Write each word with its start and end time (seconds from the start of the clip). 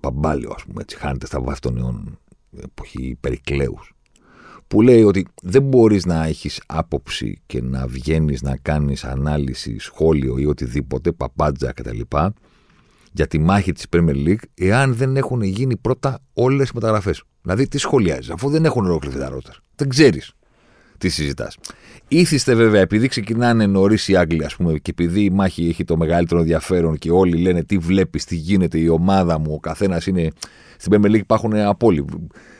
παμπάλιο 0.00 0.52
ας 0.56 0.64
πούμε, 0.64 0.80
έτσι, 0.82 0.96
χάνεται 0.96 1.26
στα 1.26 1.40
βάθη 1.40 1.60
των 1.60 1.76
αιώνων, 1.76 2.18
εποχή 2.62 3.16
Περικλέους, 3.20 3.94
που 4.66 4.82
λέει 4.82 5.02
ότι 5.02 5.26
δεν 5.42 5.62
μπορείς 5.62 6.04
να 6.06 6.24
έχεις 6.24 6.62
άποψη 6.66 7.40
και 7.46 7.62
να 7.62 7.86
βγαίνεις 7.86 8.42
να 8.42 8.56
κάνεις 8.56 9.04
ανάλυση, 9.04 9.78
σχόλιο 9.78 10.38
ή 10.38 10.46
οτιδήποτε, 10.46 11.12
παπάντζα 11.12 11.72
κτλ 11.72 12.00
για 13.12 13.26
τη 13.26 13.38
μάχη 13.38 13.72
της 13.72 13.86
Premier 13.90 14.26
League 14.26 14.42
εάν 14.54 14.94
δεν 14.94 15.16
έχουν 15.16 15.42
γίνει 15.42 15.76
πρώτα 15.76 16.18
όλες 16.32 16.68
οι 16.68 16.72
μεταγραφές. 16.74 17.22
Δηλαδή, 17.42 17.68
τι 17.68 17.78
σχολιάζεις, 17.78 18.30
αφού 18.30 18.50
δεν 18.50 18.64
έχουν 18.64 18.84
ολοκληρωθεί 18.84 19.20
τα 19.20 19.28
ρότερ. 19.28 19.54
Δεν 19.74 19.88
ξέρεις 19.88 20.32
τι 21.00 21.08
συζητάς. 21.08 21.56
Ήθιστε 22.08 22.54
βέβαια, 22.54 22.80
επειδή 22.80 23.08
ξεκινάνε 23.08 23.66
νωρίς 23.66 24.08
οι 24.08 24.16
Άγγλοι, 24.16 24.44
ας 24.44 24.56
πούμε, 24.56 24.78
και 24.78 24.90
επειδή 24.90 25.24
η 25.24 25.30
μάχη 25.30 25.68
έχει 25.68 25.84
το 25.84 25.96
μεγαλύτερο 25.96 26.40
ενδιαφέρον 26.40 26.98
και 26.98 27.10
όλοι 27.10 27.36
λένε 27.36 27.64
τι 27.64 27.78
βλέπεις, 27.78 28.24
τι 28.24 28.36
γίνεται, 28.36 28.78
η 28.78 28.88
ομάδα 28.88 29.38
μου, 29.38 29.52
ο 29.52 29.60
καθένας 29.60 30.06
είναι. 30.06 30.30
Στην 30.76 30.92
Premier 30.92 31.10
League 31.10 31.18
υπάρχουν 31.18 31.54
απόλυοι. 31.54 32.04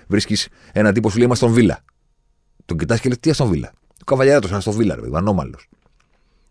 Βρίσκεις 0.06 0.48
έναν 0.72 0.92
τύπο 0.92 1.08
που 1.08 1.16
λέει 1.16 1.24
Είμαστε 1.24 1.44
στον 1.46 1.56
Βίλα. 1.56 1.84
Τον 2.64 2.78
κοιτάς 2.78 3.00
και 3.00 3.08
λέει 3.08 3.18
Τι 3.20 3.33
στον 3.33 3.48
Βίλα. 3.48 3.72
Ο 4.00 4.05
Καβαλιάράτο 4.05 4.48
ήταν 4.48 4.61
στον 4.61 4.74
Βίλα, 4.74 4.94
ρε, 4.94 5.00
ανώμαλος. 5.12 5.68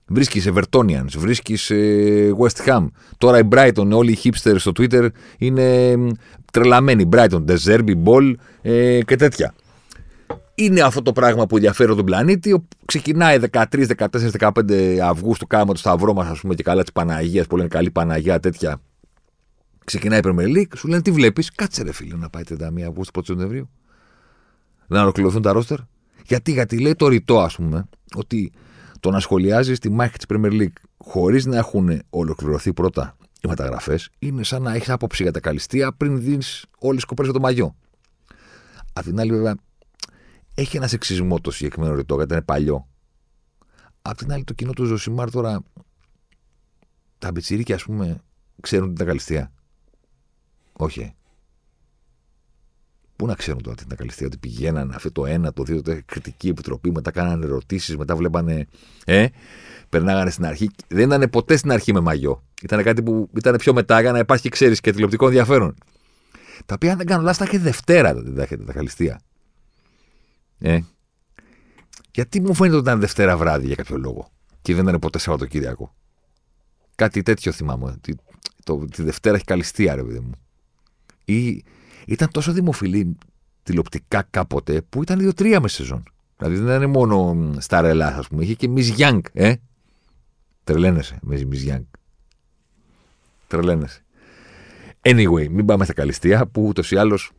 Βρίσκεις 0.05 0.49
Evertonians, 0.53 1.17
βρίσκεις 1.17 1.69
ε, 1.69 2.31
West 2.39 2.67
Ham. 2.67 2.87
Τώρα 3.17 3.39
η 3.39 3.47
Brighton, 3.51 3.89
όλοι 3.91 4.11
οι 4.11 4.17
hipsters 4.23 4.55
στο 4.57 4.71
Twitter 4.79 5.07
είναι 5.37 5.95
τρελαμένοι. 6.51 7.09
Brighton, 7.11 7.43
Deserby, 7.45 7.93
Ball 8.03 8.33
ε, 8.61 8.99
και 9.03 9.15
τέτοια. 9.15 9.53
Είναι 10.59 10.81
αυτό 10.81 11.01
το 11.01 11.11
πράγμα 11.11 11.45
που 11.45 11.55
ενδιαφέρει 11.55 11.95
τον 11.95 12.05
πλανήτη. 12.05 12.63
Ξεκινάει 12.85 13.39
13, 13.51 13.85
14, 13.85 14.07
15 14.39 14.97
Αυγούστου, 14.97 15.47
κάνουμε 15.47 15.73
το 15.73 15.79
σταυρό 15.79 16.13
μας, 16.13 16.27
ας 16.27 16.39
πούμε, 16.39 16.55
και 16.55 16.63
καλά 16.63 16.81
της 16.81 16.91
Παναγίας, 16.91 17.47
που 17.47 17.57
λένε 17.57 17.67
καλή 17.67 17.91
Παναγία, 17.91 18.39
τέτοια. 18.39 18.81
Ξεκινάει 19.85 20.19
η 20.19 20.21
Premier 20.25 20.57
League, 20.57 20.71
σου 20.75 20.87
λένε 20.87 21.01
τι 21.01 21.11
βλέπεις, 21.11 21.51
κάτσε 21.51 21.83
ρε 21.83 21.91
φίλε 21.91 22.15
να 22.15 22.29
πάει 22.29 22.43
31 22.49 22.81
Αυγούστου, 22.87 23.19
1 23.19 23.23
Σεπτεμβρίου. 23.25 23.69
Να 24.87 25.01
ολοκληρωθούν 25.01 25.41
τα 25.41 25.51
ρόστερ. 25.51 25.77
Γιατί, 26.25 26.51
γιατί 26.51 26.79
λέει 26.79 26.95
το 26.95 27.07
ρητό, 27.07 27.39
ας 27.39 27.55
πούμε, 27.55 27.89
ότι 28.15 28.51
το 28.99 29.11
να 29.11 29.19
σχολιάζεις 29.19 29.79
τη 29.79 29.89
μάχη 29.89 30.17
της 30.17 30.25
Premier 30.29 30.61
League 30.61 30.81
χωρίς 30.97 31.45
να 31.45 31.57
έχουν 31.57 32.01
ολοκληρωθεί 32.09 32.73
πρώτα 32.73 33.17
οι 33.41 33.47
μεταγραφές 33.47 34.09
είναι 34.19 34.43
σαν 34.43 34.61
να 34.61 34.73
έχεις 34.73 34.89
άποψη 34.89 35.23
για 35.23 35.31
τα 35.31 35.39
καλυστία 35.39 35.93
πριν 35.93 36.21
δει 36.21 36.39
όλες 36.79 36.95
τις 36.95 37.05
κοπέ 37.05 37.23
για 37.23 37.33
το 37.33 37.39
μαγιό. 37.39 37.75
Απ' 38.93 39.03
την 39.03 39.19
άλλη, 39.19 39.31
βέβαια, 39.31 39.55
έχει 40.59 40.77
ένα 40.77 40.87
σεξισμό 40.87 41.39
το 41.39 41.51
συγκεκριμένο 41.51 41.95
ρητό 41.95 42.15
γιατί 42.15 42.33
είναι 42.33 42.41
παλιό. 42.41 42.87
Απ' 44.01 44.17
την 44.17 44.31
άλλη, 44.31 44.43
το 44.43 44.53
κοινό 44.53 44.73
του 44.73 44.85
Ζωσιμάρ 44.85 45.31
τώρα. 45.31 45.63
Τα 47.17 47.31
μπιτσίρικια, 47.31 47.75
ας 47.75 47.83
πούμε, 47.83 48.21
ξέρουν 48.61 48.87
την 48.87 48.97
τα 48.97 49.05
καλυστία. 49.05 49.51
Όχι. 50.73 51.13
Πού 53.15 53.25
να 53.25 53.35
ξέρουν 53.35 53.61
τώρα 53.61 53.75
την 53.75 53.87
ακαλυστία 53.91 54.27
ότι 54.27 54.37
πηγαίνανε 54.37 54.95
αυτό 54.95 55.11
το 55.11 55.25
ένα, 55.25 55.53
το 55.53 55.63
δύο, 55.63 55.81
το 55.81 55.99
κριτική 56.05 56.47
επιτροπή, 56.47 56.91
μετά 56.91 57.11
κάνανε 57.11 57.45
ερωτήσεις, 57.45 57.97
μετά 57.97 58.15
βλέπανε. 58.15 58.67
Ε, 59.05 59.27
περνάγανε 59.89 60.29
στην 60.29 60.45
αρχή. 60.45 60.69
Δεν 60.87 61.11
ήταν 61.11 61.29
ποτέ 61.29 61.55
στην 61.57 61.71
αρχή 61.71 61.93
με 61.93 61.99
μαγιό. 61.99 62.43
Ήταν 62.61 62.83
κάτι 62.83 63.03
που 63.03 63.29
ήταν 63.35 63.55
πιο 63.55 63.73
μετά 63.73 64.01
για 64.01 64.11
να 64.11 64.19
υπάρχει, 64.19 64.49
ξέρεις, 64.49 64.79
και 64.79 64.91
τηλεοπτικό 64.91 65.25
ενδιαφέρον. 65.25 65.75
Τα 66.65 66.73
οποία, 66.73 66.91
αν 66.91 66.97
δεν 66.97 67.05
κάνω 67.05 67.21
λάθος, 67.21 67.37
τα 67.37 67.45
είχε 67.45 67.57
Δευτέρα 67.57 68.13
τα, 68.13 68.47
τα 68.65 68.73
καλυστία. 68.73 69.21
Ε. 70.59 70.79
Γιατί 72.11 72.41
μου 72.41 72.53
φαίνεται 72.53 72.75
ότι 72.75 72.85
ήταν 72.87 72.99
Δευτέρα 72.99 73.37
βράδυ 73.37 73.65
για 73.65 73.75
κάποιο 73.75 73.97
λόγο 73.97 74.29
και 74.61 74.75
δεν 74.75 74.87
ήταν 74.87 74.99
ποτέ 74.99 75.19
Σαββατοκύριακο. 75.19 75.93
Κάτι 76.95 77.21
τέτοιο 77.21 77.51
θυμάμαι. 77.51 77.85
Ότι 77.85 78.17
το, 78.63 78.85
τη 78.85 79.03
Δευτέρα 79.03 79.35
έχει 79.35 79.45
καλυστία, 79.45 79.95
ρε 79.95 80.03
παιδί 80.03 80.19
μου. 80.19 80.31
Ή 81.25 81.63
ήταν 82.05 82.31
τόσο 82.31 82.51
δημοφιλή 82.51 83.17
τηλεοπτικά 83.63 84.27
κάποτε 84.29 84.81
που 84.81 85.01
ήταν 85.01 85.19
δύο-τρία 85.19 85.59
μες 85.59 85.73
σεζόν. 85.73 86.03
Δηλαδή 86.37 86.55
δεν 86.55 86.75
ήταν 86.75 86.89
μόνο 86.89 87.51
στα 87.57 87.81
ρελά, 87.81 88.17
ας 88.17 88.27
πούμε. 88.27 88.43
Είχε 88.43 88.53
και 88.53 88.69
Miss 88.75 88.97
Young, 88.97 89.19
ε. 89.33 89.53
Τρελαίνεσαι 90.63 91.19
με 91.21 91.47
Miss 91.51 91.69
Young. 91.69 91.83
Τρελαίνεσαι. 93.47 94.03
Anyway, 95.01 95.47
μην 95.49 95.65
πάμε 95.65 95.83
στα 95.83 95.93
καλυστία 95.93 96.45
που 96.47 96.63
ούτως 96.63 96.91
ή 96.91 96.95
άλλως. 96.95 97.31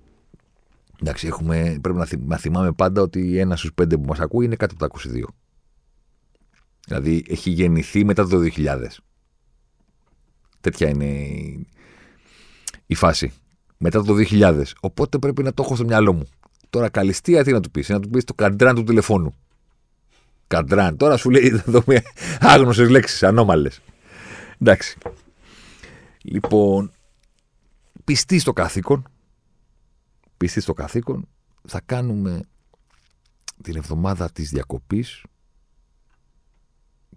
Εντάξει, 1.00 1.26
έχουμε, 1.26 1.78
πρέπει 1.80 1.98
να, 1.98 2.04
θυμ, 2.04 2.26
να 2.26 2.36
θυμάμαι 2.36 2.72
πάντα 2.72 3.02
ότι 3.02 3.38
ένα 3.38 3.56
στους 3.56 3.72
πέντε 3.74 3.96
που 3.96 4.04
μας 4.04 4.20
ακούει 4.20 4.44
είναι 4.44 4.56
κάτω 4.56 4.74
από 4.78 4.88
τα 4.88 5.10
22. 5.10 5.22
Δηλαδή 6.86 7.24
έχει 7.28 7.50
γεννηθεί 7.50 8.04
μετά 8.04 8.26
το 8.26 8.40
2000. 8.56 8.78
Τέτοια 10.60 10.88
είναι 10.88 11.06
η 12.86 12.94
φάση 12.94 13.32
μετά 13.76 14.02
το 14.04 14.14
2000. 14.30 14.62
Οπότε 14.80 15.18
πρέπει 15.18 15.42
να 15.42 15.54
το 15.54 15.62
έχω 15.62 15.74
στο 15.74 15.84
μυαλό 15.84 16.12
μου. 16.12 16.28
Τώρα 16.70 16.88
καλυστία 16.88 17.44
τι 17.44 17.52
να 17.52 17.60
του 17.60 17.70
πεις, 17.70 17.88
να 17.88 18.00
του 18.00 18.08
πεις 18.08 18.24
το 18.24 18.34
καντράν 18.34 18.74
του 18.74 18.84
τηλεφώνου. 18.84 19.34
Καντράν. 20.46 20.96
Τώρα 20.96 21.16
σου 21.16 21.30
λέει 21.30 21.46
εδώ 21.66 21.82
μια 21.86 22.02
άγνωσες 22.40 22.88
λέξεις, 22.88 23.22
ανώμαλες. 23.22 23.80
Εντάξει. 24.58 24.98
Λοιπόν, 26.22 26.92
πιστή 28.04 28.38
στο 28.38 28.52
καθήκον. 28.52 29.08
Πιστή 30.40 30.60
στο 30.60 30.72
καθήκον. 30.72 31.28
Θα 31.68 31.80
κάνουμε 31.80 32.42
την 33.62 33.76
εβδομάδα 33.76 34.30
της 34.30 34.50
διακοπής 34.50 35.24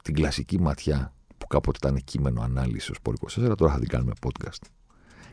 την 0.04 0.14
κλασική 0.14 0.60
ματιά 0.60 1.14
που 1.38 1.48
κάποτε 1.48 1.88
ήταν 1.88 2.04
κείμενο 2.04 2.42
ανάλυσης 2.42 2.90
ως 2.90 2.98
24, 3.38 3.58
τώρα 3.58 3.74
θα 3.74 3.80
την 3.80 3.88
κάνουμε 3.88 4.14
podcast 4.26 4.68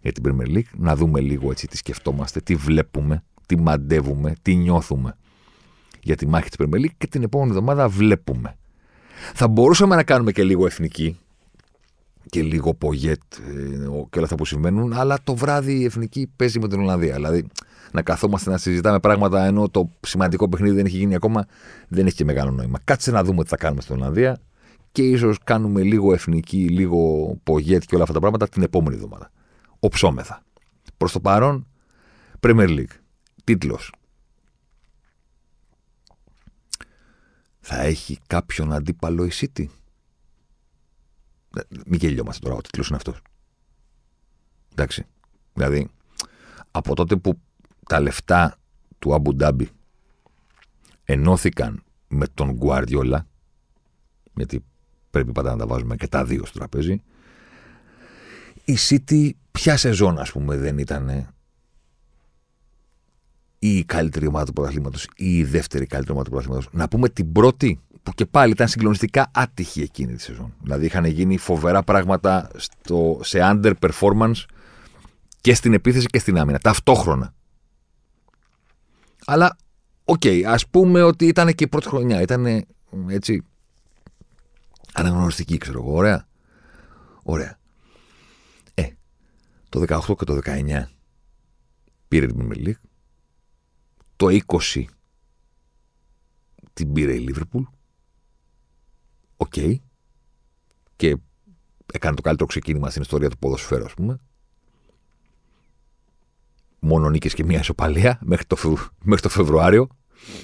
για 0.02 0.12
την 0.12 0.22
Premier 0.26 0.56
League, 0.56 0.70
να 0.76 0.96
δούμε 0.96 1.20
λίγο 1.20 1.50
έτσι 1.50 1.66
τι 1.66 1.76
σκεφτόμαστε, 1.76 2.40
τι 2.40 2.54
βλέπουμε, 2.54 3.24
τι 3.46 3.56
μαντεύουμε, 3.56 4.34
τι 4.42 4.54
νιώθουμε 4.54 5.16
για 6.02 6.16
τη 6.16 6.26
μάχη 6.26 6.48
της 6.48 6.66
Premier 6.66 6.84
League 6.84 6.94
και 6.98 7.06
την 7.06 7.22
επόμενη 7.22 7.50
εβδομάδα 7.50 7.88
βλέπουμε. 7.88 8.58
Θα 9.34 9.48
μπορούσαμε 9.48 9.96
να 9.96 10.04
κάνουμε 10.04 10.32
και 10.32 10.44
λίγο 10.44 10.66
εθνική 10.66 11.18
και 12.30 12.42
λίγο 12.42 12.74
πογέτ 12.74 13.22
ε, 13.48 13.76
και 14.10 14.16
όλα 14.16 14.24
αυτά 14.24 14.34
που 14.34 14.44
συμβαίνουν, 14.44 14.92
αλλά 14.92 15.18
το 15.24 15.34
βράδυ 15.36 15.80
η 15.80 15.84
εθνική 15.84 16.32
παίζει 16.36 16.58
με 16.58 16.68
την 16.68 16.80
Ολλανδία. 16.80 17.14
Δηλαδή 17.14 17.46
να 17.92 18.02
καθόμαστε 18.02 18.50
να 18.50 18.58
συζητάμε 18.58 19.00
πράγματα 19.00 19.44
ενώ 19.44 19.68
το 19.68 19.90
σημαντικό 20.00 20.48
παιχνίδι 20.48 20.74
δεν 20.74 20.84
έχει 20.84 20.96
γίνει 20.96 21.14
ακόμα, 21.14 21.46
δεν 21.88 22.06
έχει 22.06 22.16
και 22.16 22.24
μεγάλο 22.24 22.50
νόημα. 22.50 22.78
Κάτσε 22.84 23.10
να 23.10 23.24
δούμε 23.24 23.42
τι 23.42 23.48
θα 23.48 23.56
κάνουμε 23.56 23.80
στην 23.80 23.94
Ολλανδία 23.94 24.40
και 24.92 25.02
ίσως 25.02 25.38
κάνουμε 25.44 25.82
λίγο 25.82 26.12
εθνική, 26.12 26.68
λίγο 26.68 27.34
πογέτ 27.42 27.82
και 27.82 27.94
όλα 27.94 28.02
αυτά 28.02 28.14
τα 28.14 28.20
πράγματα 28.20 28.48
την 28.48 28.62
επόμενη 28.62 28.94
εβδομάδα 28.94 29.30
οψόμεθα. 29.80 30.42
Προς 30.96 31.12
το 31.12 31.20
παρόν, 31.20 31.66
Premier 32.40 32.68
League. 32.68 32.96
Τίτλος. 33.44 33.92
Θα 37.60 37.80
έχει 37.80 38.18
κάποιον 38.26 38.72
αντίπαλο 38.72 39.24
η 39.24 39.30
City; 39.32 39.66
Ε, 41.56 41.60
μην 41.86 41.98
γελιόμαστε 41.98 42.46
τώρα, 42.46 42.56
ο 42.58 42.60
τίτλος 42.60 42.88
είναι 42.88 42.96
αυτός. 42.96 43.20
Εντάξει. 44.72 45.06
Δηλαδή, 45.54 45.88
από 46.70 46.94
τότε 46.94 47.16
που 47.16 47.40
τα 47.88 48.00
λεφτά 48.00 48.56
του 48.98 49.14
Αμπου 49.14 49.34
Ντάμπι 49.34 49.68
ενώθηκαν 51.04 51.82
με 52.08 52.26
τον 52.34 52.52
Γκουαρδιόλα, 52.52 53.26
γιατί 54.34 54.64
πρέπει 55.10 55.32
πάντα 55.32 55.50
να 55.50 55.56
τα 55.56 55.66
βάζουμε 55.66 55.96
και 55.96 56.08
τα 56.08 56.24
δύο 56.24 56.44
στο 56.44 56.58
τραπέζι, 56.58 57.02
η 58.64 58.76
City 58.88 59.30
ποια 59.50 59.76
σεζόν, 59.76 60.18
ας 60.18 60.32
πούμε, 60.32 60.56
δεν 60.56 60.78
ήταν 60.78 61.34
η 63.58 63.84
καλύτερη 63.84 64.26
ομάδα 64.26 64.44
του 64.44 64.52
πρωταθλήματος 64.52 65.08
ή 65.16 65.36
η 65.36 65.44
δεύτερη 65.44 65.86
καλύτερη 65.86 66.12
ομάδα 66.12 66.28
του 66.28 66.34
πρωταθλήματος. 66.34 66.72
Να 66.80 66.88
πούμε 66.88 67.08
την 67.08 67.32
πρώτη, 67.32 67.80
που 68.02 68.12
και 68.12 68.26
πάλι 68.26 68.52
ήταν 68.52 68.68
συγκλονιστικά 68.68 69.30
άτυχη 69.34 69.82
εκείνη 69.82 70.14
τη 70.14 70.22
σεζόν. 70.22 70.54
Δηλαδή 70.62 70.86
είχαν 70.86 71.04
γίνει 71.04 71.36
φοβερά 71.36 71.82
πράγματα 71.82 72.50
στο, 72.56 73.20
σε 73.22 73.38
underperformance 73.42 74.44
και 75.40 75.54
στην 75.54 75.72
επίθεση 75.72 76.06
και 76.06 76.18
στην 76.18 76.38
άμυνα. 76.38 76.58
Ταυτόχρονα. 76.58 77.34
Αλλά 79.24 79.56
OK, 80.10 80.20
okay, 80.24 80.42
ας 80.46 80.68
πούμε 80.68 81.02
ότι 81.02 81.26
ήταν 81.26 81.54
και 81.54 81.64
η 81.64 81.68
πρώτη 81.68 81.88
χρονιά. 81.88 82.20
Ήταν 82.20 82.66
έτσι. 83.08 83.42
Αναγνωριστική, 84.92 85.58
ξέρω 85.58 85.80
εγώ. 85.80 85.94
Ωραία. 85.94 86.26
Ωραία. 87.22 87.58
Ε, 88.74 88.88
το 89.68 89.84
18 89.88 90.14
και 90.18 90.24
το 90.24 90.38
19 90.44 90.82
πήρε 92.08 92.26
την 92.26 92.36
Premier 92.40 92.66
League. 92.66 92.80
Το 94.16 94.26
20 94.46 94.84
την 96.72 96.92
πήρε 96.92 97.14
η 97.14 97.18
Λίβερπουλ. 97.18 97.62
OK. 99.40 99.52
Okay. 99.56 99.74
Και 100.96 101.16
έκανε 101.92 102.16
το 102.16 102.22
καλύτερο 102.22 102.48
ξεκίνημα 102.48 102.90
στην 102.90 103.02
ιστορία 103.02 103.30
του 103.30 103.38
ποδοσφαίρου, 103.38 103.84
ας 103.84 103.94
πούμε. 103.94 104.20
Μόνο 106.78 107.10
νίκες 107.10 107.34
και 107.34 107.44
μία 107.44 107.58
ισοπαλία 107.58 108.18
μέχρι 108.22 108.44
το, 108.44 108.56
μέχρι 109.04 109.22
το 109.22 109.28
Φεβρουάριο. 109.28 109.88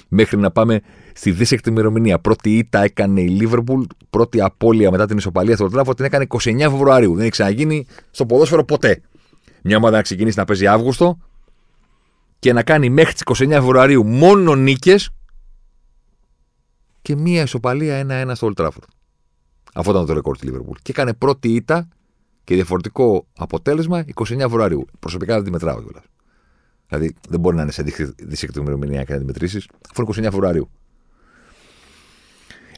Μέχρι 0.07 0.37
να 0.37 0.51
πάμε 0.51 0.81
στη 1.13 1.31
δίσεκτη 1.31 1.69
ημερομηνία. 1.69 2.19
Πρώτη 2.19 2.57
ήττα 2.57 2.83
έκανε 2.83 3.21
η 3.21 3.27
Λίβερπουλ, 3.27 3.83
πρώτη 4.09 4.41
απώλεια 4.41 4.91
μετά 4.91 5.05
την 5.05 5.17
ισοπαλία 5.17 5.55
στο 5.55 5.69
Τράφο 5.69 5.93
την 5.93 6.05
έκανε 6.05 6.25
29 6.29 6.57
Φεβρουαρίου. 6.59 7.11
Δεν 7.13 7.21
έχει 7.21 7.31
ξαναγίνει 7.31 7.85
στο 8.11 8.25
ποδόσφαιρο 8.25 8.63
ποτέ. 8.63 9.01
Μια 9.61 9.77
ομάδα 9.77 9.95
να 9.95 10.01
ξεκινήσει 10.01 10.37
να 10.37 10.45
παίζει 10.45 10.67
Αύγουστο 10.67 11.17
και 12.39 12.53
να 12.53 12.63
κάνει 12.63 12.89
μέχρι 12.89 13.13
τις 13.13 13.23
29 13.25 13.49
Φεβρουαρίου 13.49 14.05
μόνο 14.05 14.55
νίκες 14.55 15.09
και 17.07 17.15
μία 17.15 17.41
ισοπαλία 17.41 18.05
1-1 18.27 18.31
στο 18.35 18.51
Old 18.51 18.63
Trafford. 18.63 18.87
Αυτό 19.73 19.91
ήταν 19.91 20.05
το 20.05 20.13
ρεκόρ 20.13 20.37
της 20.37 20.43
Λίβερπουλ. 20.43 20.77
Και 20.81 20.91
έκανε 20.91 21.13
πρώτη 21.13 21.53
ήττα 21.53 21.87
και 22.43 22.55
διαφορετικό 22.55 23.27
αποτέλεσμα 23.37 24.05
29 24.13 24.23
Φεβρουαρίου. 24.37 24.85
Προσωπικά 24.99 25.35
δεν 25.35 25.43
τη 25.43 25.51
μετράω 25.51 25.81
κιόλας. 25.81 26.03
Δηλαδή 26.87 27.15
δεν 27.29 27.39
μπορεί 27.39 27.55
να 27.55 27.61
είναι 27.61 27.71
σε 27.71 27.83
δίσεκτη 28.17 28.59
ημερομηνία 28.59 29.03
και 29.03 29.11
να 29.11 29.15
αντιμετρήσει, 29.15 29.61
αφού 29.91 30.01
είναι 30.01 30.27
29 30.27 30.31
Φεβρουαρίου. 30.31 30.69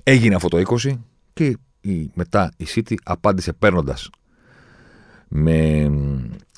Έγινε 0.04 0.36
αυτό 0.36 0.48
το 0.48 0.78
20 0.84 0.98
και 1.34 1.58
η, 1.82 2.12
μετά 2.14 2.52
η 2.58 2.66
City 2.76 2.96
απάντησε 3.04 3.54
παίρνοντας 3.54 4.10
με 5.28 5.90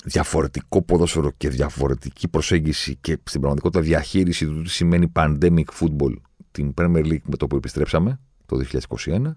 διαφορετικό 0.04 0.82
ποδόσφαιρο 0.82 1.30
και 1.36 1.48
διαφορετική 1.48 2.28
προσέγγιση 2.28 2.96
και 3.00 3.18
στην 3.24 3.40
πραγματικότητα 3.40 3.80
διαχείριση 3.80 4.46
του 4.46 4.62
τι 4.62 4.70
σημαίνει 4.70 5.12
pandemic 5.14 5.64
football 5.80 6.14
την 6.52 6.74
Premier 6.76 7.04
League 7.04 7.22
με 7.24 7.36
το 7.36 7.46
που 7.46 7.56
επιστρέψαμε 7.56 8.20
το 8.46 8.64
2021 8.88 9.32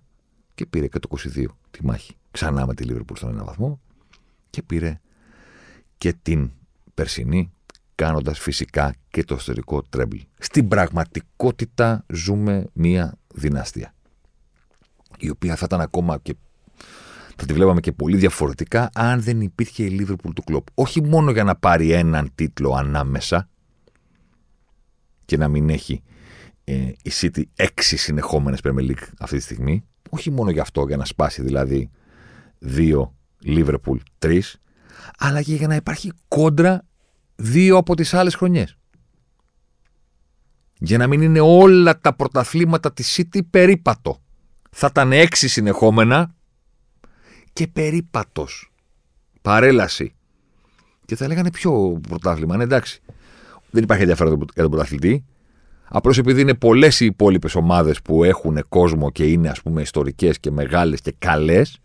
και 0.56 0.66
πήρε 0.66 0.88
και 0.88 1.00
το 1.00 1.10
22 1.36 1.46
τη 1.72 1.86
μάχη 1.86 2.16
ξανά 2.32 2.66
με 2.66 2.74
τη 2.74 2.86
Liverpool 2.90 3.18
στον 3.18 3.30
ένα 3.30 3.44
βαθμό 3.44 3.80
και 4.50 4.62
πήρε 4.62 5.00
και 5.98 6.14
την 6.22 6.52
περσινή 6.94 7.52
κάνοντας 7.96 8.40
φυσικά 8.40 8.96
και 9.10 9.24
το 9.24 9.36
ιστορικό 9.36 9.82
τρέμπλ. 9.82 10.18
Στην 10.40 10.68
πραγματικότητα 10.68 12.06
ζούμε 12.14 12.68
μία 12.74 13.18
δυναστεία. 13.34 13.94
Η 15.18 15.30
οποία 15.30 15.56
θα 15.56 15.66
ήταν 15.66 15.82
ακόμα 15.82 16.20
και. 16.22 16.36
θα 17.36 17.46
τη 17.46 17.54
βλέπαμε 17.54 17.80
και 17.80 17.92
πολύ 17.92 18.18
διαφορετικά 18.18 18.90
αν 18.94 19.22
δεν 19.22 19.42
υπήρχε 19.42 19.84
η 19.84 19.90
Λίβερπουλ 19.90 20.32
του 20.32 20.44
κλοπ. 20.44 20.68
Όχι 20.74 21.02
μόνο 21.02 21.32
για 21.32 21.44
να 21.44 21.56
πάρει 21.56 21.92
έναν 21.92 22.32
τίτλο 22.36 22.74
ανάμεσα 22.74 23.50
και 25.26 25.38
να 25.38 25.48
μην 25.48 25.70
έχει 25.70 26.04
ε, 26.68 26.74
η 27.02 27.12
City 27.22 27.42
έξι 27.56 27.98
συνεχόμενες 27.98 28.60
Premier 28.64 28.90
League 28.90 29.08
αυτή 29.20 29.38
τη 29.38 29.44
στιγμή. 29.44 29.86
Όχι 30.10 30.32
μόνο 30.32 30.50
για 30.50 30.62
αυτό, 30.62 30.86
για 30.88 30.98
να 30.98 31.06
σπάσει 31.06 31.42
δηλαδή 31.42 31.90
δύο 32.60 33.16
Liverpool, 33.46 33.98
τρεις, 34.18 34.62
αλλά 35.18 35.42
και 35.42 35.56
για 35.56 35.68
να 35.68 35.76
υπάρχει 35.76 36.12
κόντρα 36.28 36.86
δύο 37.36 37.78
από 37.78 37.96
τις 37.96 38.14
άλλες 38.14 38.36
χρονιές. 38.36 38.78
Για 40.80 40.98
να 40.98 41.08
μην 41.08 41.22
είναι 41.22 41.40
όλα 41.40 42.00
τα 42.00 42.16
πρωταθλήματα 42.16 42.94
της 42.94 43.20
City 43.20 43.40
περίπατο. 43.50 44.22
Θα 44.72 44.88
ήταν 44.90 45.12
έξι 45.12 45.48
συνεχόμενα 45.48 46.36
και 47.54 47.68
περίπατος. 47.68 48.72
Παρέλαση. 49.42 50.16
Και 51.06 51.16
θα 51.16 51.28
λέγανε 51.28 51.52
πιο 51.52 52.00
πρωτάθλημα. 52.08 52.58
Ναι, 52.58 52.64
εντάξει. 52.64 53.02
Δεν 53.70 53.84
υπάρχει 53.84 54.02
ενδιαφέρον 54.02 54.38
για 54.54 54.62
τον 54.62 54.72
πρωταθλητή. 54.72 55.26
Απλώς 55.88 56.18
επειδή 56.18 56.42
είναι 56.42 56.54
πολλές 56.54 57.00
οι 57.00 57.06
υπόλοιπες 57.06 57.56
ομάδες 57.56 58.02
που 58.02 58.24
έχουν 58.24 58.66
κόσμο 58.70 59.12
και 59.12 59.26
είναι 59.26 59.50
ας 59.50 59.62
πούμε 59.62 59.82
ιστορικές 59.82 60.40
και 60.40 60.52
μεγάλες 60.52 61.02
και 61.02 61.16
καλές, 61.20 61.80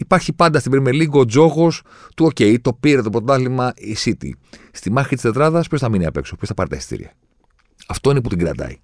Υπάρχει 0.00 0.32
πάντα 0.32 0.58
στην 0.58 0.72
Premier 0.74 1.02
League 1.02 1.10
ο 1.10 1.24
τζόγος 1.24 1.82
του: 2.16 2.26
OK, 2.26 2.60
το 2.60 2.72
πήρε 2.72 3.02
το 3.02 3.10
πρωτάθλημα 3.10 3.72
η 3.76 3.96
City. 4.04 4.30
Στη 4.72 4.90
μάχη 4.90 5.14
της 5.14 5.22
τετράδας, 5.22 5.68
ποιος 5.68 5.80
θα 5.80 5.88
μείνει 5.88 6.06
απ' 6.06 6.16
έξω, 6.16 6.36
ποιος 6.36 6.48
θα 6.48 6.54
πάρει 6.54 6.68
τα 6.68 6.76
εισιτήρια. 6.76 7.12
Αυτό 7.88 8.10
είναι 8.10 8.20
που 8.20 8.28
την 8.28 8.38
κρατάει. 8.38 8.80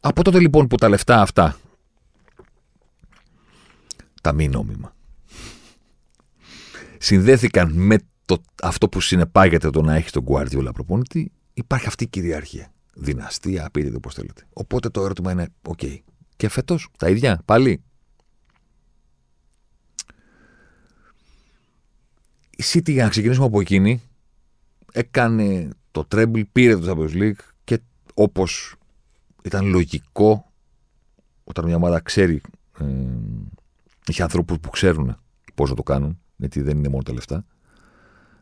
Από 0.00 0.24
τότε 0.24 0.40
λοιπόν 0.40 0.66
που 0.66 0.76
τα 0.76 0.88
λεφτά 0.88 1.20
αυτά, 1.20 1.56
τα 4.22 4.32
μη 4.32 4.48
νόμιμα, 4.48 4.94
συνδέθηκαν 6.98 7.72
με 7.72 7.98
το, 8.24 8.42
αυτό 8.62 8.88
που 8.88 9.00
συνεπάγεται 9.00 9.70
το 9.70 9.82
να 9.82 9.94
έχει 9.94 10.10
τον 10.10 10.24
Guardiola 10.28 10.70
προπονητή, 10.72 11.32
υπάρχει 11.54 11.86
αυτή 11.86 12.04
η 12.04 12.06
κυριαρχία. 12.06 12.72
Δυναστεία, 12.94 13.68
πείτε 13.72 13.98
το 13.98 14.10
θέλετε. 14.10 14.46
Οπότε 14.52 14.88
το 14.88 15.04
ερώτημα 15.04 15.32
είναι: 15.32 15.48
OK. 15.68 15.98
Και 16.36 16.48
φέτος 16.48 16.88
τα 16.98 17.08
ίδια, 17.08 17.42
πάλι. 17.44 17.82
Η 22.50 22.62
City, 22.64 22.90
για 22.90 23.04
να 23.04 23.10
ξεκινήσουμε 23.10 23.46
από 23.46 23.60
εκείνη, 23.60 24.02
έκανε 24.92 25.70
το 25.90 26.06
treble, 26.14 26.42
πήρε 26.52 26.76
το 26.76 26.90
Champions 26.90 27.16
League 27.22 27.40
και 27.64 27.80
όπως 28.14 28.74
ήταν 29.42 29.66
λογικό 29.66 30.52
όταν 31.44 31.64
μια 31.64 31.76
ομάδα 31.76 32.00
ξέρει, 32.00 32.40
ε, 32.78 32.84
είχε 34.06 34.22
ανθρώπους 34.22 34.58
που 34.58 34.70
ξέρουν 34.70 35.16
πώς 35.54 35.70
να 35.70 35.76
το 35.76 35.82
κάνουν, 35.82 36.20
γιατί 36.36 36.60
δεν 36.60 36.78
είναι 36.78 36.88
μόνο 36.88 37.02
τα 37.02 37.12
λεφτά, 37.12 37.44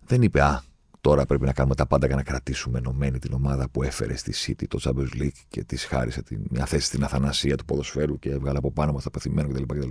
δεν 0.05 0.23
είπε 0.23 0.43
Α, 0.43 0.63
τώρα 1.01 1.27
πρέπει 1.27 1.45
να 1.45 1.53
κάνουμε 1.53 1.75
τα 1.75 1.87
πάντα 1.87 2.07
για 2.07 2.17
να 2.17 2.23
κρατήσουμε 2.23 2.79
ενωμένη 2.79 3.19
την 3.19 3.33
ομάδα 3.33 3.69
που 3.69 3.83
έφερε 3.83 4.17
στη 4.17 4.33
City 4.37 4.65
το 4.69 4.79
Champions 4.83 5.23
League 5.23 5.41
και 5.49 5.65
της 5.65 5.85
χάρισε 5.85 6.23
την, 6.23 6.43
μια 6.51 6.67
θέση 6.67 6.87
στην 6.87 7.05
αθανασία 7.05 7.57
του 7.57 7.65
ποδοσφαίρου 7.65 8.19
και 8.19 8.31
έβγαλε 8.31 8.59
από 8.59 8.73
πάνω 8.73 8.93
μας 8.93 9.03
τα 9.03 9.11
πεθυμένα 9.11 9.49
κτλ. 9.49 9.89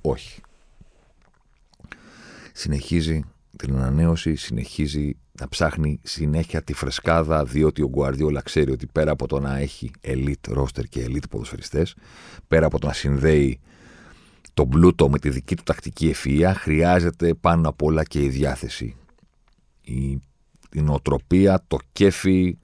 Όχι. 0.00 0.40
Συνεχίζει 2.52 3.24
την 3.56 3.76
ανανέωση, 3.76 4.34
συνεχίζει 4.34 5.16
να 5.32 5.48
ψάχνει 5.48 6.00
συνέχεια 6.02 6.62
τη 6.62 6.72
φρεσκάδα, 6.72 7.44
διότι 7.44 7.82
ο 7.82 7.88
Γκουαρδιόλα 7.88 8.42
ξέρει 8.42 8.70
ότι 8.70 8.86
πέρα 8.86 9.10
από 9.10 9.26
το 9.26 9.40
να 9.40 9.56
έχει 9.58 9.90
elite 10.02 10.56
roster 10.56 10.88
και 10.88 11.06
elite 11.08 11.28
ποδοσφαιριστές, 11.30 11.96
πέρα 12.48 12.66
από 12.66 12.78
το 12.78 12.86
να 12.86 12.92
συνδέει 12.92 13.60
τον 14.54 14.68
πλούτο 14.68 15.10
με 15.10 15.18
τη 15.18 15.30
δική 15.30 15.56
του 15.56 15.62
τακτική 15.62 16.14
ευφυΐα, 16.14 16.52
χρειάζεται 16.54 17.34
πάνω 17.34 17.68
απ' 17.68 17.82
όλα 17.82 18.04
και 18.04 18.22
η 18.22 18.28
διάθεση. 18.28 18.96
Η, 19.80 20.20
η 20.72 20.80
νοοτροπία, 20.80 21.64
το 21.66 21.78
κέφι, 21.92 22.58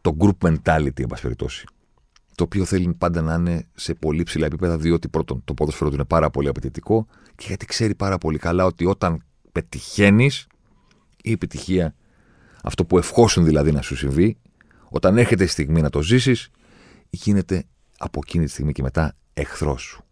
το 0.00 0.16
group 0.18 0.48
mentality, 0.48 1.00
εν 1.00 1.06
πάση 1.06 1.22
περιπτώσει. 1.22 1.66
Το 2.34 2.44
οποίο 2.44 2.64
θέλει 2.64 2.94
πάντα 2.94 3.20
να 3.20 3.34
είναι 3.34 3.66
σε 3.74 3.94
πολύ 3.94 4.22
ψηλά 4.22 4.46
επίπεδα, 4.46 4.78
διότι 4.78 5.08
πρώτον 5.08 5.42
το 5.44 5.54
ποδόσφαιρο 5.54 5.88
του 5.88 5.94
είναι 5.94 6.04
πάρα 6.04 6.30
πολύ 6.30 6.48
απαιτητικό 6.48 7.06
και 7.34 7.44
γιατί 7.46 7.66
ξέρει 7.66 7.94
πάρα 7.94 8.18
πολύ 8.18 8.38
καλά 8.38 8.64
ότι 8.64 8.86
όταν 8.86 9.24
πετυχαίνεις 9.52 10.46
η 11.22 11.32
επιτυχία, 11.32 11.94
αυτό 12.62 12.84
που 12.84 12.98
ευχόσουν 12.98 13.44
δηλαδή 13.44 13.72
να 13.72 13.82
σου 13.82 13.96
συμβεί, 13.96 14.38
όταν 14.88 15.18
έρχεται 15.18 15.44
η 15.44 15.46
στιγμή 15.46 15.80
να 15.80 15.90
το 15.90 16.02
ζήσεις, 16.02 16.50
γίνεται 17.10 17.64
από 17.98 18.20
εκείνη 18.24 18.44
τη 18.44 18.50
στιγμή 18.50 18.72
και 18.72 18.82
μετά 18.82 19.16
εχθρός 19.34 19.82
σου. 19.82 20.04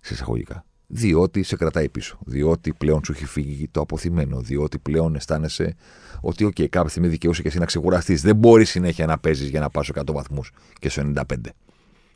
Σε 0.00 0.14
εισαγωγικά. 0.14 0.64
Διότι 0.90 1.42
σε 1.42 1.56
κρατάει 1.56 1.88
πίσω. 1.88 2.18
Διότι 2.24 2.72
πλέον 2.72 3.00
σου 3.04 3.12
έχει 3.12 3.24
φύγει 3.24 3.68
το 3.68 3.80
αποθυμένο. 3.80 4.40
Διότι 4.40 4.78
πλέον 4.78 5.14
αισθάνεσαι 5.14 5.76
ότι, 6.20 6.46
OK, 6.46 6.66
κάποια 6.68 6.90
στιγμή 6.90 7.08
δικαιούσε 7.08 7.42
και 7.42 7.48
εσύ 7.48 7.58
να 7.58 7.64
ξεκουραστείς. 7.64 8.22
Δεν 8.22 8.36
μπορείς 8.36 8.70
συνέχεια 8.70 9.06
να 9.06 9.18
παίζεις 9.18 9.48
για 9.48 9.60
να 9.60 9.70
πας 9.70 9.88
100 9.94 10.12
βαθμούς 10.12 10.50
και 10.78 10.88
στο 10.88 11.02
95. 11.02 11.22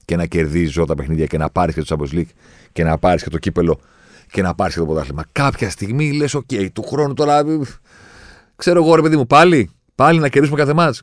Και 0.05 0.17
να 0.17 0.27
κερδίζεις 0.27 0.75
τα 0.87 0.95
παιχνίδια 0.95 1.27
και 1.27 1.39
να 1.39 1.51
πάρεις 1.51 1.75
και 1.75 1.83
το 1.83 1.97
Champions 1.97 2.15
League 2.15 2.31
και 2.73 2.85
να 2.85 2.99
πάρεις 2.99 3.23
και 3.23 3.31
το 3.31 3.39
κύπελο 3.39 3.81
και 4.31 4.43
να 4.43 4.55
πάρεις 4.55 4.75
και 4.75 4.81
το 4.81 4.87
πρωτάθλημα. 4.87 5.25
Κάποια 5.33 5.71
στιγμή 5.71 6.13
λες: 6.13 6.37
OK, 6.37 6.73
του 6.73 6.83
χρόνου 6.83 7.15
τώρα. 7.15 7.45
Ξέρω 8.57 8.83
εγώ, 8.85 8.95
ρε 8.95 9.03
παιδί 9.03 9.17
μου, 9.17 9.27
πάλι, 9.27 9.71
πάλι 9.95 10.19
να 10.19 10.29
κερδίσουμε 10.29 10.59
κάθε 10.59 10.73
μάτς. 10.73 11.03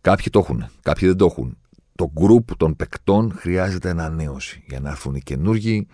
Κάποιοι 0.00 0.26
το 0.30 0.38
έχουν, 0.38 0.68
κάποιοι 0.82 1.08
δεν 1.08 1.16
το 1.16 1.24
έχουν. 1.24 1.56
Το 1.98 2.10
γκρουπ 2.12 2.56
των 2.56 2.76
παικτών 2.76 3.32
χρειάζεται 3.32 3.90
ανανέωση 3.90 4.64
για 4.68 4.80
να 4.80 4.90
έρθουν 4.90 5.14
οι 5.14 5.20
καινούργοι, 5.20 5.86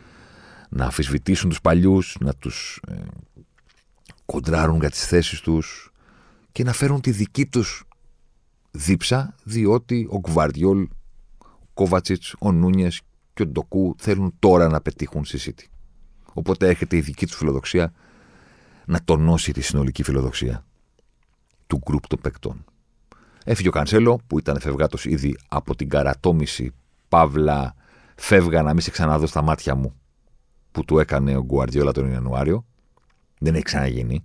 να 0.68 0.84
αμφισβητήσουν 0.84 1.48
τους 1.48 1.60
παλιούς, 1.60 2.16
να 2.20 2.34
τους 2.34 2.80
ε, 2.88 2.94
κοντράρουν 4.24 4.80
για 4.80 4.90
τις 4.90 5.06
θέσεις 5.06 5.40
τους 5.40 5.92
και 6.52 6.64
να 6.64 6.72
φέρουν 6.72 7.00
τη 7.00 7.10
δική 7.10 7.46
τους 7.46 7.84
δίψα, 8.70 9.34
διότι 9.44 10.06
ο 10.10 10.18
Γκουβαρδιόλ, 10.18 10.88
ο 11.38 11.66
Κόβατσιτς, 11.74 12.34
ο 12.38 12.52
Νούνιες 12.52 13.00
και 13.34 13.42
ο 13.42 13.46
Ντοκού 13.46 13.94
θέλουν 13.98 14.34
τώρα 14.38 14.68
να 14.68 14.80
πετύχουν 14.80 15.24
στη 15.24 15.38
City. 15.44 15.64
Οπότε 16.32 16.68
έρχεται 16.68 16.96
η 16.96 17.00
δική 17.00 17.26
τους 17.26 17.36
φιλοδοξία 17.36 17.92
να 18.84 19.00
τονώσει 19.04 19.52
τη 19.52 19.60
συνολική 19.60 20.02
φιλοδοξία 20.02 20.64
του 21.66 21.80
γκρουπ 21.84 22.06
των 22.06 22.18
παικτών. 22.20 22.64
Έφυγε 23.44 23.68
ο 23.68 23.70
Κανσέλο, 23.70 24.20
που 24.26 24.38
ήταν 24.38 24.60
φευγάτος 24.60 25.04
ήδη 25.04 25.36
από 25.48 25.76
την 25.76 25.88
καρατόμηση. 25.88 26.74
Παύλα, 27.08 27.74
φεύγα 28.14 28.62
να 28.62 28.72
μην 28.72 28.80
σε 28.80 28.90
ξαναδώ 28.90 29.26
στα 29.26 29.42
μάτια 29.42 29.74
μου 29.74 29.94
που 30.72 30.84
του 30.84 30.98
έκανε 30.98 31.36
ο 31.36 31.42
Γκουαρδιόλα 31.44 31.92
τον 31.92 32.10
Ιανουάριο. 32.10 32.66
Δεν 33.38 33.54
έχει 33.54 33.62
ξαναγίνει. 33.62 34.24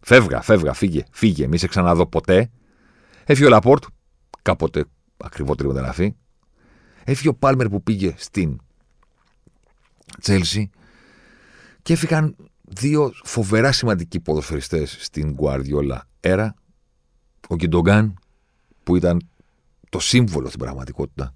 Φεύγα, 0.00 0.42
φεύγα, 0.42 0.72
φύγε, 0.72 1.04
φύγε, 1.10 1.46
μη 1.46 1.58
σε 1.58 1.66
ξαναδώ 1.66 2.06
ποτέ. 2.06 2.50
Έφυγε 3.24 3.46
ο 3.46 3.50
Λαπόρτ, 3.50 3.84
κάποτε 4.42 4.84
ακριβότερη 5.16 5.68
μεταγραφή. 5.68 6.14
Έφυγε 7.04 7.28
ο 7.28 7.34
Πάλμερ 7.34 7.68
που 7.68 7.82
πήγε 7.82 8.14
στην 8.16 8.60
Τσέλσι. 10.20 10.70
Και 11.82 11.92
έφυγαν 11.92 12.36
δύο 12.62 13.12
φοβερά 13.24 13.72
σημαντικοί 13.72 14.20
ποδοσφαιριστές 14.20 14.96
στην 15.00 15.32
Γκουαρδιόλα 15.32 16.08
έρα. 16.20 16.54
Ο 17.48 17.56
Κιντογκάν, 17.56 18.18
που 18.86 18.96
ήταν 18.96 19.28
το 19.88 19.98
σύμβολο 19.98 20.46
στην 20.46 20.58
πραγματικότητα 20.58 21.34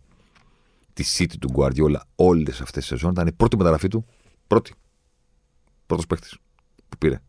της 0.93 1.17
City 1.19 1.35
του 1.41 1.49
Γκουαρδιόλα 1.51 2.05
όλες 2.15 2.61
αυτές 2.61 2.81
τις 2.81 2.87
σεζόν. 2.87 3.11
Ήταν 3.11 3.27
η 3.27 3.33
πρώτη 3.33 3.57
μεταγραφή 3.57 3.89
του. 3.89 4.07
Πρώτη. 4.47 4.73
Πρώτος 5.87 6.07
παίχτη 6.07 6.29
που 6.89 6.99
πήρε. 6.99 7.21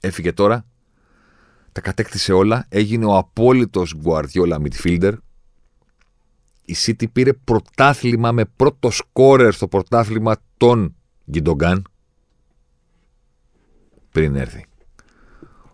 Έφυγε 0.00 0.32
τώρα. 0.32 0.66
Τα 1.72 1.80
κατέκτησε 1.80 2.32
όλα. 2.32 2.66
Έγινε 2.68 3.04
ο 3.04 3.16
απόλυτος 3.16 3.94
Γκουαρδιόλα 3.96 4.60
midfielder. 4.62 5.16
Η 6.64 6.74
City 6.86 7.12
πήρε 7.12 7.32
πρωτάθλημα 7.32 8.32
με 8.32 8.44
πρώτο 8.44 8.90
σκόρερ 8.90 9.52
στο 9.54 9.68
πρωτάθλημα 9.68 10.36
τον 10.56 10.94
Γκιντογκάν. 11.30 11.86
Πριν 14.10 14.36
έρθει 14.36 14.66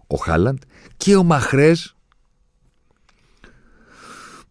ο 0.06 0.16
Χάλαντ 0.16 0.58
και 0.96 1.16
ο 1.16 1.22
Μαχρές 1.22 1.94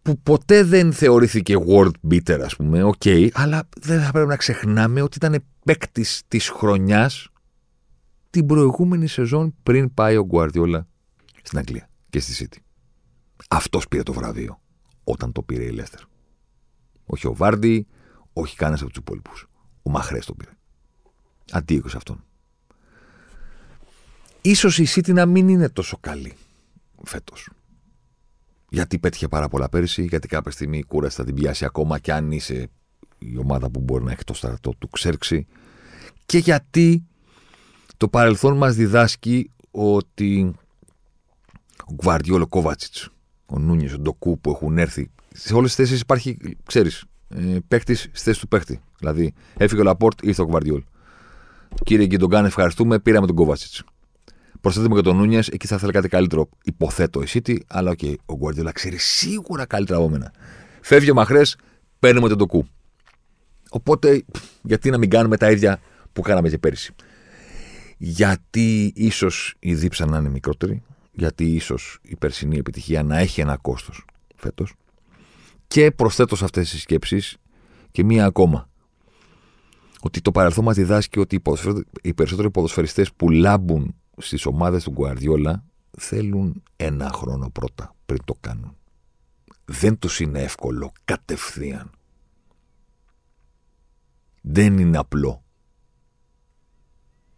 που 0.02 0.18
ποτέ 0.18 0.62
δεν 0.62 0.92
θεωρήθηκε 0.92 1.54
world 1.66 2.10
beater, 2.10 2.40
ας 2.44 2.56
πούμε, 2.56 2.82
OK, 2.82 2.94
okay, 3.04 3.28
αλλά 3.32 3.68
δεν 3.80 4.00
θα 4.00 4.10
πρέπει 4.10 4.28
να 4.28 4.36
ξεχνάμε 4.36 5.02
ότι 5.02 5.16
ήταν 5.16 5.44
παίκτης 5.64 6.22
της 6.28 6.48
χρονιάς 6.48 7.28
την 8.30 8.46
προηγούμενη 8.46 9.06
σεζόν 9.06 9.54
πριν 9.62 9.94
πάει 9.94 10.16
ο 10.16 10.24
Γκουαρδιόλα 10.24 10.86
στην 11.42 11.58
Αγγλία 11.58 11.88
και 12.10 12.20
στη 12.20 12.46
City. 12.46 12.58
Αυτός 13.48 13.88
πήρε 13.88 14.02
το 14.02 14.12
βραβείο 14.12 14.60
όταν 15.04 15.32
το 15.32 15.42
πήρε 15.42 15.64
η 15.64 15.70
Λέστερ. 15.70 16.00
Όχι 17.04 17.26
ο 17.26 17.34
Βάρντι, 17.34 17.86
όχι 18.32 18.56
κανένας 18.56 18.80
από 18.80 18.90
τους 18.90 18.98
υπόλοιπους. 18.98 19.48
Ο 19.82 19.90
Μαχρές 19.90 20.26
το 20.26 20.34
πήρε. 20.34 20.50
Αντίο 21.50 21.88
σε 21.88 21.96
αυτόν. 21.96 22.24
Ίσως 24.40 24.78
η 24.78 24.86
City 24.88 25.12
να 25.12 25.26
μην 25.26 25.48
είναι 25.48 25.68
τόσο 25.68 25.98
καλή 26.00 26.32
φέτος 27.04 27.50
γιατί 28.70 28.98
πέτυχε 28.98 29.28
πάρα 29.28 29.48
πολλά 29.48 29.68
πέρυσι, 29.68 30.02
γιατί 30.02 30.28
κάποια 30.28 30.50
στιγμή 30.50 30.78
η 30.78 30.84
κούραση 30.84 31.16
θα 31.16 31.24
την 31.24 31.34
πιάσει 31.34 31.64
ακόμα 31.64 31.98
και 31.98 32.12
αν 32.12 32.30
είσαι 32.32 32.70
η 33.18 33.36
ομάδα 33.36 33.70
που 33.70 33.80
μπορεί 33.80 34.04
να 34.04 34.12
έχει 34.12 34.24
το 34.24 34.34
στρατό 34.34 34.74
του 34.78 34.88
ξέρξει. 34.88 35.46
Και 36.26 36.38
γιατί 36.38 37.04
το 37.96 38.08
παρελθόν 38.08 38.56
μας 38.56 38.74
διδάσκει 38.74 39.50
ότι 39.70 40.54
ο 41.86 41.94
Γκβαρντιόλ, 41.94 42.42
ο 42.42 42.46
Κόβατσιτς, 42.46 43.08
ο 43.46 43.58
Νούνιες, 43.58 43.92
ο 43.92 43.98
Ντοκού 43.98 44.40
που 44.40 44.50
έχουν 44.50 44.78
έρθει, 44.78 45.10
σε 45.32 45.54
όλες 45.54 45.74
τις 45.74 45.86
θέσεις 45.86 46.00
υπάρχει, 46.00 46.38
ξέρεις, 46.64 47.04
ε, 47.28 47.58
παίχτη 47.68 47.94
στη 47.94 48.10
θέση 48.12 48.40
του 48.40 48.48
παίχτη. 48.48 48.80
Δηλαδή, 48.98 49.32
έφυγε 49.56 49.80
ο 49.80 49.84
Λαπόρτ, 49.84 50.22
ήρθε 50.22 50.42
ο 50.42 50.46
Γκβαρντιόλ. 50.46 50.82
Κύριε 51.84 52.06
Γκιντογκάν, 52.06 52.44
ευχαριστούμε, 52.44 52.98
πήραμε 52.98 53.26
τον 53.26 53.36
Κόβατσιτς. 54.60 54.62
Προσθέτουμε 54.62 54.94
και 54.94 55.02
τον 55.02 55.16
Νούνιες, 55.16 55.40
εκεί 55.50 55.66
θα 55.66 55.74
ήθελα 55.74 55.92
κάτι 55.92 56.08
καλύτερο. 56.08 56.48
Υποθέτω 56.64 57.22
η 57.22 57.26
City, 57.28 57.56
αλλά 57.66 57.90
OK, 57.90 57.98
okay, 58.02 58.14
ο 58.26 58.36
Γκουαρδιόλα 58.36 58.72
ξέρει 58.72 58.96
σίγουρα 58.96 59.66
καλύτερα 59.66 59.98
από 59.98 60.08
μένα. 60.08 60.32
Φεύγει 60.80 61.10
ο 61.10 61.14
Μαχρές, 61.14 61.56
παίρνουμε 61.98 62.28
τον 62.28 62.38
Ντοκού. 62.38 62.66
Οπότε, 63.70 64.24
γιατί 64.62 64.90
να 64.90 64.98
μην 64.98 65.10
κάνουμε 65.10 65.36
τα 65.36 65.50
ίδια 65.50 65.80
που 66.12 66.22
κάναμε 66.22 66.48
και 66.48 66.58
πέρυσι. 66.58 66.94
Γιατί 67.98 68.92
ίσως 68.94 69.54
η 69.58 69.74
δίψα 69.74 70.06
να 70.06 70.18
είναι 70.18 70.28
μικρότερη, 70.28 70.82
γιατί 71.12 71.44
ίσως 71.44 71.98
η 72.02 72.16
περσινή 72.16 72.58
επιτυχία 72.58 73.02
να 73.02 73.18
έχει 73.18 73.40
ένα 73.40 73.56
κόστος 73.56 74.04
φέτος. 74.36 74.74
Και 75.68 75.90
προσθέτω 75.90 76.36
σε 76.36 76.44
αυτές 76.44 76.70
τις 76.70 76.80
σκέψεις 76.80 77.36
και 77.90 78.04
μία 78.04 78.24
ακόμα. 78.24 78.68
Ότι 80.00 80.20
το 80.20 80.32
παρελθόν 80.32 80.64
μας 80.64 80.76
διδάσκει 80.76 81.18
ότι 81.18 81.42
οι 82.02 82.14
περισσότεροι 82.14 82.50
ποδοσφαιριστές 82.50 83.12
που 83.12 83.30
λάμπουν 83.30 83.94
στις 84.20 84.46
ομάδες 84.46 84.84
του 84.84 84.90
Γκουαρδιόλα 84.90 85.64
θέλουν 85.98 86.62
ένα 86.76 87.10
χρόνο 87.12 87.50
πρώτα 87.50 87.94
πριν 88.06 88.20
το 88.24 88.34
κάνουν. 88.40 88.76
Δεν 89.64 89.98
τους 89.98 90.20
είναι 90.20 90.42
εύκολο 90.42 90.92
κατευθείαν. 91.04 91.90
Δεν 94.40 94.78
είναι 94.78 94.98
απλό. 94.98 95.42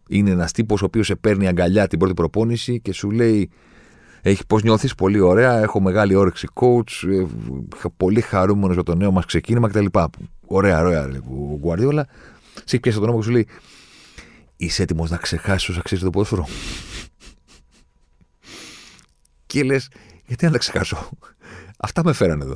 Είναι 0.07 0.29
ένας 0.29 0.51
τύπος 0.51 0.81
ο 0.81 0.85
οποίος 0.85 1.05
σε 1.05 1.15
παίρνει 1.15 1.47
αγκαλιά 1.47 1.87
την 1.87 1.99
πρώτη 1.99 2.13
προπόνηση 2.13 2.79
και 2.79 2.93
σου 2.93 3.11
λέει: 3.11 3.49
Έχει 4.21 4.45
πώς 4.45 4.63
νιώθεις, 4.63 4.95
πολύ 4.95 5.19
ωραία. 5.19 5.59
Έχω 5.59 5.81
μεγάλη 5.81 6.15
όρεξη 6.15 6.47
coach. 6.53 7.07
Ε, 7.09 7.25
πολύ 7.97 8.21
χαρούμενος 8.21 8.73
για 8.73 8.83
το 8.83 8.95
νέο 8.95 9.11
μας 9.11 9.25
ξεκίνημα 9.25 9.69
κτλ. 9.69 9.85
Ωραία, 10.45 10.79
ωραία, 10.79 11.07
λέει 11.07 11.21
ο 11.27 11.57
Γκουαρδιόλα. 11.57 12.07
Σε 12.65 12.79
πιάσει 12.79 12.97
τον 12.97 13.07
νόμο 13.07 13.19
και 13.19 13.25
σου 13.25 13.31
λέει: 13.31 13.47
Είσαι 14.55 14.83
έτοιμος 14.83 15.09
να 15.09 15.17
ξεχάσεις 15.17 15.69
όσα 15.69 15.81
ξέρεις 15.81 16.03
το 16.03 16.09
ποδόσφαιρο; 16.09 16.47
και 19.45 19.63
λες, 19.63 19.89
γιατί 20.25 20.45
να 20.45 20.51
τα 20.51 20.57
ξεχάσω; 20.57 21.09
Αυτά 21.77 22.03
με 22.03 22.13
φέραν 22.13 22.41
εδώ. 22.41 22.55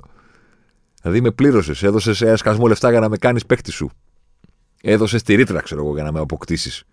Δηλαδή 1.02 1.22
με 1.22 1.32
πλήρωσες, 1.32 1.84
έδωσες 1.84 2.22
ένα 2.22 2.36
σκασμό 2.36 2.68
λεφτά 2.68 2.92
για 2.92 3.00
να 3.00 3.10
με 3.10 3.18
κάνεις 3.18 3.46
παίκτη 3.46 3.72
σου. 3.72 3.90
Έδωσες 4.82 5.24
τη 5.24 5.36
ρήτρα, 5.36 5.62
ξέρω 5.62 5.82
εγώ, 5.82 5.94
για 5.94 6.04
να 6.04 6.12
με 6.12 6.20
αποκτήσεις 6.20 6.84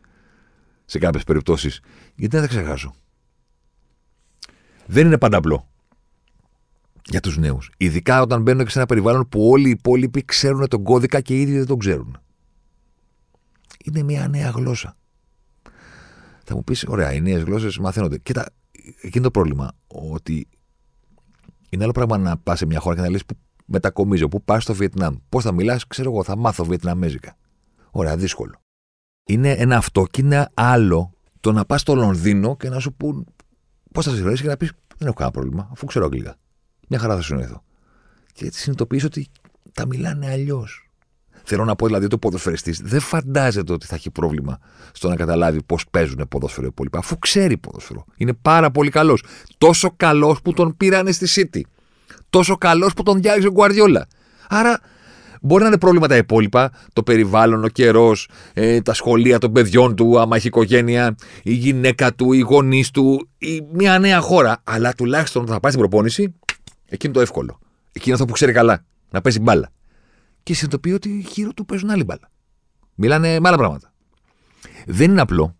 σε 0.84 0.98
κάποιες 0.98 1.24
περιπτώσεις. 1.24 1.80
Γιατί 2.14 2.36
να 2.36 2.42
τα 2.42 2.48
ξεχάσω; 2.48 2.94
Δεν 4.86 5.06
είναι 5.06 5.18
πάντα 5.18 5.36
απλό 5.36 5.68
για 7.04 7.20
τους 7.20 7.36
νέους. 7.36 7.70
Ειδικά 7.76 8.22
όταν 8.22 8.42
μπαίνουν 8.42 8.64
και 8.64 8.70
σε 8.70 8.78
ένα 8.78 8.86
περιβάλλον 8.86 9.28
που 9.28 9.48
όλοι 9.50 9.66
οι 9.66 9.70
υπόλοιποι 9.70 10.24
ξέρουν 10.24 10.68
τον 10.68 10.82
κώδικα 10.82 11.20
και 11.20 11.34
οι 11.34 11.40
ίδιοι 11.40 11.56
δεν 11.56 11.66
τον 11.66 11.78
ξέρουν. 11.78 12.18
Είναι 13.84 14.02
μια 14.02 14.28
νέα 14.28 14.50
γλώσσα. 14.50 14.96
Θα 16.44 16.54
μου 16.54 16.64
πεις, 16.64 16.84
ωραία, 16.84 17.12
οι 17.12 17.20
νέες 17.20 17.42
γλώσσες 17.42 17.78
μαθαίνονται. 17.78 18.18
Κοίτα, 18.18 18.46
εκείνο 19.00 19.24
το 19.24 19.30
πρόβλημα. 19.30 19.72
Ότι 19.86 20.48
είναι 21.68 21.82
άλλο 21.82 21.92
πράγμα 21.92 22.18
να 22.18 22.36
πας 22.36 22.58
σε 22.58 22.66
μια 22.66 22.80
χώρα 22.80 22.94
και 22.94 23.00
να 23.00 23.10
λες 23.10 23.24
που 23.24 23.36
μετακομίζω, 23.64 24.28
που 24.28 24.42
πας 24.42 24.62
στο 24.62 24.74
Βιετνάμ. 24.74 25.16
Πώς 25.28 25.42
θα 25.44 25.52
μιλάς, 25.52 25.86
ξέρω 25.86 26.10
εγώ, 26.10 26.24
θα 26.24 26.36
μάθω 26.36 26.64
Βιετναμέζικα. 26.64 27.36
Ωραία, 27.90 28.16
δύσκολο. 28.16 28.60
Είναι 29.24 29.50
ένα 29.50 29.76
αυτό 29.76 30.06
και 30.10 30.20
είναι 30.20 30.48
άλλο 30.54 31.12
το 31.40 31.52
να 31.52 31.64
πας 31.64 31.80
στο 31.80 31.94
Λονδίνο 31.94 32.56
και 32.56 32.68
να 32.68 32.78
σου 32.78 32.94
πούν 32.94 33.26
πώς 33.92 34.04
θα 34.04 34.14
σε 34.14 34.42
και 34.42 34.48
να 34.48 34.56
πεις 34.56 34.72
Δεν 34.96 35.06
έχω 35.06 35.16
κανένα 35.16 35.30
πρόβλημα, 35.30 35.68
αφού 35.72 35.86
ξέρω 35.86 36.04
αγγλικά. 36.04 36.36
Μια 36.88 36.98
χαρά 36.98 37.14
θα 37.14 37.20
σου 37.20 37.34
εδώ. 37.34 37.64
Και 38.32 38.46
έτσι 38.46 38.60
συνειδητοποιείς 38.60 39.04
ότι 39.04 39.26
τα 39.72 39.86
μιλάνε 39.86 40.30
αλλιώς. 40.30 40.83
Θέλω 41.44 41.64
να 41.64 41.76
πω 41.76 41.86
δηλαδή 41.86 42.04
ότι 42.04 42.14
ο 42.14 42.18
ποδοσφαιριστής 42.18 42.80
δεν 42.84 43.00
φαντάζεται 43.00 43.72
ότι 43.72 43.86
θα 43.86 43.94
έχει 43.94 44.10
πρόβλημα 44.10 44.58
στο 44.92 45.08
να 45.08 45.16
καταλάβει 45.16 45.62
πώς 45.62 45.84
παίζουν 45.90 46.26
ποδόσφαιρο 46.28 46.66
οι 46.66 46.68
υπόλοιπα, 46.72 46.98
αφού 46.98 47.18
ξέρει 47.18 47.56
ποδόσφαιρο. 47.56 48.04
Είναι 48.16 48.32
πάρα 48.42 48.70
πολύ 48.70 48.90
καλός. 48.90 49.24
Τόσο 49.58 49.92
καλός 49.96 50.42
που 50.42 50.52
τον 50.52 50.76
πήρανε 50.76 51.12
στη 51.12 51.48
City. 51.52 51.60
Τόσο 52.30 52.56
καλός 52.56 52.94
που 52.94 53.02
τον 53.02 53.20
διάλεξε 53.20 53.48
ο 53.48 53.50
Γκουαρδιόλα. 53.50 54.06
Άρα 54.48 54.80
μπορεί 55.40 55.62
να 55.62 55.68
είναι 55.68 55.78
πρόβλημα 55.78 56.06
τα 56.06 56.16
υπόλοιπα, 56.16 56.72
το 56.92 57.02
περιβάλλον, 57.02 57.64
ο 57.64 57.68
καιρός, 57.68 58.28
ε, 58.52 58.80
τα 58.80 58.94
σχολεία 58.94 59.38
των 59.38 59.52
παιδιών 59.52 59.96
του, 59.96 60.20
άμα 60.20 60.36
έχει 60.36 60.46
οικογένεια, 60.46 61.14
η 61.42 61.52
γυναίκα 61.52 62.14
του, 62.14 62.32
οι 62.32 62.40
γονείς 62.40 62.90
του, 62.90 63.28
η, 63.38 63.60
μια 63.72 63.98
νέα 63.98 64.20
χώρα. 64.20 64.60
Αλλά 64.64 64.92
τουλάχιστον 64.92 65.42
όταν 65.42 65.54
θα 65.54 65.60
πάει 65.60 65.72
στην 65.72 65.88
προπόνηση, 65.88 66.34
εκείνο 66.88 67.12
το 67.12 67.20
εύκολο. 67.20 67.58
Εκείνο 67.92 68.14
αυτό 68.14 68.26
που 68.26 68.32
ξέρει 68.32 68.52
καλά. 68.52 68.84
Να 69.10 69.20
παίζει 69.20 69.40
μπάλα 69.40 69.70
και 70.44 70.54
συνειδητοποιεί 70.54 70.92
ότι 70.94 71.26
γύρω 71.32 71.52
του 71.52 71.64
παίζουν 71.64 71.90
άλλη 71.90 72.04
μπάλα. 72.04 72.30
Μιλάνε 72.94 73.40
με 73.40 73.48
άλλα 73.48 73.56
πράγματα. 73.56 73.92
Δεν 74.86 75.10
είναι 75.10 75.20
απλό. 75.20 75.56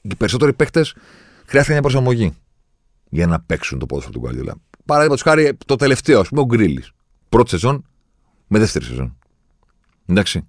Οι 0.00 0.14
περισσότεροι 0.14 0.52
παίκτες 0.52 0.94
χρειάζεται 1.46 1.72
μια 1.72 1.82
προσαρμογή 1.82 2.32
για 3.08 3.26
να 3.26 3.40
παίξουν 3.40 3.78
το 3.78 3.86
ποδόσφαιρο 3.86 4.14
του 4.14 4.20
Γκουαρδιόλα. 4.20 4.54
Παράδειγμα 4.84 5.16
του 5.16 5.22
χάρη 5.22 5.56
το 5.66 5.76
τελευταίο, 5.76 6.20
ας 6.20 6.28
πούμε, 6.28 6.40
ο 6.40 6.44
Γκρίλι. 6.44 6.84
Πρώτη 7.28 7.50
σεζόν 7.50 7.84
με 8.46 8.58
δεύτερη 8.58 8.84
σεζόν. 8.84 9.18
Εντάξει. 10.06 10.48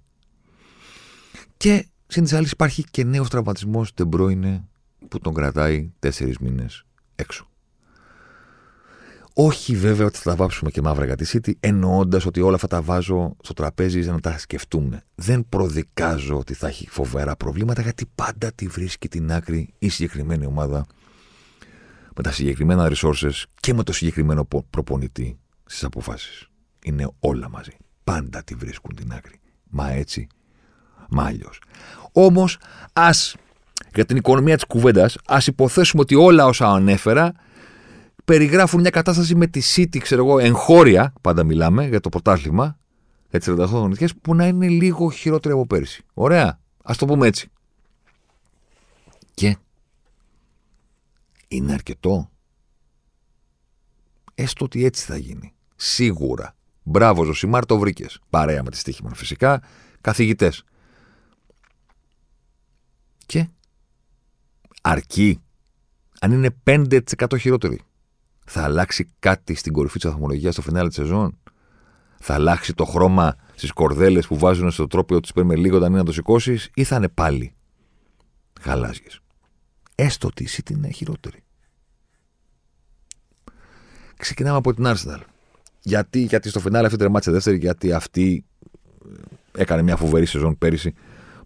Και 1.56 1.88
συν 2.06 2.24
τη 2.24 2.36
άλλη 2.36 2.48
υπάρχει 2.52 2.84
και 2.90 3.04
νέος 3.04 3.28
τραυματισμός 3.28 3.94
Ντεμπρόινε 3.94 4.68
που 5.08 5.18
τον 5.18 5.34
κρατάει 5.34 5.92
τέσσερις 5.98 6.38
μήνες 6.38 6.84
έξω. 7.14 7.49
Όχι 9.42 9.76
βέβαια 9.76 10.06
ότι 10.06 10.18
θα 10.18 10.30
τα 10.30 10.36
βάψουμε 10.36 10.70
και 10.70 10.82
μαύρα 10.82 11.04
για 11.04 11.16
τη 11.16 11.30
City, 11.32 11.52
εννοώντας 11.60 12.26
ότι 12.26 12.40
όλα 12.40 12.54
αυτά 12.54 12.66
τα 12.66 12.82
βάζω 12.82 13.36
στο 13.42 13.52
τραπέζι 13.52 14.00
για 14.00 14.12
να 14.12 14.20
τα 14.20 14.38
σκεφτούμε. 14.38 15.02
Δεν 15.14 15.46
προδικάζω 15.48 16.38
ότι 16.38 16.54
θα 16.54 16.66
έχει 16.68 16.88
φοβερά 16.88 17.36
προβλήματα, 17.36 17.82
γιατί 17.82 18.06
πάντα 18.14 18.52
τη 18.52 18.66
βρίσκει 18.66 19.08
την 19.08 19.32
άκρη 19.32 19.74
η 19.78 19.88
συγκεκριμένη 19.88 20.46
ομάδα 20.46 20.86
με 22.16 22.22
τα 22.22 22.32
συγκεκριμένα 22.32 22.92
resources 22.92 23.42
και 23.60 23.74
με 23.74 23.82
το 23.82 23.92
συγκεκριμένο 23.92 24.48
προπονητή 24.70 25.38
στις 25.64 25.84
αποφάσεις. 25.84 26.48
Είναι 26.84 27.08
όλα 27.20 27.48
μαζί. 27.48 27.76
Πάντα 28.04 28.42
τη 28.42 28.54
βρίσκουν 28.54 28.94
την 28.94 29.12
άκρη. 29.12 29.40
Μα 29.70 29.90
έτσι, 29.90 30.26
μα 31.08 31.24
αλλιώς. 31.24 31.60
Όμως, 32.12 32.58
ας 32.92 33.36
για 33.94 34.04
την 34.04 34.16
οικονομία 34.16 34.54
της 34.54 34.64
κουβέντας, 34.64 35.16
ας 35.26 35.46
υποθέσουμε 35.46 36.02
ότι 36.02 36.14
όλα 36.14 36.46
όσα 36.46 36.66
ανέφερα 36.66 37.32
περιγράφουν 38.30 38.80
μια 38.80 38.90
κατάσταση 38.90 39.34
με 39.34 39.46
τη 39.46 39.60
City, 39.76 39.98
ξέρω 39.98 40.24
εγώ, 40.24 40.38
εγχώρια, 40.38 41.12
πάντα 41.20 41.44
μιλάμε 41.44 41.86
για 41.86 42.00
το 42.00 42.08
πρωτάθλημα, 42.08 42.78
για 43.30 43.38
τις 43.38 43.48
38 43.48 44.06
που 44.22 44.34
να 44.34 44.46
είναι 44.46 44.68
λίγο 44.68 45.10
χειρότερη 45.10 45.54
από 45.54 45.66
πέρυσι. 45.66 46.04
Ωραία. 46.14 46.60
Α 46.82 46.94
το 46.98 47.06
πούμε 47.06 47.26
έτσι. 47.26 47.50
Και 49.34 49.56
είναι 51.48 51.72
αρκετό. 51.72 52.30
Έστω 54.34 54.64
ότι 54.64 54.84
έτσι 54.84 55.04
θα 55.04 55.16
γίνει. 55.16 55.54
Σίγουρα. 55.76 56.56
Μπράβο, 56.82 57.24
Ζωσιμάρ, 57.24 57.66
το 57.66 57.78
βρήκες. 57.78 58.20
Παρέα 58.30 58.62
με 58.62 58.70
τη 58.70 58.76
στοίχημα 58.76 59.14
φυσικά. 59.14 59.62
Καθηγητές. 60.00 60.64
Και 63.26 63.48
αρκεί. 64.82 65.40
Αν 66.20 66.32
είναι 66.32 66.56
5% 66.64 67.38
χειρότερη, 67.38 67.80
θα 68.52 68.62
αλλάξει 68.62 69.08
κάτι 69.18 69.54
στην 69.54 69.72
κορυφή 69.72 69.98
της 69.98 70.10
βαθμολογία 70.10 70.52
στο 70.52 70.62
φινάλε 70.62 70.88
της 70.88 70.96
σεζόν; 70.96 71.38
Θα 72.18 72.34
αλλάξει 72.34 72.74
το 72.74 72.84
χρώμα 72.84 73.36
στις 73.54 73.72
κορδέλες 73.72 74.26
που 74.26 74.38
βάζουν 74.38 74.70
στο 74.70 74.86
τρόπο 74.86 75.20
του 75.20 75.32
παίρνει 75.32 75.56
λίγο 75.56 75.76
όταν 75.76 75.88
είναι 75.88 75.98
να 75.98 76.04
το 76.04 76.12
σηκώσεις, 76.12 76.70
ή 76.74 76.84
θα 76.84 76.96
είναι 76.96 77.08
πάλι 77.08 77.54
γαλάζιες; 78.64 79.20
Έστω 79.94 80.26
ότι 80.26 80.42
η 80.42 80.48
City 80.50 80.70
είναι 80.70 80.90
χειρότερη. 80.90 81.42
Ξεκινάμε 84.16 84.56
από 84.56 84.74
την 84.74 84.84
Arsenal. 84.86 85.20
Γιατί, 85.82 86.20
γιατί 86.20 86.48
στο 86.48 86.60
φινάλε 86.60 86.86
αυτή 86.86 86.98
τερμάτισε 86.98 87.30
δεύτερη, 87.30 87.56
γιατί 87.56 87.92
αυτή 87.92 88.44
ε, 89.54 89.60
έκανε 89.60 89.82
μια 89.82 89.96
φοβερή 89.96 90.26
σεζόν 90.26 90.58
πέρυσι 90.58 90.94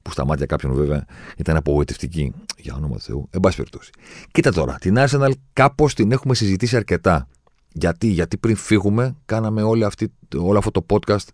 που 0.04 0.10
στα 0.10 0.26
μάτια 0.26 0.46
κάποιον 0.46 0.72
βέβαια 0.72 1.04
ήταν 1.36 1.56
απογοητευτική. 1.56 2.32
Για 2.56 2.74
όνομα 2.74 2.94
του 2.94 3.00
Θεού. 3.00 3.28
Εν 3.30 3.40
πάση 3.40 3.56
περιπτώσει. 3.56 3.90
Κοίτα 4.30 4.52
τώρα, 4.52 4.78
την 4.80 4.94
Arsenal 4.98 5.30
κάπως 5.52 5.94
την 5.94 6.12
έχουμε 6.12 6.34
συζητήσει 6.34 6.76
αρκετά. 6.76 7.28
Γιατί, 7.72 8.06
γιατί 8.06 8.36
πριν 8.36 8.56
φύγουμε, 8.56 9.16
κάναμε 9.24 9.62
όλη 9.62 9.84
αυτή, 9.84 10.12
όλο 10.36 10.58
αυτό 10.58 10.70
το 10.70 10.86
podcast 10.88 11.28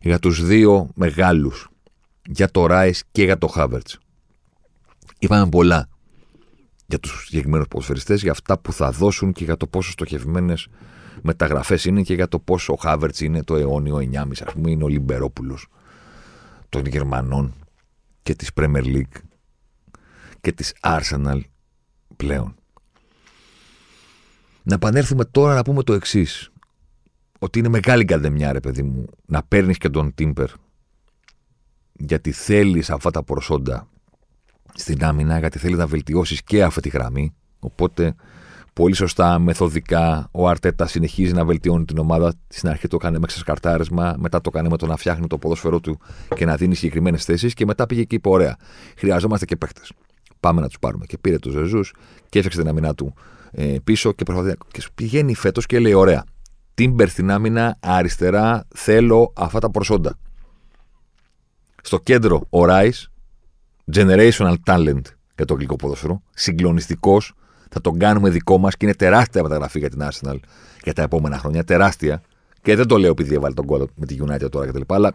για 0.00 0.18
τους 0.18 0.44
δύο 0.44 0.88
μεγάλους. 0.94 1.68
Για 2.26 2.50
το 2.50 2.66
Rice 2.70 3.00
και 3.12 3.24
για 3.24 3.38
το 3.38 3.52
Havertz. 3.56 3.94
Είπαμε 5.18 5.48
πολλά 5.48 5.88
για 6.86 7.00
τους 7.00 7.24
συγκεκριμένους 7.26 7.68
ποδοσφαιριστές, 7.68 8.22
για 8.22 8.30
αυτά 8.30 8.58
που 8.58 8.72
θα 8.72 8.90
δώσουν 8.90 9.32
και 9.32 9.44
για 9.44 9.56
το 9.56 9.66
πόσο 9.66 9.90
στοχευμένες 9.90 10.68
μεταγραφές 11.22 11.84
είναι 11.84 12.02
και 12.02 12.14
για 12.14 12.28
το 12.28 12.38
πόσο 12.38 12.72
ο 12.72 12.76
Χάβερτ 12.76 13.18
είναι 13.18 13.44
το 13.44 13.56
αιώνιο 13.56 13.96
9,5, 13.96 14.42
ας 14.46 14.52
πούμε, 14.52 14.70
είναι 14.70 14.84
ο 14.84 14.88
Λιμπερόπουλος 14.88 15.66
των 16.68 16.86
Γερμανών 16.86 17.54
και 18.22 18.34
της 18.34 18.50
Premier 18.54 18.84
League 18.84 19.20
και 20.40 20.52
της 20.52 20.74
Arsenal 20.82 21.40
πλέον. 22.16 22.54
Να 24.62 24.74
επανέλθουμε 24.74 25.24
τώρα 25.24 25.54
να 25.54 25.62
πούμε 25.62 25.82
το 25.82 25.92
εξής. 25.92 26.50
Ότι 27.38 27.58
είναι 27.58 27.68
μεγάλη 27.68 28.04
καντεμιά, 28.04 28.52
ρε 28.52 28.60
παιδί 28.60 28.82
μου, 28.82 29.06
να 29.26 29.42
παίρνεις 29.42 29.78
και 29.78 29.88
τον 29.88 30.14
Τίμπερ 30.14 30.50
γιατί 31.92 32.32
θέλεις 32.32 32.90
αυτά 32.90 33.10
τα 33.10 33.22
προσόντα 33.22 33.88
στην 34.74 35.04
άμυνα, 35.04 35.38
γιατί 35.38 35.58
θέλεις 35.58 35.78
να 35.78 35.86
βελτιώσεις 35.86 36.42
και 36.42 36.62
αυτή 36.62 36.80
τη 36.80 36.88
γραμμή. 36.88 37.34
Οπότε 37.58 38.14
πολύ 38.72 38.94
σωστά, 38.94 39.38
μεθοδικά, 39.38 40.28
ο 40.30 40.48
Αρτέτα 40.48 40.86
συνεχίζει 40.86 41.32
να 41.32 41.44
βελτιώνει 41.44 41.84
την 41.84 41.98
ομάδα. 41.98 42.34
Στην 42.48 42.68
αρχή 42.68 42.88
το 42.88 42.96
έκανε 43.00 43.18
με 43.18 43.26
ξεσκαρτάρισμα, 43.26 44.14
μετά 44.18 44.40
το 44.40 44.50
έκανε 44.52 44.68
με 44.68 44.76
το 44.76 44.86
να 44.86 44.96
φτιάχνει 44.96 45.26
το 45.26 45.38
ποδόσφαιρό 45.38 45.80
του 45.80 45.98
και 46.34 46.44
να 46.44 46.56
δίνει 46.56 46.74
συγκεκριμένες 46.74 47.24
θέσεις 47.24 47.54
και 47.54 47.66
μετά 47.66 47.86
πήγε 47.86 48.04
και 48.04 48.14
είπε: 48.14 48.28
Ωραία, 48.28 48.56
χρειαζόμαστε 48.96 49.44
και 49.44 49.56
παίχτε. 49.56 49.80
Πάμε 50.40 50.60
να 50.60 50.66
τους 50.66 50.78
πάρουμε. 50.78 51.06
Και 51.06 51.18
πήρε 51.18 51.38
του 51.38 51.50
Ζεζούς 51.50 51.94
και 52.28 52.38
έφτιαξε 52.38 52.60
την 52.60 52.68
άμυνά 52.68 52.94
του 52.94 53.14
ε, 53.50 53.76
πίσω 53.84 54.12
και 54.12 54.24
προσπαθεί. 54.24 54.56
Και 54.72 54.82
πηγαίνει 54.94 55.34
φέτος 55.34 55.66
και 55.66 55.78
λέει: 55.78 55.92
Ωραία, 55.92 56.24
Τίμπερ 56.74 57.08
στην 57.08 57.30
άμυνα, 57.30 57.76
αριστερά, 57.80 58.66
θέλω 58.74 59.32
αυτά 59.36 59.58
τα 59.58 59.70
προσόντα. 59.70 60.18
Στο 61.82 61.98
κέντρο 61.98 62.46
ο 62.50 62.64
Ράις, 62.64 63.10
generational 63.92 64.54
talent 64.66 65.02
για 65.36 65.44
το 65.44 65.54
αγγλικό 65.54 65.76
ποδόσφαιρο, 65.76 66.22
συγκλονιστικός, 66.30 67.32
θα 67.72 67.80
τον 67.80 67.98
κάνουμε 67.98 68.30
δικό 68.30 68.58
μας 68.58 68.76
και 68.76 68.86
είναι 68.86 68.94
τεράστια 68.94 69.42
μεταγραφή 69.42 69.78
για 69.78 69.90
την 69.90 70.00
Arsenal 70.02 70.36
για 70.82 70.92
τα 70.92 71.02
επόμενα 71.02 71.38
χρόνια. 71.38 71.64
Τεράστια. 71.64 72.22
Και 72.62 72.76
δεν 72.76 72.86
το 72.86 72.96
λέω 72.96 73.10
επειδή 73.10 73.34
έβαλε 73.34 73.54
τον 73.54 73.66
κόλλο 73.66 73.88
με 73.94 74.06
τη 74.06 74.16
United 74.26 74.50
τώρα 74.50 74.66
κτλ. 74.66 74.80
Αλλά 74.86 75.12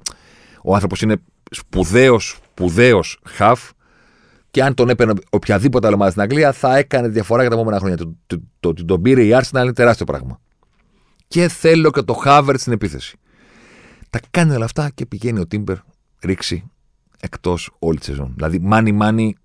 ο 0.64 0.74
άνθρωπος 0.74 1.02
είναι 1.02 1.16
σπουδαίος, 1.52 2.40
σπουδαίος 2.52 3.20
χαφ 3.26 3.70
και 4.52 4.64
αν 4.64 4.74
τον 4.74 4.90
έπαιρνε 4.90 5.14
οποιαδήποτε 5.30 5.86
άλλη 5.86 5.96
ομάδα 5.96 6.12
στην 6.12 6.22
Αγγλία 6.22 6.52
θα 6.52 6.78
έκανε 6.78 7.08
διαφορά 7.08 7.42
για 7.42 7.50
τα 7.50 7.56
επόμενα 7.56 7.80
χρόνια. 7.80 7.98
Το 8.60 8.70
ότι 8.70 8.86
τον 8.86 9.02
πήρε 9.02 9.24
η 9.24 9.30
Arsenal 9.34 9.62
είναι 9.62 9.74
τεράστιο 9.74 10.06
πράγμα. 10.06 10.40
Και 11.28 11.48
θέλω 11.48 11.92
και 11.92 12.02
το 12.02 12.14
Χάβερτ 12.14 12.60
στην 12.60 12.74
επίθεση. 12.74 13.18
Τα 14.10 14.20
κάνει 14.32 14.56
όλα 14.56 14.66
αυτά 14.66 14.90
και 14.94 15.06
πηγαίνει 15.06 15.40
ο 15.40 15.48
Τίμπερ 15.48 15.78
ρίξει 16.22 16.72
εκτός 17.20 17.72
όλη 17.80 17.98
τη 17.98 18.06
σεζόν. 18.06 18.34
Δηλαδή, 18.36 18.60
μάνι 18.60 18.92
μάνι 18.92 19.36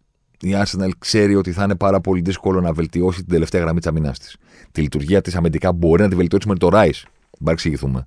η 0.42 0.54
Arsenal 0.64 0.90
ξέρει 0.98 1.34
ότι 1.34 1.52
θα 1.52 1.64
είναι 1.64 1.76
πάρα 1.76 2.00
πολύ 2.00 2.20
δύσκολο 2.20 2.60
να 2.60 2.72
βελτιώσει 2.72 3.18
την 3.18 3.28
τελευταία 3.28 3.60
γραμμή 3.60 3.78
της 3.78 3.88
αμυνάς 3.88 4.18
της. 4.18 4.36
Τη 4.72 4.80
λειτουργία 4.80 5.20
της 5.20 5.36
αμυντικά 5.36 5.72
μπορεί 5.72 6.02
να 6.02 6.08
τη 6.08 6.14
βελτιώσει 6.14 6.48
με 6.48 6.54
το 6.54 6.68
Rice. 6.72 7.02
Μην 7.04 7.44
παρεξηγηθούμε. 7.44 8.06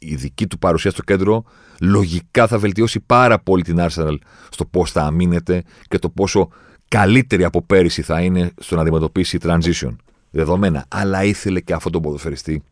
Η 0.00 0.14
δική 0.14 0.46
του 0.46 0.58
παρουσία 0.58 0.90
στο 0.90 1.02
κέντρο 1.02 1.44
λογικά 1.80 2.46
θα 2.46 2.58
βελτιώσει 2.58 3.00
πάρα 3.00 3.38
πολύ 3.38 3.62
την 3.62 3.76
Arsenal 3.78 4.16
στο 4.50 4.64
πώς 4.64 4.90
θα 4.92 5.02
αμήνεται 5.02 5.62
και 5.88 5.98
το 5.98 6.08
πόσο 6.08 6.48
καλύτερη 6.88 7.44
από 7.44 7.62
πέρυσι 7.62 8.02
θα 8.02 8.20
είναι 8.20 8.52
στο 8.60 8.74
να 8.74 8.80
αντιμετωπίσει 8.80 9.38
transition. 9.42 9.96
Δεδομένα. 10.30 10.84
Αλλά 10.88 11.24
ήθελε 11.24 11.60
και 11.60 11.72
αυτόν 11.72 11.92
τον 11.92 12.02
ποδοσφαιριστή 12.02 12.62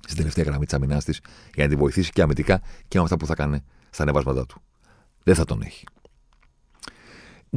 στην 0.00 0.16
τελευταία 0.16 0.44
γραμμή 0.44 0.64
της 0.64 0.74
αμυνάς 0.74 1.04
της 1.04 1.20
για 1.54 1.64
να 1.64 1.70
τη 1.70 1.76
βοηθήσει 1.76 2.10
και 2.10 2.22
αμυντικά 2.22 2.60
και 2.88 2.98
με 2.98 3.04
αυτά 3.04 3.16
που 3.16 3.26
θα 3.26 3.34
κάνει 3.34 3.64
στα 3.90 4.02
ανεβάσματά 4.02 4.46
του. 4.46 4.62
Δεν 5.22 5.34
θα 5.34 5.44
τον 5.44 5.62
έχει. 5.62 5.84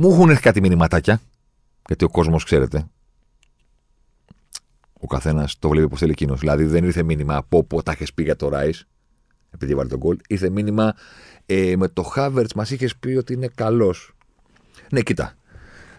Μου 0.02 0.12
έχουν 0.12 0.30
έρθει 0.30 0.42
κάτι 0.42 0.62
μηνυματάκια, 0.62 1.22
γιατί 1.88 2.04
ο 2.04 2.10
κόσμος, 2.10 2.44
ξέρετε, 2.44 2.88
ο 5.00 5.08
καθένας 5.08 5.60
το 5.60 5.70
βλέπει 5.70 5.86
όπως 5.86 6.00
θέλει 6.00 6.12
εκείνος. 6.12 6.40
Δηλαδή 6.40 6.64
δεν 6.64 6.84
ήρθε 6.84 7.04
μήνυμα 7.04 7.36
από 7.36 7.58
όπου 7.58 7.84
τα 7.84 7.92
έχει 7.92 8.14
πει 8.14 8.24
για 8.24 8.25
τον 8.25 8.27
Ράις, 8.27 8.30
επειδή 8.30 8.33
έβαλε 8.33 8.36
το 8.36 9.98
γκολ. 9.98 10.18
Ήρθε 10.28 10.50
μήνυμα 10.50 10.96
ε, 11.46 11.76
με 11.78 11.88
τον 11.88 12.04
Χάβερτς 12.04 12.54
μας 12.56 12.72
είχες 12.72 12.96
πει 12.96 13.10
ότι 13.10 13.34
είναι 13.34 13.48
καλός. 13.56 14.14
Ναι, 14.92 15.02
κοίτα. 15.02 15.36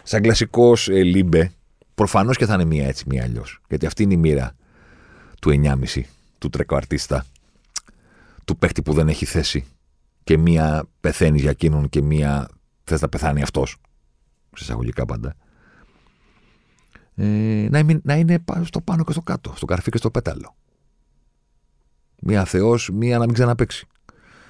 Σαν 0.03 0.21
κλασικός 0.21 0.89
ε, 0.89 1.03
Λίμπε, 1.03 1.51
προφανώς 1.95 2.37
και 2.37 2.45
θα 2.45 2.53
είναι 2.53 2.65
μία 2.65 2.87
έτσι, 2.87 3.05
μία 3.07 3.23
αλλιώς. 3.23 3.61
Γιατί 3.67 3.85
αυτή 3.85 4.03
είναι 4.03 4.13
η 4.13 4.17
μοίρα 4.17 4.55
του 5.41 5.49
9,5, 5.49 6.01
του 6.37 6.49
trequartista, 6.49 7.25
του 8.45 8.57
παίχτη 8.57 8.81
που 8.81 8.93
δεν 8.93 9.07
έχει 9.07 9.25
θέση. 9.25 9.65
Και 10.23 10.37
μία 10.37 10.83
πεθαίνει 10.99 11.39
για 11.39 11.49
εκείνον 11.49 11.89
και 11.89 12.01
μία 12.01 12.49
θες 12.83 13.01
να 13.01 13.09
πεθάνει 13.09 13.41
αυτός. 13.41 13.77
Σε 14.55 14.63
εισαγωγικά 14.63 15.05
πάντα. 15.05 15.35
Ε, 17.15 17.67
να, 17.69 17.79
είναι, 17.79 17.99
να 18.03 18.15
είναι 18.15 18.43
στο 18.63 18.81
πάνω 18.81 19.03
και 19.03 19.11
στο 19.11 19.21
κάτω, 19.21 19.53
στο 19.55 19.65
καρφί 19.65 19.91
και 19.91 19.97
στο 19.97 20.11
πέταλο. 20.11 20.55
Μία 22.19 22.45
Θεός, 22.45 22.89
μία 22.89 23.17
να 23.17 23.25
μην 23.25 23.33
ξαναπέξει. 23.33 23.87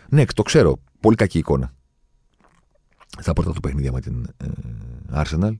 Ναι, 0.09 0.25
το 0.25 0.43
ξέρω. 0.43 0.79
Πολύ 0.99 1.15
κακή 1.15 1.37
εικόνα. 1.37 1.71
Στα 3.19 3.33
πρώτα 3.33 3.53
του 3.53 3.59
παιχνίδια 3.59 3.91
με 3.91 4.01
την 4.01 4.27
ε, 4.37 4.47
Arsenal. 5.13 5.53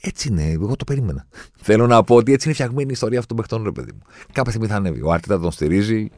Έτσι 0.00 0.28
είναι, 0.28 0.50
εγώ 0.50 0.76
το 0.76 0.84
περίμενα. 0.84 1.26
Θέλω 1.66 1.86
να 1.86 2.04
πω 2.04 2.14
ότι 2.14 2.32
έτσι 2.32 2.46
είναι 2.46 2.54
φτιαγμένη 2.54 2.88
η 2.88 2.92
ιστορία 2.92 3.18
αυτών 3.18 3.36
των 3.36 3.46
παιχτών, 3.46 3.64
ρε 3.64 3.72
παιδί 3.72 3.92
μου. 3.92 4.02
Κάποια 4.32 4.50
στιγμή 4.50 4.68
θα 4.68 4.76
ανέβει. 4.76 5.02
Ο 5.02 5.12
Άρτετα 5.12 5.40
τον 5.40 5.50
στηρίζει, 5.50 6.10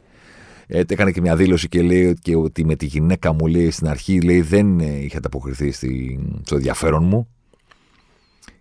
ε, 0.67 0.81
έκανε 0.87 1.11
και 1.11 1.21
μια 1.21 1.35
δήλωση 1.35 1.67
και 1.67 1.81
λέει 1.81 2.13
και 2.21 2.35
ότι 2.35 2.65
με 2.65 2.75
τη 2.75 2.85
γυναίκα 2.85 3.33
μου 3.33 3.47
λέει 3.47 3.71
στην 3.71 3.87
αρχή 3.87 4.21
λέει, 4.21 4.41
δεν 4.41 4.79
ε, 4.79 4.85
είχε 4.85 5.17
ανταποκριθεί 5.17 5.71
στο 6.43 6.55
ενδιαφέρον 6.55 7.03
μου 7.03 7.27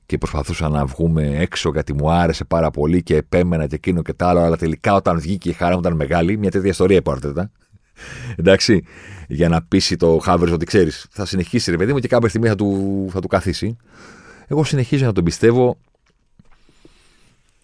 και 0.07 0.19
προσπαθούσα 0.19 0.69
να 0.69 0.85
βγούμε 0.85 1.37
έξω 1.39 1.71
γιατί 1.71 1.95
μου 1.95 2.11
άρεσε 2.11 2.45
πάρα 2.45 2.71
πολύ 2.71 3.03
και 3.03 3.17
επέμενα 3.17 3.67
και 3.67 3.75
εκείνο 3.75 4.03
και 4.03 4.13
τα 4.13 4.29
άλλο. 4.29 4.41
Αλλά 4.41 4.57
τελικά 4.57 4.95
όταν 4.95 5.21
βγήκε 5.21 5.49
η 5.49 5.53
χαρά 5.53 5.73
μου 5.73 5.81
ήταν 5.81 5.97
μεγάλη. 5.97 6.39
Μια 6.39 6.51
τέτοια 6.51 6.71
ιστορία 6.71 6.97
υπάρτετα. 6.97 7.51
Εντάξει, 8.37 8.85
για 9.29 9.49
να 9.49 9.63
πείσει 9.63 9.97
το 9.97 10.19
Χάβερ 10.19 10.53
ότι 10.53 10.65
ξέρεις, 10.65 11.07
θα 11.11 11.25
συνεχίσει 11.25 11.71
ρε 11.71 11.77
παιδί 11.77 11.93
μου 11.93 11.99
και 11.99 12.09
κάποια 12.09 12.29
στιγμή 12.29 12.49
θα 12.49 12.55
του, 12.55 13.07
θα 13.11 13.21
του 13.21 13.29
καθίσει. 13.29 13.77
Εγώ 14.47 14.65
συνεχίζω 14.65 15.05
να 15.05 15.13
τον 15.13 15.25
πιστεύω 15.25 15.79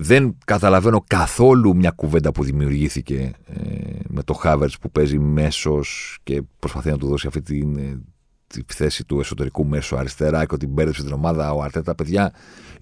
δεν 0.02 0.36
καταλαβαίνω 0.44 1.04
καθόλου 1.06 1.76
μια 1.76 1.90
κουβέντα 1.90 2.32
που 2.32 2.44
δημιουργήθηκε 2.44 3.32
ε, 3.46 3.60
με 4.08 4.22
το 4.22 4.32
Χάβερτ 4.32 4.72
που 4.80 4.90
παίζει 4.90 5.18
μέσος 5.18 6.18
και 6.22 6.42
προσπαθεί 6.58 6.90
να 6.90 6.98
του 6.98 7.06
δώσει 7.06 7.26
αυτή 7.26 7.42
την, 7.42 7.78
ε, 7.78 8.00
τη 8.46 8.62
θέση 8.66 9.04
του 9.04 9.20
εσωτερικού 9.20 9.66
μέσου 9.66 9.96
αριστερά 9.96 10.44
και 10.46 10.54
ότι 10.54 10.66
μπέρδεψε 10.66 11.02
την 11.02 11.12
ομάδα. 11.12 11.52
Ο 11.52 11.62
Αρτέτα, 11.62 11.94
παιδιά, 11.94 12.32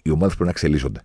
οι 0.02 0.10
ομάδες 0.10 0.28
πρέπει 0.28 0.44
να 0.44 0.50
εξελίσσονται. 0.50 1.00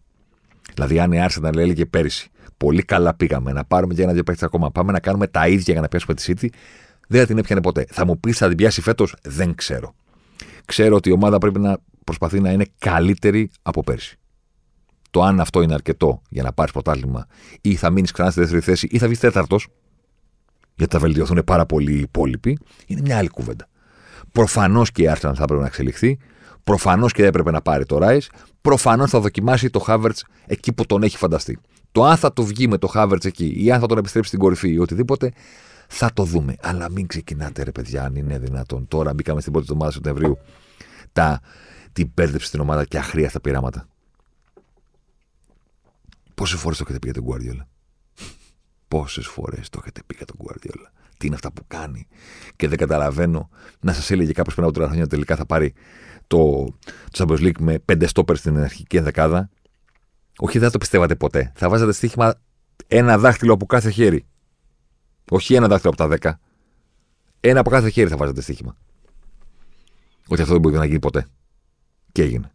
Δηλαδή, 0.74 1.00
αν 1.00 1.12
η 1.12 1.26
Arsenal 1.30 1.58
έλεγε 1.58 1.86
πέρυσι, 1.86 2.30
πολύ 2.58 2.82
καλά 2.82 3.14
πήγαμε 3.14 3.52
να 3.52 3.66
πάρουμε 3.66 3.94
και 3.94 4.02
ένα-δύο 4.02 4.24
παίχτε 4.24 4.46
ακόμα, 4.46 4.72
πάμε 4.72 4.92
να 4.92 5.00
κάνουμε 5.00 5.28
τα 5.28 5.48
ίδια 5.48 5.74
για 5.74 5.82
να 5.82 5.88
πιάσουμε 5.88 6.14
τη 6.14 6.24
City, 6.28 6.48
δεν 7.08 7.20
θα 7.20 7.26
την 7.26 7.38
έπιανε 7.38 7.62
ποτέ. 7.62 7.86
Θα 7.90 8.06
μου 8.06 8.20
πεις, 8.20 8.38
θα 8.38 8.48
την 8.48 8.58
πιάσει 8.58 8.82
φέτος, 8.82 9.16
δεν 9.24 9.56
ξέρω. 9.56 9.96
Ξέρω 10.66 10.96
ότι 10.96 11.10
η 11.10 11.12
ομάδα 11.12 11.38
πρέπει 11.38 11.60
να 11.60 11.78
προσπαθεί 12.04 12.40
να 12.40 12.52
είναι 12.52 12.66
καλύτερη 12.80 13.50
από 13.62 13.84
πέρσι. 13.84 14.18
Το 15.14 15.22
αν 15.24 15.40
αυτό 15.40 15.62
είναι 15.62 15.74
αρκετό 15.74 16.22
για 16.30 16.44
να 16.44 16.54
πάρεις 16.54 16.72
πρωτάθλημα 16.72 17.26
ή 17.62 17.76
θα 17.76 17.90
μείνεις 17.90 18.12
ξανά 18.12 18.32
στη 18.32 18.40
δεύτερη 18.40 18.62
θέση 18.62 18.88
ή 18.92 18.98
θα 18.98 19.06
βγεις 19.08 19.20
τέταρτος, 19.20 19.68
γιατί 20.76 20.94
θα 20.94 21.00
βελτιωθούν 21.00 21.42
πάρα 21.46 21.66
πολύ 21.66 21.94
οι 21.94 22.00
υπόλοιποι, 22.00 22.58
είναι 22.86 23.02
μια 23.02 23.18
άλλη 23.18 23.30
κουβέντα. 23.30 23.68
Προφανώς 24.32 24.92
και 24.92 25.04
η 25.04 25.10
Arsenal 25.10 25.32
θα 25.36 25.44
έπρεπε 25.44 25.62
να 25.62 25.66
εξελιχθεί. 25.66 26.18
Προφανώς 26.64 27.12
και 27.12 27.20
δεν 27.20 27.28
έπρεπε 27.30 27.52
να 27.52 27.62
πάρει 27.62 27.86
το 27.86 27.98
Rise. 28.02 28.28
Προφανώς 28.62 29.10
θα 29.10 29.20
δοκιμάσει 29.20 29.70
το 29.70 29.84
Havertz 29.88 30.20
εκεί 30.46 30.74
που 30.74 30.86
τον 30.86 31.04
έχει 31.04 31.18
φανταστεί. 31.18 31.60
Το 31.92 32.04
αν 32.04 32.18
θα 32.18 32.34
το 32.34 32.44
βγει 32.44 32.68
με 32.68 32.78
το 32.78 32.92
Havertz 32.94 33.26
εκεί 33.26 33.54
ή 33.58 33.72
αν 33.72 33.80
θα 33.80 33.86
τον 33.86 33.98
επιστρέψει 33.98 34.30
στην 34.30 34.42
κορυφή 34.42 34.72
ή 34.72 34.80
οτιδήποτε, 34.80 35.32
θα 35.88 36.10
το 36.14 36.24
δούμε. 36.24 36.56
Αλλά 36.62 36.90
μην 36.92 37.08
ξεκινάτε, 37.08 37.64
ρε 37.64 37.72
παιδιά, 37.72 38.04
αν 38.04 38.16
είναι 38.16 38.40
δυνατόν. 38.40 38.88
Τώρα 38.88 39.14
μπήκαμε 39.14 39.42
στην 39.42 39.52
πρώτη 39.52 39.68
εβδομάδα 39.70 39.94
Σεπτεμβρίου 39.94 40.38
τα, 41.14 41.42
την 41.94 42.14
πέρδεψη 42.14 42.48
στην 42.48 42.60
ομάδα 42.60 42.86
και 42.86 42.98
αχρίαστα 42.98 43.42
πειράματα. 43.42 43.88
Πόσες 46.36 46.60
φορές 46.60 46.78
το 46.78 46.84
έχετε 46.88 47.00
πει 47.00 47.12
για 47.12 47.22
τον 47.22 47.32
Guardiola; 47.32 47.66
Πόσες 48.88 49.28
φορές 49.28 49.70
το 49.70 49.80
έχετε 49.82 50.02
πει 50.08 50.16
για 50.16 50.26
τον 50.26 50.36
Guardiola; 50.40 50.92
Τι 51.18 51.26
είναι 51.26 51.36
αυτά 51.36 51.52
που 51.52 51.64
κάνει; 51.68 52.08
Και 52.56 52.68
δεν 52.68 52.78
καταλαβαίνω 52.78 53.50
να 53.80 53.94
σας 53.94 54.12
έλεγε 54.12 54.32
κάποιος 54.32 54.56
πριν 54.56 54.66
από 54.66 54.76
τρία 54.76 54.88
χρόνια 54.88 55.08
τελικά 55.08 55.36
θα 55.36 55.46
πάρει 55.46 55.74
το, 56.28 56.66
το 57.12 57.26
Champions 57.28 57.40
League 57.40 57.60
με 57.60 57.80
πέντε 57.80 58.08
στόπερ 58.08 58.38
στην 58.38 58.58
αρχική 58.58 59.00
δεκάδα. 59.00 59.50
Όχι, 60.38 60.58
δεν 60.58 60.68
θα 60.68 60.74
το 60.74 60.78
πιστεύατε 60.78 61.16
ποτέ. 61.16 61.52
Θα 61.56 61.70
βάζατε 61.70 61.92
στοίχημα 61.92 62.42
ένα 62.88 63.18
δάχτυλο 63.18 63.54
από 63.54 63.66
κάθε 63.66 63.90
χέρι. 63.90 64.26
Όχι 65.32 65.54
ένα 65.54 65.68
δάχτυλο 65.68 65.90
από 65.90 66.02
τα 66.02 66.08
δέκα. 66.08 66.40
Ένα 67.40 67.60
από 67.60 67.70
κάθε 67.70 67.90
χέρι 67.90 68.10
θα 68.10 68.18
βάζατε 68.18 68.42
στοίχημα. 68.42 68.78
Ότι 70.28 70.42
αυτό 70.42 70.54
δεν 70.54 70.62
μπορεί 70.62 70.76
να 70.76 70.86
γίνει 70.86 71.00
ποτέ. 71.00 71.28
Και 72.12 72.22
έγινε. 72.22 72.52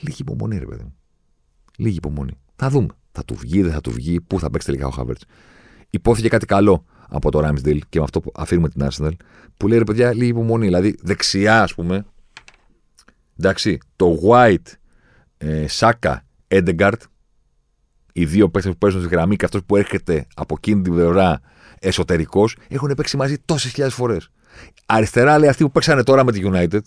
Λίγη 0.00 0.16
υπομονή, 0.20 0.58
ρε 0.58 0.66
παιδί 0.66 0.82
μου. 0.82 0.97
Λίγη 1.78 1.96
υπομονή. 1.96 2.32
Θα 2.56 2.68
δούμε. 2.70 2.88
Θα 3.12 3.24
του 3.24 3.34
βγει, 3.34 3.62
δεν 3.62 3.72
θα 3.72 3.80
του 3.80 3.90
βγει, 3.90 4.20
πού 4.20 4.40
θα 4.40 4.50
παίξει 4.50 4.66
τελικά 4.66 4.86
ο 4.86 4.90
Χάβερτ. 4.90 5.20
Υπόθηκε 5.90 6.28
κάτι 6.28 6.46
καλό 6.46 6.84
από 7.08 7.30
το 7.30 7.46
Ramsdale 7.46 7.78
και 7.88 7.98
με 7.98 8.04
αυτό 8.04 8.20
που 8.20 8.32
αφήνουμε 8.34 8.68
την 8.68 8.88
Arsenal, 8.90 9.12
που 9.56 9.68
λέει 9.68 9.78
ρε 9.78 9.84
παιδιά, 9.84 10.14
λίγη 10.14 10.30
υπομονή. 10.30 10.64
Δηλαδή, 10.64 10.96
δεξιά, 11.02 11.62
ας 11.62 11.74
πούμε, 11.74 12.06
εντάξει, 13.38 13.78
το 13.96 14.18
White, 14.28 14.72
ε, 15.38 15.64
Saka, 15.78 16.16
Edegard, 16.48 17.00
οι 18.12 18.24
δύο 18.24 18.50
παίκτες 18.50 18.72
που 18.72 18.78
παίζουν 18.78 19.00
στη 19.00 19.10
γραμμή 19.14 19.36
και 19.36 19.44
αυτός 19.44 19.64
που 19.66 19.76
έρχεται 19.76 20.26
από 20.34 20.54
εκείνη 20.58 20.82
την 20.82 20.92
πλευρά 20.92 21.40
εσωτερικός, 21.78 22.56
έχουν 22.68 22.94
παίξει 22.94 23.16
μαζί 23.16 23.38
τόσες 23.44 23.70
χιλιάδες 23.70 23.96
φορές. 23.96 24.30
Αριστερά 24.86 25.38
λέει 25.38 25.48
αυτοί 25.48 25.64
που 25.64 25.70
παίξανε 25.70 26.02
τώρα 26.02 26.24
με 26.24 26.32
τη 26.32 26.40
United, 26.44 26.80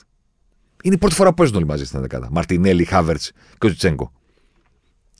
είναι 0.83 0.95
η 0.95 0.97
πρώτη 0.97 1.15
φορά 1.15 1.29
που 1.29 1.35
παίζουν 1.35 1.55
όλοι 1.55 1.65
μαζί 1.65 1.85
στην 1.85 2.01
δεκάδα. 2.01 2.27
Μαρτινέλη, 2.31 2.85
Χάβερτ 2.85 3.21
και 3.57 3.65
ο 3.65 3.69
Τζιτσέγκο. 3.69 4.11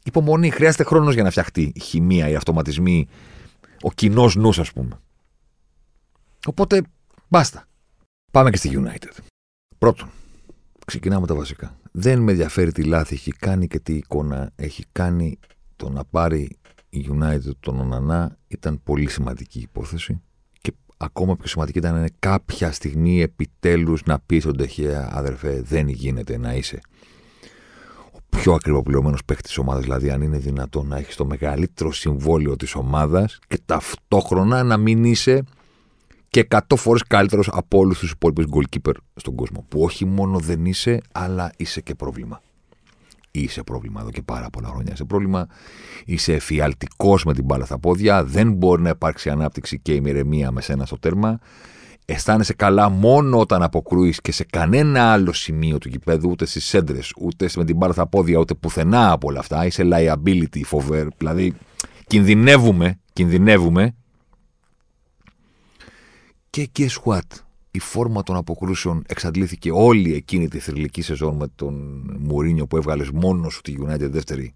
Υπομονή, 0.03 0.49
χρειάζεται 0.49 0.83
χρόνος 0.83 1.13
για 1.13 1.23
να 1.23 1.29
φτιαχτεί 1.29 1.71
η 1.75 1.79
χημεία, 1.79 2.29
οι 2.29 2.35
αυτοματισμοί, 2.35 3.07
ο 3.81 3.91
κοινός 3.91 4.35
νους, 4.35 4.59
ας 4.59 4.71
πούμε. 4.73 4.99
Οπότε, 6.45 6.81
μπάστα. 7.27 7.67
Πάμε 8.31 8.49
και 8.49 8.57
στη 8.57 8.71
United. 8.73 9.17
Πρώτον, 9.77 10.09
ξεκινάμε 10.85 11.27
τα 11.27 11.35
βασικά. 11.35 11.75
Δεν 11.91 12.19
με 12.19 12.31
ενδιαφέρει 12.31 12.71
τι 12.71 12.83
λάθη 12.83 13.13
έχει 13.13 13.31
κάνει 13.31 13.67
και 13.67 13.79
τι 13.79 13.93
εικόνα 13.93 14.51
έχει 14.55 14.85
κάνει 14.91 15.39
το 15.75 15.89
να 15.89 16.05
πάρει 16.05 16.57
η 16.89 17.09
United 17.11 17.51
τον 17.59 17.79
Ονανά 17.79 18.37
ήταν 18.47 18.83
πολύ 18.83 19.09
σημαντική 19.09 19.59
υπόθεση 19.59 20.21
και 20.61 20.73
ακόμα 20.97 21.35
πιο 21.35 21.47
σημαντική 21.47 21.77
ήταν 21.77 22.09
κάποια 22.19 22.71
στιγμή 22.71 23.21
επιτέλους 23.21 24.03
να 24.03 24.19
πεις 24.19 24.43
στον 24.43 24.57
Τεχέα 24.57 25.09
αδερφέ 25.11 25.61
δεν 25.61 25.87
γίνεται 25.87 26.37
να 26.37 26.53
είσαι 26.53 26.81
ο 26.85 27.00
πιο 28.37 28.53
ακριβοπληρωμένος 28.53 29.25
παίχτης 29.25 29.47
της 29.47 29.57
ομάδας. 29.57 29.83
Δηλαδή, 29.83 30.09
αν 30.09 30.21
είναι 30.21 30.37
δυνατόν 30.37 30.87
να 30.87 30.97
έχεις 30.97 31.15
το 31.15 31.25
μεγαλύτερο 31.25 31.91
συμβόλαιο 31.91 32.55
της 32.55 32.75
ομάδας 32.75 33.39
και 33.47 33.59
ταυτόχρονα 33.65 34.63
να 34.63 34.77
μην 34.77 35.03
είσαι 35.03 35.43
και 36.29 36.39
100 36.39 36.75
φορές 36.75 37.03
καλύτερος 37.03 37.49
από 37.51 37.77
όλους 37.77 37.99
τους 37.99 38.11
υπόλοιπους 38.11 38.45
goalkeeper 38.51 38.93
στον 39.15 39.35
κόσμο. 39.35 39.65
Που 39.67 39.81
όχι 39.81 40.05
μόνο 40.05 40.39
δεν 40.39 40.65
είσαι, 40.65 41.01
αλλά 41.11 41.51
είσαι 41.57 41.81
και 41.81 41.95
πρόβλημα. 41.95 42.41
Είσαι 43.31 43.63
πρόβλημα 43.63 44.01
εδώ 44.01 44.09
και 44.09 44.21
πάρα 44.21 44.49
πολλά 44.49 44.67
χρόνια. 44.67 44.93
Είσαι 44.93 45.03
πρόβλημα. 45.03 45.47
Είσαι 46.05 46.33
εφιαλτικός 46.33 47.23
με 47.23 47.33
την 47.33 47.43
μπάλα 47.43 47.65
στα 47.65 47.79
πόδια. 47.79 48.23
Δεν 48.23 48.51
μπορεί 48.51 48.81
να 48.81 48.89
υπάρξει 48.89 49.29
ανάπτυξη 49.29 49.79
και 49.79 49.93
ημερεμία 49.93 50.51
με 50.51 50.61
σένα 50.61 50.85
στο 50.85 50.99
τέρμα. 50.99 51.39
Αισθάνεσαι 52.05 52.53
καλά 52.53 52.89
μόνο 52.89 53.39
όταν 53.39 53.63
αποκρούεις 53.63 54.21
και 54.21 54.31
σε 54.31 54.43
κανένα 54.43 55.11
άλλο 55.11 55.33
σημείο 55.33 55.77
του 55.77 55.89
γηπέδου, 55.89 56.29
ούτε 56.29 56.45
στις 56.45 56.73
έντρε, 56.73 56.99
ούτε 57.19 57.49
με 57.55 57.65
την 57.65 57.75
μπάλα 57.75 57.93
στα 57.93 58.07
πόδια, 58.07 58.37
ούτε 58.37 58.53
πουθενά 58.53 59.11
από 59.11 59.27
όλα 59.27 59.39
αυτά. 59.39 59.65
Είσαι 59.65 59.83
liability, 59.91 60.61
φοβερ. 60.65 61.07
Δηλαδή, 61.17 61.53
κινδυνεύουμε, 62.07 62.99
κινδυνεύουμε. 63.13 63.95
Και 66.49 66.69
guess 66.77 67.03
what, 67.03 67.19
η 67.71 67.79
φόρμα 67.79 68.23
των 68.23 68.35
αποκρούσεων 68.35 69.03
εξαντλήθηκε 69.07 69.71
όλη 69.71 70.13
εκείνη 70.13 70.47
τη 70.47 70.59
θρηλυκή 70.59 71.01
σεζόν 71.01 71.35
με 71.35 71.47
τον 71.55 71.75
Μουρίνιο 72.19 72.67
που 72.67 72.77
έβγαλες 72.77 73.09
μόνο 73.09 73.49
σου 73.49 73.61
τη 73.61 73.75
United 73.85 74.09
δεύτερη. 74.09 74.53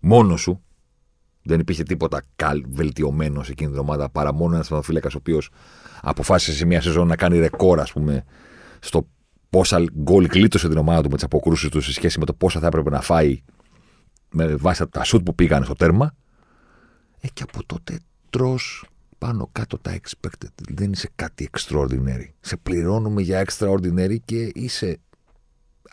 Μόνο 0.00 0.36
σου. 0.36 0.62
Δεν 1.44 1.60
υπήρχε 1.60 1.82
τίποτα 1.82 2.22
καλ, 2.36 2.64
βελτιωμένο 2.68 3.42
σε 3.42 3.52
εκείνη 3.52 3.70
την 3.70 3.78
ομάδα 3.78 4.08
παρά 4.08 4.34
μόνο 4.34 4.54
ένας 4.54 4.66
θεματοφύλακας 4.66 5.14
ο 5.14 5.18
οποίος 5.18 5.50
αποφάσισε 6.02 6.56
σε 6.56 6.66
μια 6.66 6.80
σεζόν 6.80 7.06
να 7.06 7.16
κάνει 7.16 7.38
ρεκόρ, 7.38 7.80
ας 7.80 7.92
πούμε, 7.92 8.24
στο 8.80 9.08
πόσα 9.50 9.84
γκολ 9.98 10.26
κλείτωσε 10.26 10.68
την 10.68 10.78
ομάδα 10.78 11.02
του 11.02 11.08
με 11.08 11.14
τις 11.14 11.24
αποκρούσεις 11.24 11.68
του 11.68 11.80
σε 11.80 11.92
σχέση 11.92 12.18
με 12.18 12.24
το 12.24 12.34
πόσα 12.34 12.60
θα 12.60 12.66
έπρεπε 12.66 12.90
να 12.90 13.00
φάει 13.00 13.42
με 14.30 14.54
βάση 14.54 14.88
τα 14.88 15.04
σουτ 15.04 15.24
που 15.24 15.34
πήγαν 15.34 15.64
στο 15.64 15.74
τέρμα. 15.74 16.14
Ε, 17.20 17.28
και 17.32 17.42
από 17.42 17.66
τότε 17.66 17.98
τρώ 18.30 18.58
πάνω 19.18 19.48
κάτω 19.52 19.78
τα 19.78 19.96
expected. 20.00 20.48
Δεν 20.68 20.92
είσαι 20.92 21.10
κάτι 21.14 21.48
extraordinary. 21.52 22.28
Σε 22.40 22.56
πληρώνουμε 22.56 23.22
για 23.22 23.44
extraordinary 23.46 24.16
και 24.24 24.50
είσαι 24.54 25.00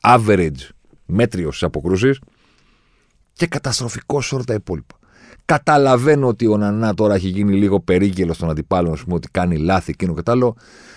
average 0.01 0.69
μέτριος 1.05 1.55
στις 1.55 1.67
αποκρούσεις 1.67 2.19
και 3.33 3.47
καταστροφικό 3.47 4.21
σε 4.21 4.35
όλα 4.35 4.43
τα 4.43 4.53
υπόλοιπα. 4.53 4.99
Καταλαβαίνω 5.45 6.27
ότι 6.27 6.47
ο 6.47 6.57
Νανά 6.57 6.93
τώρα 6.93 7.15
έχει 7.15 7.27
γίνει 7.27 7.53
λίγο 7.53 7.79
περίγελος 7.79 8.35
στον 8.35 8.49
αντιπάλο, 8.49 8.97
πούμε, 9.03 9.15
ότι 9.15 9.29
κάνει 9.29 9.57
λάθη 9.57 9.91
εκείνο 9.91 10.13
και 10.13 10.21
τ' 10.21 10.29
άλλο. 10.29 10.55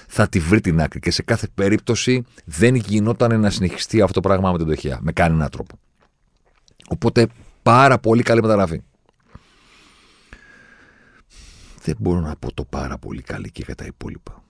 Θα 0.08 0.28
τη 0.28 0.38
βρει 0.38 0.60
την 0.60 0.80
άκρη. 0.80 1.00
Και 1.00 1.10
σε 1.10 1.22
κάθε 1.22 1.48
περίπτωση 1.54 2.24
δεν 2.44 2.74
γινόταν 2.74 3.40
να 3.40 3.50
συνεχιστεί 3.50 4.00
αυτό 4.00 4.20
το 4.20 4.28
πράγμα 4.28 4.52
με 4.52 4.58
τον 4.58 4.68
Τεχεία. 4.68 4.98
Με 5.02 5.12
κανέναν 5.12 5.50
τρόπο. 5.50 5.78
Οπότε 6.88 7.26
πάρα 7.62 7.98
πολύ 7.98 8.22
καλή 8.22 8.40
μεταγραφή. 8.40 8.82
Δεν 11.82 11.96
μπορώ 11.98 12.20
να 12.20 12.36
πω 12.36 12.54
το 12.54 12.64
πάρα 12.64 12.98
πολύ 12.98 13.22
καλή 13.22 13.50
και 13.50 13.62
για 13.66 13.74
τα 13.74 13.84
υπόλοιπα. 13.84 14.44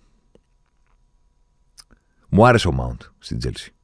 Μου 2.28 2.46
άρεσε 2.46 2.68
ο 2.68 2.74
Mount 2.80 3.06
στην 3.18 3.38
Τζέλση. 3.38 3.74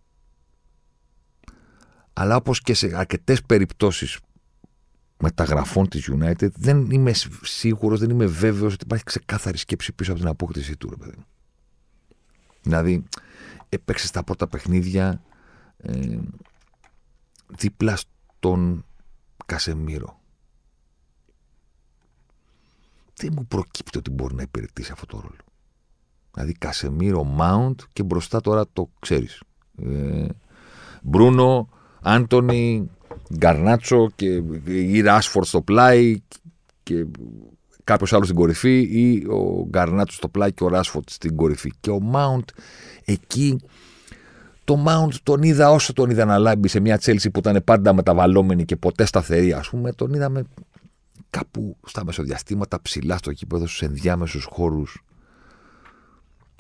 Αλλά 2.13 2.37
όπως 2.37 2.61
και 2.61 2.75
σε 2.75 2.97
αρκετές 2.97 3.43
περιπτώσεις 3.43 4.19
μεταγραφών 5.21 5.89
της 5.89 6.11
United 6.13 6.51
δεν 6.51 6.91
είμαι 6.91 7.13
σίγουρος, 7.43 8.01
δεν 8.01 8.11
είμαι 8.11 8.27
βέβαιος 8.27 8.73
ότι 8.73 8.85
υπάρχει 8.85 9.05
ξεκάθαρη 9.05 9.59
σκέψη 9.59 9.93
πίσω 9.93 10.11
από 10.11 10.21
την 10.21 10.29
απόκτησή 10.29 10.77
του, 10.77 10.91
ρε 10.91 10.97
παιδί. 10.97 11.25
Δηλαδή, 12.63 13.05
έπαιξε 13.69 14.07
στα 14.07 14.23
πρώτα 14.25 14.47
παιχνίδια 14.47 15.23
ε, 15.77 16.19
δίπλα 17.47 17.97
στον 17.97 18.85
Κασεμίρο. 19.47 20.21
Δεν 23.15 23.33
μου 23.37 23.47
προκύπτει 23.47 23.99
ότι 23.99 24.11
μπορεί 24.11 24.35
να 24.35 24.43
υπηρετήσει 24.43 24.93
αυτό 24.93 25.07
το 25.07 25.21
ρόλο. 25.21 25.45
Δηλαδή, 26.33 26.53
Κασεμίρο, 26.53 27.37
Mount 27.41 27.75
και 27.93 28.03
μπροστά 28.03 28.41
τώρα 28.41 28.65
το 28.73 28.91
ξέρεις. 28.99 29.43
Ε, 29.83 30.27
Μπρούνο, 31.03 31.69
Άντωνι, 32.03 32.91
Γκαρνάτσο 33.37 34.11
και 34.17 34.43
ή 34.67 35.01
Ράσφορντ 35.01 35.47
στο 35.47 35.63
πλάι 35.63 36.23
και 36.83 37.07
κάποιος 37.85 38.13
άλλος 38.13 38.27
στην 38.27 38.39
κορυφή 38.39 38.79
ή 38.81 39.27
ο 39.27 39.67
Γκαρνάτσο 39.69 40.15
στο 40.17 40.29
πλάι 40.29 40.53
και 40.53 40.65
ο 40.65 40.69
Ράσφορντ 40.69 41.09
στην 41.11 41.37
κορυφή. 41.37 41.73
Και 41.81 41.91
ο 41.91 42.01
Μάουντ 42.01 42.49
εκεί. 43.05 43.61
Το 44.65 44.77
Μάουντ 44.77 45.13
τον 45.23 45.43
είδα 45.43 45.71
όσο 45.71 45.93
τον 45.93 46.11
είδα 46.11 46.25
να 46.25 46.39
λάμπει 46.39 46.69
σε 46.69 46.81
μια 46.81 46.99
τσέλση 46.99 47.31
που 47.31 47.39
ήταν 47.39 47.63
πάντα 47.65 47.93
μεταβαλλόμενη 47.93 48.65
και 48.65 48.77
ποτέ 48.77 49.05
σταθερή, 49.05 49.53
ας 49.53 49.69
πούμε. 49.69 49.93
Τον 49.93 50.15
είδαμε 50.15 50.45
κάπου 51.31 51.77
στα 51.87 52.05
μεσοδιαστήματα 52.05 52.83
ψηλά 52.83 53.17
στο 53.17 53.33
κήπεδο, 53.33 53.67
στους 53.67 53.83
ενδιάμεσους 53.83 54.49
χώρους 54.51 55.05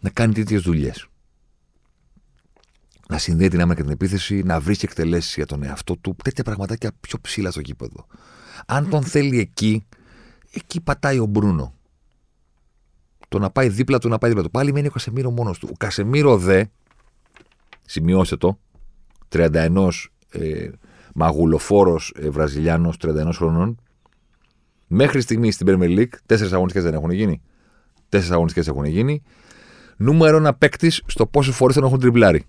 να 0.02 0.10
κάνει 0.10 0.32
τέτοιες 0.32 0.62
δουλειές. 0.62 1.09
Να 3.10 3.18
συνδέει 3.18 3.48
την 3.48 3.60
άμυνα 3.60 3.74
και 3.74 3.82
την 3.82 3.90
επίθεση, 3.90 4.42
να 4.42 4.60
βρει 4.60 4.74
εκτελέσεις 4.80 5.34
για 5.34 5.46
τον 5.46 5.62
εαυτό 5.62 5.96
του, 5.96 6.16
τέτοια 6.24 6.44
πραγματάκια 6.44 6.92
πιο 7.00 7.18
ψηλά 7.20 7.50
στο 7.50 7.60
γήπεδο. 7.60 8.06
Αν 8.66 8.88
τον 8.88 9.02
θέλει 9.02 9.38
εκεί, 9.38 9.86
εκεί 10.52 10.80
πατάει 10.80 11.18
ο 11.18 11.26
Μπρούνο. 11.26 11.74
Το 13.28 13.38
να 13.38 13.50
πάει 13.50 13.68
δίπλα 13.68 13.98
του, 13.98 14.08
να 14.08 14.18
πάει 14.18 14.30
δίπλα 14.30 14.44
του. 14.44 14.50
Πάλι 14.50 14.72
μένει 14.72 14.86
ο 14.86 14.90
Κασεμίρο 14.90 15.30
μόνος 15.30 15.58
του. 15.58 15.68
Ο 15.70 15.74
Κασεμίρο 15.78 16.36
δε, 16.36 16.64
σημειώστε 17.86 18.36
το, 18.36 18.58
31 19.28 19.90
ε, 20.30 20.70
μαγουλοφόρος 21.14 22.12
ε, 22.16 22.30
Βραζιλιάνος, 22.30 22.96
31 23.02 23.30
χρονών, 23.34 23.80
μέχρι 24.86 25.20
στιγμής 25.20 25.54
στην 25.54 25.66
Premier 25.70 25.98
League, 25.98 26.14
τέσσερις 26.26 26.52
αγωνιστικές 26.52 26.90
δεν 26.90 26.98
έχουν 26.98 27.10
γίνει. 27.10 27.42
Τέσσερις 28.08 28.32
αγωνιστικές 28.32 28.68
έχουν 28.68 28.84
γίνει. 28.84 29.22
Νούμερο 29.96 30.36
ένα 30.36 30.54
παίκτης 30.54 31.02
στο 31.06 31.26
πόσε 31.26 31.52
φορές 31.52 31.74
τον 31.74 31.84
έχουν 31.84 31.98
τριμπλάρει. 31.98 32.44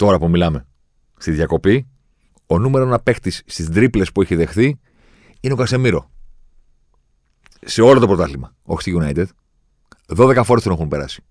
Τώρα 0.00 0.18
που 0.18 0.28
μιλάμε. 0.28 0.66
Στη 1.16 1.30
διακοπή, 1.30 1.88
ο 2.46 2.58
νούμερο 2.58 2.84
ένα 2.84 2.98
παίκτη 2.98 3.30
στις 3.30 3.70
τρίπλες 3.70 4.12
που 4.12 4.22
έχει 4.22 4.34
δεχθεί 4.34 4.80
είναι 5.40 5.52
ο 5.52 5.56
Κασεμίρο. 5.56 6.10
Σε 7.60 7.82
όλο 7.82 8.00
το 8.00 8.06
πρωτάθλημα. 8.06 8.54
Όχι 8.62 8.80
στη 8.80 8.98
United. 9.00 9.24
12 10.16 10.42
φορές 10.44 10.62
τον 10.62 10.72
έχουν 10.72 10.88
περάσει. 10.88 11.22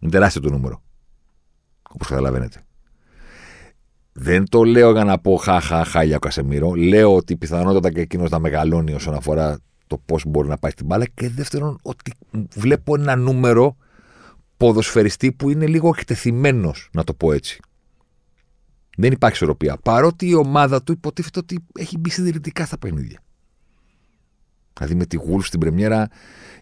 Είναι 0.00 0.10
τεράστιο 0.10 0.40
το 0.40 0.50
νούμερο. 0.50 0.82
Όπως 1.90 2.08
καταλαβαίνετε. 2.08 2.64
Δεν 4.12 4.48
το 4.48 4.62
λέω 4.62 4.92
για 4.92 5.04
να 5.04 5.18
πω 5.18 5.36
χα 5.36 6.02
για 6.02 6.16
ο 6.16 6.18
Κασεμίρο. 6.18 6.74
Λέω 6.74 7.14
ότι 7.14 7.36
πιθανότατα 7.36 7.92
και 7.92 8.00
εκείνος 8.00 8.30
να 8.30 8.38
μεγαλώνει 8.38 8.92
όσον 8.92 9.14
αφορά 9.14 9.58
το 9.86 9.98
πώς 9.98 10.24
μπορεί 10.26 10.48
να 10.48 10.58
πάει 10.58 10.70
στην 10.70 10.86
μπάλα. 10.86 11.04
Και 11.14 11.28
δεύτερον, 11.28 11.78
ότι 11.82 12.12
βλέπω 12.54 12.94
ένα 12.94 13.16
νούμερο 13.16 13.76
ποδοσφαιριστή 14.62 15.32
που 15.32 15.50
είναι 15.50 15.66
λίγο 15.66 15.88
εκτεθειμένος, 15.88 16.88
να 16.92 17.04
το 17.04 17.14
πω 17.14 17.32
έτσι. 17.32 17.60
Δεν 18.96 19.12
υπάρχει 19.12 19.36
ισορροπία. 19.36 19.76
Παρότι 19.76 20.28
η 20.28 20.34
ομάδα 20.34 20.82
του 20.82 20.92
υποτίθεται 20.92 21.38
ότι 21.38 21.64
έχει 21.78 21.98
μπει 21.98 22.10
συντηρητικά 22.10 22.66
στα 22.66 22.78
παιχνίδια. 22.78 23.22
Δηλαδή 24.74 24.94
με 24.94 25.06
τη 25.06 25.18
Wolves 25.20 25.44
στην 25.44 25.60
Πρεμιέρα 25.60 26.08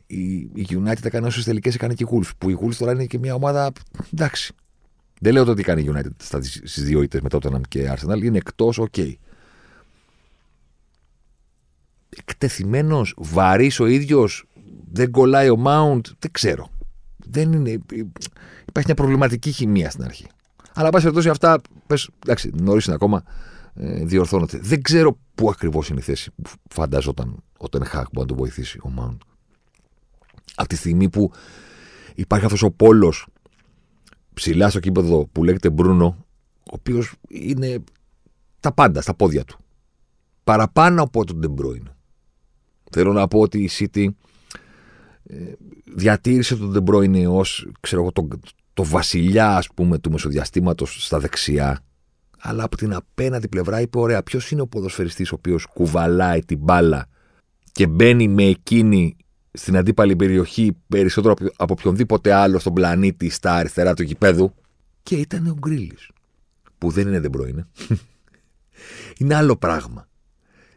η, 0.07 0.33
η 0.35 0.67
United 0.71 1.05
έκανε 1.05 1.27
όσες 1.27 1.45
τελικές 1.45 1.75
έκανε 1.75 1.95
και 1.95 2.05
η 2.05 2.09
Wolves. 2.11 2.31
Που 2.39 2.51
η 2.51 2.59
Wolves 2.63 2.75
τώρα 2.75 2.93
είναι 2.93 3.07
και 3.07 3.19
μια 3.19 3.35
ομάδα. 3.35 3.73
Εντάξει. 4.13 4.55
Δεν 5.21 5.33
λέω 5.33 5.45
το 5.45 5.55
τι 5.55 5.63
κάνει 5.63 5.83
η 5.83 5.93
United 5.95 6.11
στις 6.65 6.85
δύο 6.85 7.03
ήττες 7.03 7.21
με 7.21 7.29
Tottenham 7.33 7.61
και 7.69 7.93
Arsenal. 7.93 8.23
Είναι 8.23 8.37
εκτός, 8.37 8.79
OK. 8.79 8.95
Okay. 8.97 9.15
Εκτεθειμένος, 12.09 13.15
βαρύς 13.19 13.81
ο 13.81 13.87
ίδιος, 13.87 14.45
δεν 14.93 15.11
κολλάει 15.11 15.49
ο 15.49 15.63
Mount, 15.67 16.01
δεν 16.19 16.31
ξέρω. 16.31 16.71
Δεν 17.31 17.53
είναι, 17.53 17.71
υπάρχει 17.71 18.85
μια 18.87 18.95
προβληματική 18.95 19.53
χημεία 19.53 19.91
στην 19.91 20.05
αρχή. 20.05 20.27
Αλλά 20.75 20.91
πάση 20.91 21.03
περιπτώσει 21.03 21.29
αυτά, 21.29 21.61
πες, 21.87 22.11
εντάξει, 22.25 22.51
νωρίς 22.61 22.85
είναι 22.85 22.95
ακόμα, 22.95 23.23
ε, 23.75 24.05
διορθώνεται. 24.05 24.59
Δεν 24.63 24.83
ξέρω 24.83 25.19
πού 25.35 25.49
ακριβώς 25.49 25.89
είναι 25.89 26.01
η 26.01 26.03
θέση 26.03 26.31
που 26.43 26.51
φανταζόταν 26.71 27.43
ο 27.59 27.69
Τενχάκ 27.69 28.11
που 28.11 28.21
να 28.21 28.27
το 28.27 28.35
βοηθήσει 28.35 28.79
ο 28.79 28.93
Mount. 28.99 29.17
Από 30.55 30.69
τη 30.69 30.77
στιγμή 30.77 31.09
που 31.09 31.33
υπάρχει 32.15 32.45
αυτός 32.45 32.63
ο 32.63 32.71
πόλος 32.71 33.27
ψηλά 34.35 34.71
στο 34.71 34.81
κήπεδο 34.81 35.27
που 35.33 35.45
λέγεται 35.45 35.71
Μπρούνο, 35.71 36.17
ο 36.59 36.75
οποίος 36.75 37.13
είναι 37.29 37.85
τα 38.61 38.73
πάντα 38.73 39.01
στα 39.01 39.15
πόδια 39.15 39.45
του. 39.45 39.59
Παραπάνω 40.45 41.03
από 41.03 41.25
τον 41.25 41.39
Ντεμπρόιν. 41.39 41.91
Θέλω 42.91 43.13
να 43.13 43.29
πω 43.29 43.41
ότι 43.41 43.59
η 43.59 43.71
City 43.73 44.05
ε, 44.05 44.11
διατήρησε 45.95 46.57
τον 46.57 46.73
Ντεμπρόιν 46.73 47.27
ως 47.27 47.67
το, 48.13 48.29
το 48.75 48.85
βασιλιά 48.85 49.57
ας 49.57 49.69
πούμε 49.75 49.99
του 49.99 50.11
μεσοδιαστήματος 50.11 51.05
στα 51.05 51.19
δεξιά 51.19 51.81
αλλά 52.39 52.65
από 52.65 52.77
την 52.77 52.95
απέναντι 52.95 53.49
πλευρά 53.49 53.81
είπε 53.81 53.99
ωραία 53.99 54.23
ποιος 54.23 54.51
είναι 54.51 54.61
ο 54.61 54.67
ποδοσφαιριστής 54.67 55.33
ο 55.33 55.35
οποίος 55.35 55.67
κουβαλάει 55.67 56.45
την 56.45 56.59
μπάλα 56.59 57.07
και 57.73 57.87
μπαίνει 57.87 58.29
με 58.29 58.45
εκείνη 58.45 59.17
στην 59.53 59.77
αντίπαλη 59.77 60.17
περιοχή 60.17 60.77
περισσότερο 60.89 61.35
από 61.57 61.75
οποιονδήποτε 61.79 62.33
άλλο 62.33 62.59
στον 62.59 62.73
πλανήτη 62.73 63.31
στα 63.31 63.55
αριστερά 63.55 63.95
του 63.95 64.03
γηπέδου. 64.03 64.55
Και 65.03 65.17
ήταν 65.17 65.47
ο 65.47 65.57
Γκρίλις. 65.59 66.11
Που 66.79 66.91
δεν 66.91 67.07
είναι 67.07 67.21
δεν 67.21 67.49
είναι. 67.49 67.67
είναι 69.19 69.35
άλλο 69.35 69.57
πράγμα. 69.57 70.09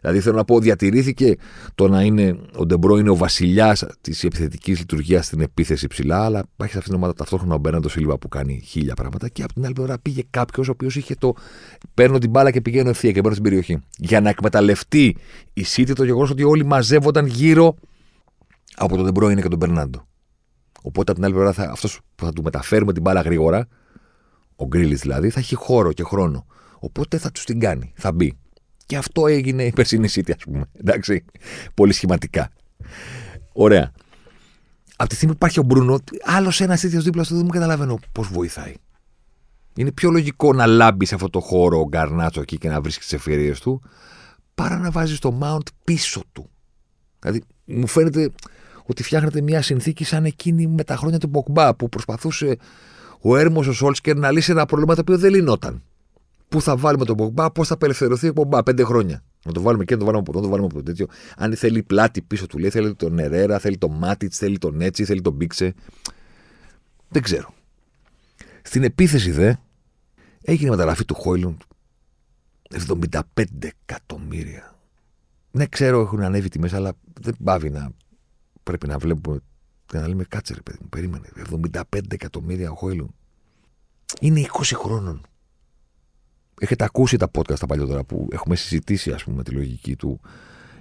Δηλαδή 0.03 0.21
θέλω 0.21 0.35
να 0.35 0.45
πω, 0.45 0.59
διατηρήθηκε 0.59 1.35
το 1.75 1.87
να 1.87 2.01
είναι 2.01 2.39
ο 2.55 2.65
Ντεμπρόινε 2.65 3.09
ο 3.09 3.15
βασιλιάς 3.15 3.85
της 4.01 4.23
επιθετικής 4.23 4.79
λειτουργίας 4.79 5.25
στην 5.25 5.41
επίθεση 5.41 5.87
ψηλά, 5.87 6.25
αλλά 6.25 6.39
υπάρχει 6.53 6.73
σε 6.73 6.79
αυτήν 6.79 6.93
την 6.93 6.95
ομάδα 6.95 7.13
ταυτόχρονα 7.13 7.55
ο 7.55 7.57
Μπέρναντο 7.57 7.89
Σίλβα 7.89 8.17
που 8.17 8.27
κάνει 8.27 8.61
χίλια 8.65 8.93
πράγματα. 8.93 9.27
Και 9.27 9.43
από 9.43 9.53
την 9.53 9.65
άλλη 9.65 9.73
πλευρά 9.73 9.99
πήγε 9.99 10.21
κάποιος 10.29 10.67
ο 10.67 10.71
οποίος 10.71 10.95
είχε 10.95 11.15
το. 11.15 11.33
Παίρνω 11.93 12.17
την 12.17 12.29
μπάλα 12.29 12.51
και 12.51 12.61
πηγαίνω 12.61 12.89
ευθεία 12.89 13.11
και 13.11 13.19
μπαίνω 13.19 13.31
στην 13.31 13.43
περιοχή. 13.43 13.79
Για 13.97 14.21
να 14.21 14.29
εκμεταλλευτεί 14.29 15.17
η 15.53 15.65
City 15.75 15.91
το 15.95 16.03
γεγονός 16.03 16.29
ότι 16.29 16.43
όλοι 16.43 16.65
μαζεύονταν 16.65 17.25
γύρω 17.25 17.75
από 18.75 18.95
τον 18.95 19.05
Ντεμπρόινε 19.05 19.41
και 19.41 19.47
τον 19.47 19.57
Μπερνάντο. 19.57 20.07
Οπότε 20.81 21.11
από 21.11 21.21
την 21.21 21.23
άλλη 21.23 21.33
πλευρά 21.33 21.71
αυτός 21.71 21.99
που 22.15 22.25
θα 22.25 22.33
του 22.33 22.43
μεταφέρουμε 22.43 22.93
την 22.93 23.01
μπάλα 23.01 23.21
γρήγορα, 23.21 23.67
ο 24.55 24.65
Γκρίλι 24.65 24.95
δηλαδή, 24.95 25.29
θα 25.29 25.39
έχει 25.39 25.55
χώρο 25.55 25.93
και 25.93 26.03
χρόνο. 26.03 26.45
Οπότε 26.79 27.17
θα 27.17 27.31
τους 27.31 27.45
την 27.45 27.59
κάνει, 27.59 27.93
θα 27.95 28.11
μπει. 28.11 28.37
Και 28.85 28.97
αυτό 28.97 29.27
έγινε 29.27 29.63
η 29.63 29.71
περσίνη 29.71 30.09
City, 30.11 30.31
ας 30.35 30.43
πούμε. 30.43 30.65
Εντάξει. 30.73 31.25
Πολύ 31.73 31.93
σχηματικά. 31.93 32.49
Ωραία. 33.53 33.91
Από 34.95 35.09
τη 35.09 35.15
στιγμή 35.15 35.35
που 35.35 35.39
υπάρχει 35.41 35.59
ο 35.59 35.63
Μπρούνο, 35.63 35.99
άλλος 36.23 36.61
ένας 36.61 36.81
τέτοιο 36.81 37.01
δίπλα 37.01 37.23
στο 37.23 37.35
δεν 37.35 37.45
μου 37.45 37.51
καταλαβαίνω 37.51 37.99
πώς 38.11 38.27
βοηθάει. 38.27 38.73
Είναι 39.75 39.91
πιο 39.91 40.09
λογικό 40.09 40.53
να 40.53 40.65
λάμπεις 40.65 41.07
σε 41.07 41.15
αυτό 41.15 41.29
το 41.29 41.39
χώρο 41.39 41.79
ο 41.79 41.87
Γκαρνάτσο 41.87 42.41
εκεί 42.41 42.57
και 42.57 42.69
να 42.69 42.81
βρίσκεις 42.81 43.07
τις 43.07 43.13
ευκαιρίες 43.13 43.59
του, 43.59 43.81
παρά 44.55 44.77
να 44.77 44.91
βάζεις 44.91 45.19
το 45.19 45.37
Mount 45.41 45.67
πίσω 45.83 46.23
του. 46.31 46.49
Δηλαδή, 47.19 47.43
μου 47.65 47.87
φαίνεται 47.87 48.31
ότι 48.85 49.03
φτιάχνεται 49.03 49.41
μια 49.41 49.61
συνθήκη 49.61 50.03
σαν 50.03 50.25
εκείνη 50.25 50.67
με 50.67 50.83
τα 50.83 50.95
χρόνια 50.95 51.17
του 51.17 51.27
Μποκμπά 51.27 51.75
που 51.75 51.89
προσπαθούσε 51.89 52.57
ο 53.21 53.37
έρμος 53.37 53.67
ο 53.67 53.73
Σόλτσκερ 53.73 54.15
να 54.17 54.31
λύσει 54.31 54.51
ένα 54.51 54.65
πρόβλημα 54.65 54.95
το 54.95 55.01
οποίο 55.01 55.17
δεν 55.17 55.31
λυνόταν. 55.33 55.83
Πού 56.53 56.61
θα 56.61 56.75
βάλουμε 56.77 57.05
τον 57.05 57.15
Μποκμπά, 57.15 57.51
πώς 57.51 57.67
θα 57.67 57.73
απελευθερωθεί 57.73 58.27
ο 58.27 58.31
Μποκμπά 58.31 58.63
πέντε 58.63 58.83
χρόνια. 58.83 59.23
Να 59.45 59.51
το 59.51 59.61
βάλουμε 59.61 59.83
και 59.83 59.93
να 59.93 59.99
το 59.99 60.05
βάλουμε 60.05 60.23
από 60.27 60.31
εδώ, 60.31 60.39
να 60.39 60.45
το 60.45 60.51
βάλουμε 60.51 60.69
από 60.73 60.83
τέτοιο. 60.83 61.07
Αν 61.37 61.55
θέλει 61.55 61.83
πλάτη 61.83 62.21
πίσω 62.21 62.47
του, 62.47 62.57
λέει, 62.57 62.69
θέλει 62.69 62.95
τον 62.95 63.13
Νερέρα, 63.13 63.59
θέλει 63.59 63.77
τον 63.77 63.91
Μάτιτς, 63.91 64.37
θέλει 64.37 64.57
τον 64.57 64.81
Έτσι, 64.81 65.05
θέλει 65.05 65.21
τον 65.21 65.33
Μπίξε. 65.33 65.73
Δεν 67.09 67.21
ξέρω. 67.21 67.53
Στην 68.61 68.83
επίθεση 68.83 69.31
δε 69.31 69.53
έγινε 70.41 70.69
μεταγραφή 70.69 71.05
του 71.05 71.15
Χόιλουντ 71.15 71.59
75 72.87 73.19
εκατομμύρια. 73.59 74.75
Ναι, 75.51 75.65
ξέρω 75.65 76.01
έχουν 76.01 76.21
ανέβει 76.21 76.49
τιμές, 76.49 76.73
αλλά 76.73 76.93
δεν 77.21 77.35
πάβει 77.43 77.69
να 77.69 77.91
πρέπει 78.63 78.87
να 78.87 78.97
βλέπουμε 78.97 79.39
και 79.85 79.97
να 79.97 80.07
λέμε 80.07 80.23
κάτσε 80.23 80.53
ρε 80.53 80.61
παιδί 80.61 80.77
μου, 80.81 80.89
περίμενε. 80.89 81.27
75 81.81 81.81
εκατομμύρια 82.07 82.71
ο 82.71 82.75
Χόιλουντ. 82.75 83.09
Είναι 84.19 84.45
20 84.51 84.75
χρόνων. 84.75 85.21
Έχετε 86.63 86.83
ακούσει 86.83 87.17
τα 87.17 87.31
podcast 87.35 87.57
τα 87.59 87.65
παλιότερα 87.65 88.03
που 88.03 88.27
έχουμε 88.31 88.55
συζητήσει, 88.55 89.11
ας 89.11 89.23
πούμε, 89.23 89.43
τη 89.43 89.51
λογική 89.51 89.95
του. 89.95 90.19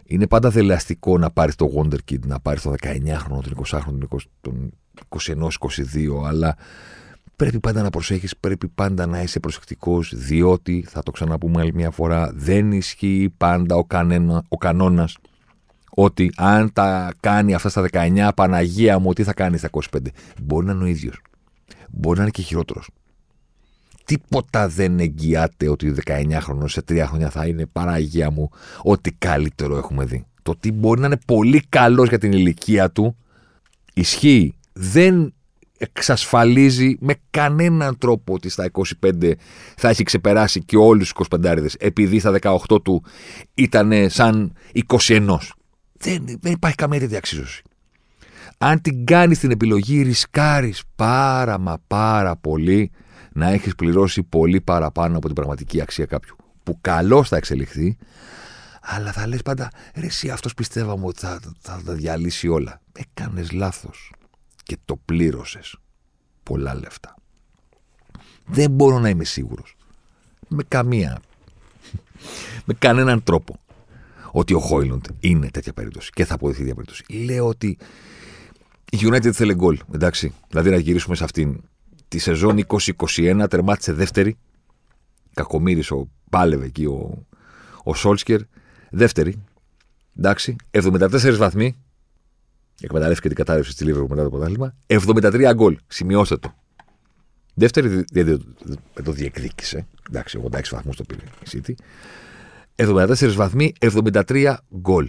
Είναι 0.05 0.27
πάντα 0.27 0.51
δελεαστικό 0.51 1.18
να 1.18 1.31
πάρεις 1.31 1.55
το 1.55 1.71
Wonder 1.77 1.99
Kid, 2.11 2.27
να 2.27 2.40
πάρεις 2.40 2.62
το 2.62 2.75
19χρονο, 2.83 3.40
τον 3.42 3.55
20χρονο, 3.71 4.16
τον 4.40 4.73
21-22, 5.09 6.27
αλλά 6.27 6.57
πρέπει 7.37 7.61
πάντα 7.61 7.83
να 7.83 7.90
προσέχεις, 7.90 8.37
πρέπει 8.37 8.68
πάντα 8.68 9.07
να 9.07 9.23
είσαι 9.23 9.40
προσεκτικός, 9.40 10.12
διότι, 10.16 10.85
θα 10.88 11.03
το 11.03 11.11
ξαναπούμε 11.11 11.61
άλλη 11.61 11.75
μια 11.75 11.90
φορά, 11.90 12.33
δεν 12.35 12.73
ισχύει 12.73 13.35
πάντα 13.37 13.77
ο, 13.77 13.85
κανένα, 13.85 14.45
ο 14.49 14.57
κανόνας 14.57 15.16
ότι 15.90 16.33
αν 16.37 16.73
τα 16.73 17.12
κάνει 17.21 17.55
αυτά 17.55 17.68
στα 17.68 17.88
19, 17.92 18.29
Παναγία 18.35 18.99
μου, 18.99 19.12
τι 19.12 19.23
θα 19.23 19.33
κάνεις 19.33 19.61
στα 19.61 19.71
25. 19.73 19.99
Μπορεί 20.42 20.66
να 20.66 20.73
είναι 20.73 20.83
ο 20.83 20.87
ίδιος. 20.87 21.23
Μπορεί 21.90 22.16
να 22.16 22.23
είναι 22.23 22.33
και 22.33 22.42
χειρότερος. 22.42 22.88
Τίποτα 24.05 24.69
δεν 24.69 24.99
εγγυάται 24.99 25.69
ότι 25.69 25.95
19χρονο 26.07 26.65
σε 26.65 26.85
3 26.88 27.05
χρόνια 27.07 27.31
θα 27.31 27.47
είναι 27.47 27.67
Παναγία 27.67 28.31
μου 28.31 28.51
ό,τι 28.83 29.12
καλύτερο 29.12 29.77
έχουμε 29.77 30.05
δει. 30.05 30.25
Το 30.43 30.57
τι 30.61 30.73
μπορεί 30.73 31.01
να 31.01 31.07
είναι 31.07 31.19
πολύ 31.27 31.62
καλός 31.69 32.09
για 32.09 32.19
την 32.19 32.33
ηλικία 32.33 32.91
του 32.91 33.17
ισχύει. 33.95 34.55
Δεν 34.73 35.35
εξασφαλίζει 35.79 36.97
με 37.01 37.15
κανέναν 37.31 37.99
τρόπο 37.99 38.35
ότι 38.35 38.49
στα 38.49 38.71
25 39.03 39.33
θα 39.77 39.88
έχει 39.88 40.03
ξεπεράσει 40.03 40.62
και 40.65 40.77
όλους 40.77 41.12
τους 41.12 41.27
25 41.29 41.67
επειδή 41.79 42.19
στα 42.19 42.38
18 42.41 42.83
του 42.83 43.05
ήταν 43.55 44.11
σαν 44.11 44.53
21. 44.88 45.37
Δεν, 45.93 46.25
δεν 46.41 46.53
υπάρχει 46.53 46.77
καμία 46.77 46.99
τέτοια 46.99 47.19
αξίωση. 47.19 47.62
Αν 48.59 48.81
την 48.81 49.05
κάνεις 49.05 49.38
την 49.38 49.51
επιλογή, 49.51 50.03
ρισκάρεις 50.03 50.83
πάρα 50.97 51.59
μα 51.59 51.79
πάρα 51.87 52.37
πολύ 52.37 52.91
να 53.33 53.49
έχεις 53.49 53.75
πληρώσει 53.75 54.23
πολύ 54.23 54.61
παραπάνω 54.61 55.16
από 55.16 55.27
την 55.27 55.35
πραγματική 55.35 55.81
αξία 55.81 56.07
κάποιου. 56.07 56.37
Που 56.62 56.79
καλώς 56.81 57.29
θα 57.29 57.37
εξελιχθεί, 57.37 57.97
αλλά 58.83 59.12
θα 59.12 59.27
λες 59.27 59.42
πάντα 59.42 59.71
ρε, 59.95 60.07
εσύ 60.07 60.31
αυτός 60.31 60.55
πιστεύαμε 60.55 61.07
ότι 61.07 61.21
θα, 61.21 61.40
θα, 61.42 61.53
θα 61.61 61.83
τα 61.85 61.92
διαλύσει 61.92 62.49
όλα. 62.49 62.81
Έκανες 62.92 63.53
λάθος 63.53 64.12
και 64.62 64.79
το 64.85 64.97
πλήρωσες. 65.05 65.77
πολλά 66.42 66.75
λεφτά. 66.75 67.14
Δεν 68.47 68.71
μπορώ 68.71 68.99
να 68.99 69.09
είμαι 69.09 69.25
σίγουρος. 69.25 69.77
Με 70.49 70.62
καμία. 70.68 71.21
με 72.64 72.75
κανέναν 72.75 73.23
τρόπο. 73.23 73.61
Ότι 74.33 74.55
ο 74.55 74.59
Χόιλοντ 74.59 75.05
είναι 75.21 75.51
τέτοια 75.51 75.73
περίπτωση 75.73 76.11
και 76.11 76.25
θα 76.25 76.35
αποδειχθεί 76.35 76.61
τέτοια 76.61 76.75
περίπτωση. 76.75 77.25
Λέω 77.25 77.47
ότι 77.47 77.79
η 78.90 78.99
United 79.01 79.31
θέλει 79.31 79.55
γκολ. 79.55 79.79
Εντάξει. 79.95 80.35
Δηλαδή 80.49 80.71
να 80.71 80.77
γυρίσουμε 80.77 81.14
σε 81.14 81.25
αυτήν 81.25 81.61
τη 82.12 82.18
σεζόν 82.18 82.61
2021, 83.07 83.46
τερμάτισε 83.51 83.92
δεύτερη. 83.92 84.37
Κακομίρι 85.35 85.81
ο 85.90 86.09
πάλευε 86.31 86.64
εκεί 86.64 86.85
ο, 86.85 87.27
ο 87.83 87.94
Σόλσκερ. 87.94 88.40
Δεύτερη. 88.90 89.42
Εντάξει. 90.18 90.57
74 90.70 91.35
βαθμοί. 91.37 91.77
Εκμεταλλεύτηκε 92.81 93.29
την 93.29 93.37
κατάρρευση 93.37 93.77
τη 93.77 93.85
Λίβερπουλ 93.85 94.11
μετά 94.11 94.22
το 94.22 94.31
πρωτάθλημα. 94.31 94.75
73 94.87 95.53
γκολ. 95.55 95.79
Σημειώστε 95.87 96.37
το. 96.37 96.55
Δεύτερη 97.55 98.05
δεν 98.12 98.40
το 99.05 99.12
διεκδίκησε. 99.12 99.87
Εντάξει, 100.11 100.40
86 100.51 100.61
βαθμούς 100.70 100.96
το 100.96 101.05
πήρε 101.05 101.20
η 101.46 101.62
City. 101.64 101.72
74 102.77 103.33
βαθμοί, 103.35 103.72
73 103.81 104.55
γκολ. 104.77 105.09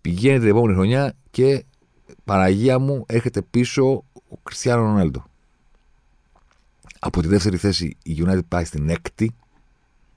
Πηγαίνετε 0.00 0.40
την 0.40 0.48
επόμενη 0.48 0.74
χρονιά 0.74 1.14
και 1.30 1.64
Παναγία 2.24 2.78
μου 2.78 3.04
έρχεται 3.08 3.42
πίσω 3.42 4.04
ο 4.28 4.36
Κριστιανό 4.42 4.82
Ρονάλντο. 4.82 5.24
Από 7.06 7.22
τη 7.22 7.28
δεύτερη 7.28 7.56
θέση 7.56 7.96
η 8.02 8.22
United 8.26 8.46
πάει 8.48 8.64
στην 8.64 8.88
έκτη. 8.88 9.34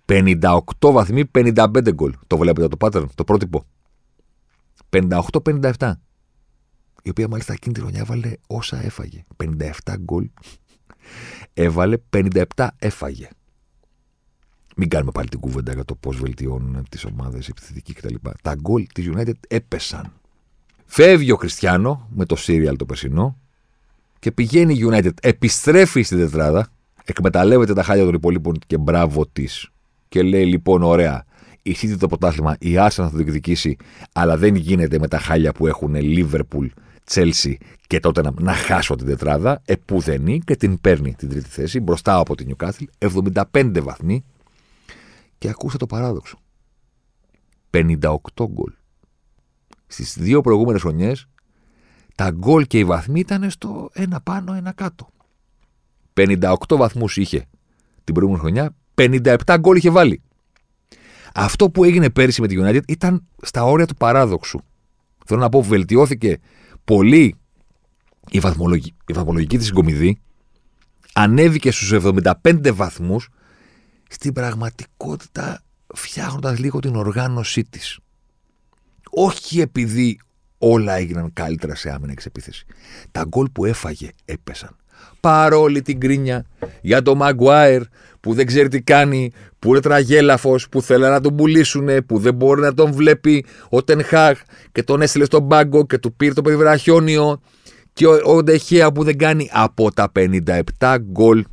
58 0.05 0.61
βαθμοί, 0.79 1.25
55 1.33 1.93
γκολ. 1.93 2.13
Το 2.27 2.37
βλέπετε 2.37 2.67
το 2.67 2.77
pattern, 2.79 3.05
το 3.15 3.23
πρότυπο. 3.23 3.65
58-57. 4.89 5.91
Η 7.03 7.09
οποία 7.09 7.27
μάλιστα 7.27 7.53
εκείνη 7.53 7.73
τη 7.73 7.79
χρονιά 7.79 7.99
έβαλε 7.99 8.33
όσα 8.47 8.83
έφαγε. 8.83 9.23
57 9.43 9.95
γκολ. 9.99 10.29
Έβαλε 11.53 11.97
57 12.09 12.67
έφαγε. 12.79 13.29
Μην 14.75 14.89
κάνουμε 14.89 15.11
πάλι 15.11 15.27
την 15.29 15.39
κουβέντα 15.39 15.73
για 15.73 15.85
το 15.85 15.95
πώς 15.95 16.19
βελτιώνουν 16.19 16.85
τις 16.89 17.05
ομάδες 17.05 17.47
επιθετική 17.47 17.93
κτλ. 17.93 18.15
Τα 18.41 18.55
γκολ 18.55 18.87
της 18.93 19.09
United 19.13 19.39
έπεσαν. 19.47 20.13
Φεύγει 20.85 21.31
ο 21.31 21.37
Κριστιανό 21.37 22.07
με 22.13 22.25
το 22.25 22.35
Serial 22.39 22.73
το 22.77 22.85
περσινό 22.85 23.37
και 24.19 24.31
πηγαίνει 24.31 24.73
η 24.73 24.87
United, 24.89 25.11
επιστρέφει 25.21 26.01
στην 26.01 26.17
τετράδα, 26.17 26.69
εκμεταλλεύεται 27.07 27.73
τα 27.73 27.83
χάλια 27.83 28.05
των 28.05 28.13
υπολείπων 28.13 28.59
και 28.67 28.77
μπράβο 28.77 29.27
της. 29.27 29.69
Και 30.09 30.21
λέει 30.21 30.45
λοιπόν, 30.45 30.83
ωραία, 30.83 31.25
η 31.61 31.75
City 31.81 31.95
το 31.99 32.07
πρωτάθλημα, 32.07 32.55
η 32.59 32.73
Arsenal 32.77 32.89
θα 32.89 33.09
το 33.09 33.15
διεκδικήσει, 33.15 33.77
αλλά 34.13 34.37
δεν 34.37 34.55
γίνεται 34.55 34.99
με 34.99 35.07
τα 35.07 35.19
χάλια 35.19 35.51
που 35.51 35.67
έχουν 35.67 35.93
Liverpool, 35.95 36.67
Chelsea 37.11 37.53
και 37.87 37.99
τότε 37.99 38.21
να, 38.21 38.31
να 38.39 38.53
χάσω 38.53 38.95
την 38.95 39.05
τετράδα. 39.05 39.61
Επουδενή 39.65 40.39
και 40.39 40.55
την 40.55 40.81
παίρνει 40.81 41.13
την 41.13 41.29
τρίτη 41.29 41.49
θέση 41.49 41.79
μπροστά 41.79 42.17
από 42.17 42.35
την 42.35 42.55
Newcastle, 42.57 43.09
75 43.51 43.79
βαθμοί. 43.81 44.23
Και 45.37 45.49
ακούστε 45.49 45.77
το 45.77 45.85
παράδοξο. 45.85 46.39
58 47.71 48.17
γκολ. 48.49 48.73
Στις 49.87 50.17
δύο 50.19 50.41
προηγούμενες 50.41 50.81
χρονιές 50.81 51.27
τα 52.15 52.31
γκολ 52.31 52.67
και 52.67 52.79
οι 52.79 52.83
βαθμοί 52.83 53.19
ήταν 53.19 53.49
στο 53.49 53.89
ένα 53.93 54.21
πάνω, 54.21 54.53
ένα 54.53 54.71
κάτω. 54.71 55.09
58 56.17 56.55
βαθμούς 56.67 57.17
είχε 57.17 57.45
την 58.03 58.13
προηγούμενη 58.13 58.43
χρονιά, 58.43 58.75
57 58.95 59.35
γκολ 59.59 59.77
είχε 59.77 59.89
βάλει. 59.89 60.21
Αυτό 61.33 61.69
που 61.69 61.83
έγινε 61.83 62.09
πέρυσι 62.09 62.41
με 62.41 62.47
τη 62.47 62.55
United 62.59 62.81
ήταν 62.87 63.23
στα 63.41 63.63
όρια 63.63 63.85
του 63.85 63.95
παράδοξου. 63.95 64.59
Θέλω 65.25 65.39
να 65.39 65.49
πω, 65.49 65.61
βελτιώθηκε 65.61 66.37
πολύ 66.83 67.35
η, 68.29 68.39
βαθμολογική, 68.39 68.95
η 69.07 69.13
βαθμολογική 69.13 69.57
της 69.57 69.65
συγκομιδή, 69.65 70.17
ανέβηκε 71.13 71.71
στους 71.71 71.91
75 71.91 72.71
βαθμούς, 72.73 73.29
στην 74.09 74.33
πραγματικότητα 74.33 75.61
φτιάχνοντας 75.95 76.59
λίγο 76.59 76.79
την 76.79 76.95
οργάνωσή 76.95 77.63
της. 77.63 77.99
Όχι 79.09 79.61
επειδή 79.61 80.19
όλα 80.57 80.93
έγιναν 80.93 81.33
καλύτερα 81.33 81.75
σε 81.75 81.89
άμυνα 81.89 82.13
και 82.13 82.21
σε 82.21 82.27
επίθεσης. 82.27 82.63
Τα 83.11 83.23
γκολ 83.27 83.49
που 83.49 83.65
έφαγε 83.65 84.09
έπεσαν. 84.25 84.75
Παρόλη 85.19 85.81
την 85.81 85.99
κρίνια 85.99 86.45
για 86.81 87.01
τον 87.01 87.17
Μαγκουάιρ 87.17 87.81
που 88.19 88.33
δεν 88.33 88.45
ξέρει 88.45 88.67
τι 88.67 88.81
κάνει, 88.81 89.31
που 89.59 89.69
είναι 89.69 89.79
τραγέλαφος, 89.79 90.69
που 90.69 90.81
θέλει 90.81 91.03
να 91.03 91.21
τον 91.21 91.35
πουλήσουν, 91.35 92.05
που 92.05 92.19
δεν 92.19 92.33
μπορεί 92.33 92.61
να 92.61 92.73
τον 92.73 92.91
βλέπει 92.91 93.45
ο 93.69 93.83
Τενχάγ 93.83 94.37
και 94.71 94.83
τον 94.83 95.01
έστειλε 95.01 95.25
στον 95.25 95.47
πάγκο 95.47 95.85
και 95.85 95.97
του 95.97 96.13
πήρε 96.13 96.33
το 96.33 96.41
περιβραχιόνιο 96.41 97.41
και 97.93 98.07
ο, 98.07 98.35
ο 98.35 98.43
Ντεχέα 98.43 98.91
που 98.91 99.03
δεν 99.03 99.17
κάνει 99.17 99.49
από 99.51 99.91
τα 99.91 100.11
57 100.15 100.97
γκολ 100.99 101.45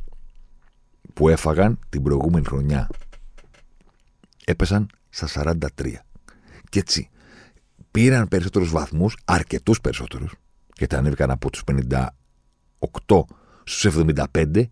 που 1.13 1.29
έφαγαν 1.29 1.79
την 1.89 2.03
προηγούμενη 2.03 2.45
χρονιά. 2.45 2.89
Έπεσαν 4.45 4.87
στα 5.09 5.57
43. 5.57 5.57
Και 6.69 6.79
έτσι 6.79 7.09
πήραν 7.91 8.27
περισσότερους 8.27 8.71
βαθμούς, 8.71 9.17
αρκετούς 9.25 9.81
περισσότερους, 9.81 10.33
γιατί 10.77 10.95
ανέβηκαν 10.95 11.31
από 11.31 11.49
τους 11.49 11.63
58 11.89 12.05
στους 13.63 13.95
75, 14.33 14.63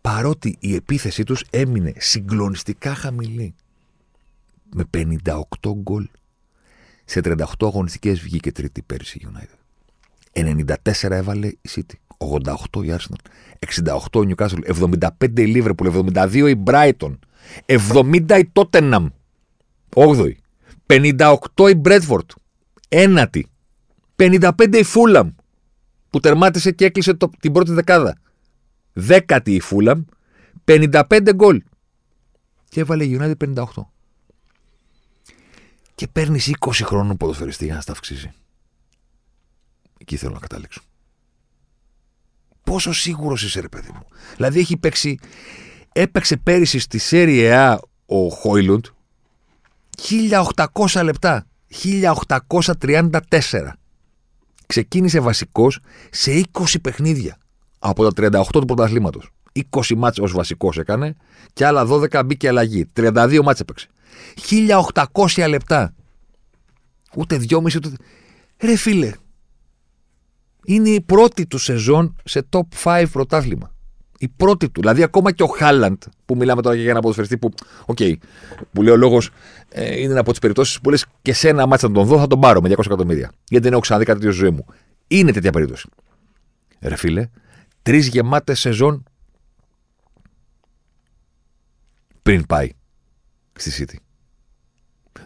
παρότι 0.00 0.56
η 0.60 0.74
επίθεσή 0.74 1.24
τους 1.24 1.44
έμεινε 1.50 1.92
συγκλονιστικά 1.96 2.94
χαμηλή. 2.94 3.54
Με 4.74 4.84
58 4.96 5.72
γκολ. 5.74 6.08
Σε 7.04 7.20
38 7.24 7.42
αγωνιστικές 7.60 8.20
βγήκε 8.20 8.52
τρίτη 8.52 8.82
πέρυσι 8.82 9.18
η 9.18 9.28
United. 9.32 9.56
94 10.32 11.10
έβαλε 11.10 11.46
η 11.46 11.58
City. 11.68 11.94
88 12.74 12.84
η 12.84 12.96
Arsenal. 12.96 13.30
68 14.12 14.24
η 14.24 14.34
Newcastle. 14.34 14.90
75 15.18 15.38
η 15.38 15.52
Liverpool. 15.56 16.12
72 16.14 16.48
η 16.48 16.62
Brighton. 16.66 17.18
70 17.66 18.38
η 18.38 18.50
Tottenham. 18.52 19.06
8η. 19.94 20.32
58 20.86 21.70
η 21.70 21.80
Bradford. 21.84 22.26
Ένατη. 22.88 23.46
55 24.16 24.50
η 24.72 24.82
Φούλαμ 24.82 25.30
που 26.10 26.20
τερμάτισε 26.20 26.70
και 26.70 26.84
έκλεισε 26.84 27.14
το, 27.14 27.30
την 27.40 27.52
πρώτη 27.52 27.72
δεκάδα. 27.72 28.18
Δέκατη 28.92 29.54
η 29.54 29.60
Φούλαμ, 29.60 30.04
55 30.64 31.30
γκολ. 31.34 31.62
Και 32.68 32.80
έβαλε 32.80 33.04
η 33.04 33.18
United 33.20 33.54
58. 33.54 33.64
Και 35.94 36.08
παίρνεις 36.08 36.54
20 36.58 36.70
χρόνων 36.82 37.16
ποδοσφαιριστή 37.16 37.64
για 37.64 37.74
να 37.74 37.80
στα 37.80 37.92
αυξήσει. 37.92 38.32
Εκεί 39.98 40.16
θέλω 40.16 40.32
να 40.32 40.38
καταλήξω. 40.38 40.80
Πόσο 42.64 42.92
σίγουρος 42.92 43.42
είσαι, 43.42 43.60
ρε 43.60 43.68
παιδί 43.68 43.90
μου. 43.92 44.06
Δηλαδή 44.36 44.58
έχει 44.58 44.76
παίξει. 44.76 45.18
Έπαιξε 45.92 46.36
πέρυσι 46.36 46.78
στη 46.78 47.00
Serie 47.10 47.52
A 47.52 47.78
ο 48.06 48.28
Χόιλουντ 48.28 48.84
1800 50.74 51.00
λεπτά. 51.02 51.46
1834. 51.82 53.72
Ξεκίνησε 54.68 55.20
βασικός 55.20 55.80
σε 56.10 56.44
20 56.52 56.74
παιχνίδια 56.82 57.36
από 57.78 58.12
τα 58.12 58.30
38 58.40 58.42
του 58.52 58.64
πρωταθλήματος. 58.64 59.30
20 59.70 59.94
μάτσε 59.96 60.20
ως 60.20 60.32
βασικός 60.32 60.78
έκανε 60.78 61.16
και 61.52 61.66
άλλα 61.66 61.86
12 61.86 62.22
μπήκε 62.26 62.48
αλλαγή. 62.48 62.86
32 62.96 63.40
μάτσε 63.42 63.62
έπαιξε. 63.62 63.88
1800 65.12 65.48
λεπτά. 65.48 65.94
Ούτε 67.16 67.40
2,5 67.48 67.76
ούτε. 67.76 67.96
Ρε 68.60 68.76
φίλε. 68.76 69.12
Είναι 70.64 70.88
η 70.88 71.00
πρώτη 71.00 71.46
του 71.46 71.58
σεζόν 71.58 72.16
σε 72.24 72.48
top 72.50 72.60
5 72.84 73.04
πρωτάθλημα. 73.12 73.74
Η 74.18 74.28
πρώτη 74.28 74.70
του. 74.70 74.80
Δηλαδή, 74.80 75.02
ακόμα 75.02 75.32
και 75.32 75.42
ο 75.42 75.46
Χάλαντ, 75.46 76.02
που 76.24 76.36
μιλάμε 76.36 76.62
τώρα 76.62 76.74
για 76.74 76.90
ένα 76.90 77.00
ποδοσφαιριστή 77.00 77.38
που, 77.38 77.50
OK, 77.86 77.96
okay, 78.00 78.14
που 78.72 78.82
λέει 78.82 78.92
ο 78.92 78.96
λόγος, 78.96 79.30
ε, 79.68 80.00
είναι 80.00 80.18
από 80.18 80.30
τις 80.30 80.38
περιπτώσεις 80.40 80.80
που 80.80 80.90
λες 80.90 81.06
και 81.22 81.32
σε 81.32 81.48
ένα 81.48 81.66
ματς 81.66 81.88
να 81.88 81.94
τον 81.94 82.06
δω, 82.06 82.18
θα 82.18 82.26
τον 82.26 82.40
πάρω 82.40 82.60
με 82.60 82.68
200 82.68 82.86
εκατομμύρια. 82.86 83.32
Γιατί 83.48 83.64
δεν 83.64 83.72
έχω 83.72 83.80
ξαναδεί 83.80 84.04
κάτι 84.04 84.18
τέτοιο 84.18 84.32
στη 84.32 84.42
ζωή 84.44 84.50
μου. 84.50 84.64
Είναι 85.08 85.32
τέτοια 85.32 85.52
περίπτωση. 85.52 85.88
Ρε 86.80 86.96
φίλε, 86.96 87.28
τρεις 87.82 88.06
γεμάτες 88.06 88.60
σεζόν 88.60 89.02
πριν 92.22 92.46
πάει 92.46 92.70
στη 93.52 93.86
City. 93.86 93.96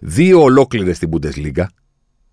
Δύο 0.01 0.43
ολόκληρες 0.43 0.97
στην 0.97 1.11
Bundesliga. 1.13 1.65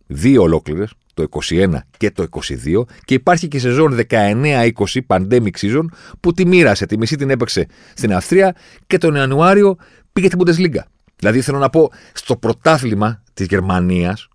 Δύο 0.07 0.41
ολόκληρες 0.41 0.93
το 1.27 1.39
21 1.49 1.73
και 1.97 2.11
το 2.11 2.25
22 2.31 2.83
και 3.05 3.13
υπάρχει 3.13 3.47
και 3.47 3.57
η 3.57 3.59
σεζόν 3.59 3.99
19-20 4.09 4.69
pandemic 5.07 5.51
season 5.61 5.85
που 6.19 6.33
τη 6.33 6.45
μοίρασε. 6.45 6.85
Τη 6.85 6.97
μισή 6.97 7.15
την 7.15 7.29
έπαιξε 7.29 7.67
στην 7.93 8.13
Αυστρία 8.13 8.55
και 8.87 8.97
τον 8.97 9.15
Ιανουάριο 9.15 9.77
πήγε 10.13 10.27
στην 10.27 10.39
Bundesliga. 10.45 10.81
Δηλαδή 11.15 11.41
θέλω 11.41 11.57
να 11.57 11.69
πω 11.69 11.91
στο 12.13 12.35
πρωτάθλημα 12.35 13.23
της 13.33 13.45
Γερμανίας 13.45 14.27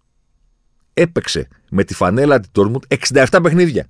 έπαιξε 0.94 1.48
με 1.70 1.84
τη 1.84 1.94
φανέλα 1.94 2.40
τη 2.40 2.48
Dortmund 2.54 2.98
67 3.10 3.38
παιχνίδια. 3.42 3.86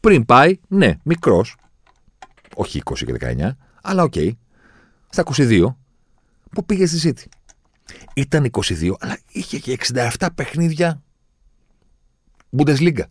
Πριν 0.00 0.24
ναι, 0.68 0.94
μικρός, 1.02 1.56
όχι 2.54 2.82
20 2.84 2.94
και 2.94 3.14
19, 3.20 3.50
αλλά 3.82 4.02
OK, 4.02 4.12
okay, 4.16 4.30
στα 5.08 5.24
22, 5.36 5.64
που 6.50 6.64
πήγε 6.64 6.86
στη 6.86 7.12
City. 7.14 7.28
Ήταν 8.14 8.50
22, 8.50 8.92
αλλά 8.98 9.18
είχε 9.32 9.58
και 9.58 9.78
67 9.92 10.26
παιχνίδια 10.34 11.02
Bundesliga. 12.56 13.04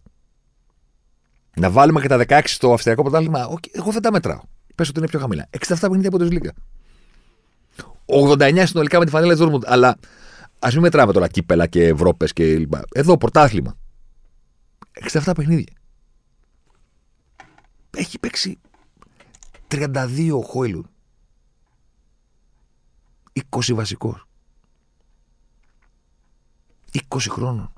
Να 1.56 1.70
βάλουμε 1.72 2.02
και 2.02 2.08
τα 2.08 2.26
16 2.28 2.42
στο 2.46 2.74
Αυστριακό 2.74 3.02
πρωτάθλημα. 3.02 3.58
Εγώ 3.72 3.92
δεν 3.92 4.02
τα 4.02 4.12
μετράω. 4.12 4.42
Πες 4.76 4.90
ότι 4.90 5.00
είναι 5.00 5.08
πιο 5.08 5.20
χαμηλά. 5.20 5.50
67 5.68 5.76
παιχνίδια 5.80 6.08
από 6.08 6.18
Bundesliga. 6.18 6.54
89 8.06 8.64
συνολικά 8.66 9.00
με 9.00 9.06
τη 9.06 9.12
φανέλα 9.12 9.36
της 9.36 9.42
Dortmund. 9.44 9.66
Αλλά 9.66 9.98
ας 10.60 10.74
μην 10.74 10.82
μετράμε 10.82 11.14
τώρα 11.14 11.28
κύπελα 11.28 11.68
και 11.68 11.88
Ευρώπες 11.88 12.34
και 12.34 12.58
λοιπά. 12.58 12.84
Εδώ 12.94 13.18
πρωτάθλημα. 13.18 13.78
67 15.12 15.32
παιχνίδια. 15.36 15.74
Έχει 17.98 18.20
παίξει 18.20 18.60
32 19.68 20.30
ο 20.34 20.42
Χόιλουντ. 20.42 20.86
20 23.50 23.74
βασικός. 23.74 24.26
20 26.92 27.20
χρόνων. 27.30 27.74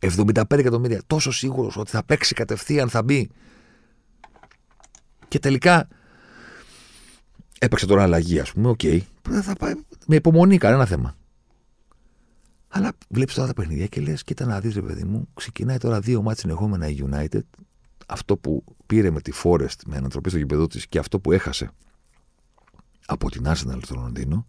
75 0.00 0.44
εκατομμύρια. 0.48 1.02
Τόσο 1.06 1.30
σίγουρος 1.30 1.76
ότι 1.76 1.90
θα 1.90 2.04
παίξει 2.04 2.34
κατευθείαν, 2.34 2.88
θα 2.88 3.02
μπει. 3.02 3.30
Και 5.28 5.38
τελικά 5.38 5.88
έπαιξε 7.58 7.86
τώρα 7.86 8.02
αλλαγή, 8.02 8.40
ας 8.40 8.52
πούμε. 8.52 8.68
OK. 8.68 8.80
Okay. 8.82 9.00
Θα 9.42 9.52
πάει 9.52 9.74
με 10.06 10.16
υπομονή, 10.16 10.58
κανένα 10.58 10.86
θέμα. 10.86 11.16
Αλλά 12.68 12.92
βλέπεις 13.08 13.34
τώρα 13.34 13.46
τα 13.46 13.54
παιχνίδια 13.54 13.86
και 13.86 14.00
λες: 14.00 14.24
Κοίτα 14.24 14.44
να 14.44 14.60
δεις, 14.60 14.74
ρε 14.74 14.82
παιδί 14.82 15.04
μου, 15.04 15.28
ξεκινάει 15.34 15.78
τώρα 15.78 16.00
δύο 16.00 16.22
μάτια 16.22 16.40
συνεχόμενα 16.40 16.88
η 16.88 17.04
United. 17.10 17.40
Αυτό 18.06 18.36
που 18.36 18.64
πήρε 18.86 19.10
με 19.10 19.20
τη 19.20 19.32
Forest 19.42 19.80
με 19.86 19.96
ανατροπή 19.96 20.28
στο 20.28 20.38
γηπεδό 20.38 20.66
της 20.66 20.86
και 20.86 20.98
αυτό 20.98 21.20
που 21.20 21.32
έχασε 21.32 21.70
από 23.06 23.30
την 23.30 23.42
Arsenal 23.46 23.78
στο 23.82 23.94
Λονδίνο 23.94 24.46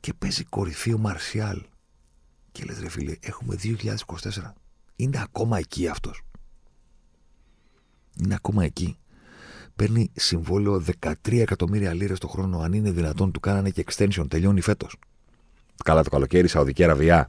και 0.00 0.14
παίζει 0.14 0.44
κορυφή 0.44 0.92
ο 0.92 0.98
Μαρσιάλ. 0.98 1.62
Και 2.52 2.64
λες, 2.64 2.80
ρε 2.80 2.88
φίλε, 2.88 3.16
έχουμε 3.20 3.56
2024. 3.62 4.52
Είναι 4.96 5.20
ακόμα 5.22 5.58
εκεί 5.58 5.88
αυτός. 5.88 6.22
Είναι 8.16 8.34
ακόμα 8.34 8.64
εκεί. 8.64 8.96
Παίρνει 9.76 10.10
συμβόλαιο 10.14 10.84
13 11.00 11.12
εκατομμύρια 11.38 11.94
λίρες 11.94 12.18
το 12.18 12.28
χρόνο. 12.28 12.58
Αν 12.58 12.72
είναι 12.72 12.90
δυνατόν, 12.90 13.32
του 13.32 13.40
κάνανε 13.40 13.70
και 13.70 13.84
extension. 13.86 14.26
Τελειώνει 14.28 14.60
φέτος. 14.60 14.96
Καλά 15.84 16.02
το 16.02 16.10
καλοκαίρι, 16.10 16.48
Σαουδική 16.48 16.84
Αραβιά. 16.84 17.28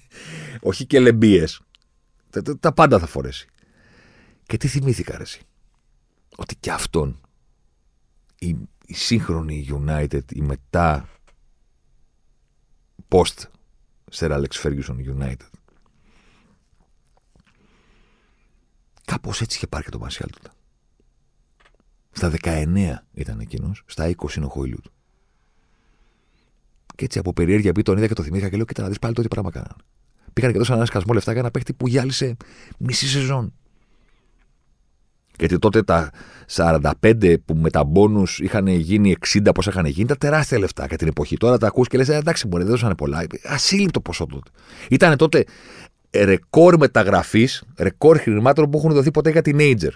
Όχι 0.60 0.86
και 0.86 1.00
λεμπίες. 1.00 1.60
Τα, 2.30 2.58
τα, 2.58 2.72
πάντα 2.72 2.98
θα 2.98 3.06
φορέσει. 3.06 3.48
Και 4.46 4.56
τι 4.56 4.68
θυμήθηκα, 4.68 5.18
ρε, 5.18 5.24
Ότι 6.36 6.56
και 6.56 6.70
αυτόν 6.70 7.20
η, 8.38 8.56
η 8.86 8.94
σύγχρονη 8.94 9.68
United, 9.70 10.32
η 10.32 10.40
μετά 10.40 11.08
post 13.08 13.48
Sir 14.14 14.30
Alex 14.30 14.52
Ferguson 14.62 14.96
United. 15.18 15.50
Κάπως 19.04 19.40
έτσι 19.40 19.56
είχε 19.56 19.66
πάρει 19.66 19.84
και 19.84 19.90
το 19.90 19.98
Μαρσιάλ 19.98 20.30
τότε. 20.30 20.50
Στα 22.12 22.32
19 22.42 22.94
ήταν 23.12 23.40
εκείνος, 23.40 23.82
στα 23.86 24.10
20 24.16 24.36
είναι 24.36 24.46
ο 24.46 24.48
Χόιλουτ. 24.48 24.84
Και 26.94 27.04
έτσι 27.04 27.18
από 27.18 27.32
περιέργεια 27.32 27.72
πει 27.72 27.82
τον 27.82 27.96
είδα 27.96 28.06
και 28.06 28.14
το 28.14 28.22
θυμήθηκα 28.22 28.48
και 28.48 28.56
λέω: 28.56 28.64
Κοίτα 28.64 28.82
να 28.82 28.88
δεις 28.88 28.98
πάλι 28.98 29.14
το 29.14 29.22
τι 29.22 29.28
πράγμα 29.28 29.50
κάνανε. 29.50 29.74
Πήγαν 30.32 30.52
και 30.52 30.58
δώσαν 30.58 30.76
ένα 30.76 30.84
σκασμό 30.84 31.12
λεφτά 31.14 31.32
για 31.32 31.40
ένα 31.40 31.50
παίχτη 31.50 31.72
που 31.72 31.88
γυάλισε 31.88 32.36
μισή 32.78 33.08
σεζόν. 33.08 33.52
Γιατί 35.38 35.58
τότε 35.58 35.82
τα 35.82 36.10
45 36.54 37.34
που 37.44 37.54
με 37.54 37.70
τα 37.70 37.84
μπόνους 37.84 38.38
είχαν 38.38 38.66
γίνει 38.66 39.16
60 39.34 39.48
πόσα 39.54 39.70
είχαν 39.70 39.84
γίνει, 39.84 40.02
ήταν 40.02 40.18
τεράστια 40.18 40.58
λεφτά 40.58 40.86
για 40.86 40.96
την 40.96 41.08
εποχή. 41.08 41.36
Τώρα 41.36 41.58
τα 41.58 41.66
ακούς 41.66 41.88
και 41.88 41.96
λες: 41.96 42.08
«Ε, 42.08 42.16
Εντάξει, 42.16 42.46
μπορεί, 42.46 42.62
δεν 42.62 42.72
δώσανε 42.72 42.94
πολλά. 42.94 43.26
Ασύλληπτο 43.44 44.00
ποσό 44.00 44.26
τότε. 44.26 44.50
Ήταν 44.90 45.16
τότε 45.16 45.44
ρεκόρ 46.14 46.76
μεταγραφής, 46.76 47.62
ρεκόρ 47.78 48.18
χρημάτων 48.18 48.70
που 48.70 48.78
έχουν 48.78 48.92
δοθεί 48.92 49.10
ποτέ 49.10 49.30
για 49.30 49.42
την 49.42 49.58
Ager. 49.60 49.90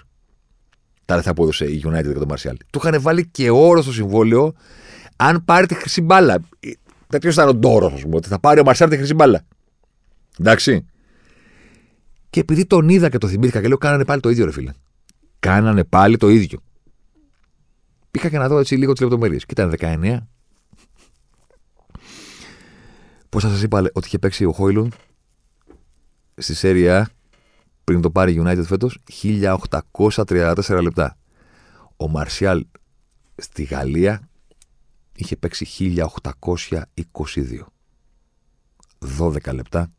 Τα 1.05 1.15
λεφτά 1.15 1.33
που 1.33 1.43
έδωσε 1.43 1.65
η 1.65 1.83
United 1.85 2.03
για 2.03 2.13
τον 2.13 2.27
Μαρσιάλ. 2.27 2.57
Του 2.71 2.79
είχαν 2.83 3.01
βάλει 3.01 3.27
και 3.27 3.49
όρο 3.49 3.81
στο 3.81 3.91
συμβόλαιο 3.91 4.53
αν 5.15 5.45
πάρει 5.45 5.65
τη 5.65 5.75
χρυσή 5.75 6.01
μπάλα. 6.01 6.39
Τέτοιος 7.07 7.33
ήταν 7.33 7.47
ο 7.47 7.53
ντόρος, 7.53 7.93
ας 7.93 8.01
πούμε, 8.01 8.15
ότι 8.15 8.27
θα 8.27 8.39
πάρει 8.39 8.59
ο 8.59 8.63
Μαρσιάλ 8.63 8.89
τη 8.89 8.97
χρυσή 8.97 9.13
μπάλα. 9.13 9.41
Εντάξει. 10.39 10.85
Και 12.29 12.39
επειδή 12.39 12.65
τον 12.65 12.89
είδα 12.89 13.09
και 13.09 13.17
το 13.17 13.27
θυμήθηκα 13.27 13.61
και 13.61 13.67
λέω: 13.67 13.77
Κάνανε 13.77 14.05
πάλι 14.05 14.21
το 14.21 14.29
ίδιο, 14.29 14.45
ρε 14.45 14.51
φίλε. 14.51 14.71
Κάνανε 15.39 15.83
πάλι 15.83 16.17
το 16.17 16.29
ίδιο. 16.29 16.59
Πήγα 18.11 18.29
και 18.29 18.37
να 18.37 18.47
δω 18.47 18.59
έτσι 18.59 18.75
λίγο 18.75 18.91
τις 18.91 19.01
λεπτομέρειες. 19.01 19.45
Και 19.45 19.61
ήταν 19.61 19.73
19. 19.79 20.19
Πώς 23.29 23.43
θα 23.43 23.49
σας 23.49 23.61
είπα 23.61 23.79
ότι 23.79 24.07
είχε 24.07 24.19
παίξει 24.19 24.45
ο 24.45 24.51
Χόιλουν 24.51 24.93
στη 26.35 26.53
Σέρια 26.53 27.09
πριν 27.83 28.01
το 28.01 28.11
πάρει 28.11 28.41
United 28.43 28.63
φέτος 28.65 28.99
1834 29.21 30.79
λεπτά. 30.81 31.17
Ο 31.97 32.07
Μαρσιάλ 32.07 32.65
στη 33.35 33.63
Γαλλία 33.63 34.29
είχε 35.15 35.35
παίξει 35.35 35.67
1822. 35.69 37.65
12 39.19 39.53
λεπτά 39.53 39.91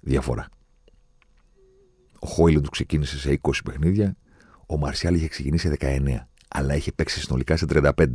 διαφορά. 0.00 0.48
Ο 2.18 2.26
Χόιλουν 2.26 2.62
του 2.62 2.70
ξεκίνησε 2.70 3.18
σε 3.18 3.40
20 3.42 3.50
παιχνίδια, 3.64 4.16
ο 4.66 4.76
Μαρσιάλ 4.76 5.14
είχε 5.14 5.28
ξεκινήσει 5.28 5.68
σε 5.68 5.76
19, 5.80 6.00
αλλά 6.48 6.74
είχε 6.74 6.92
παίξει 6.92 7.20
συνολικά 7.20 7.56
σε 7.56 7.66
35, 7.68 8.06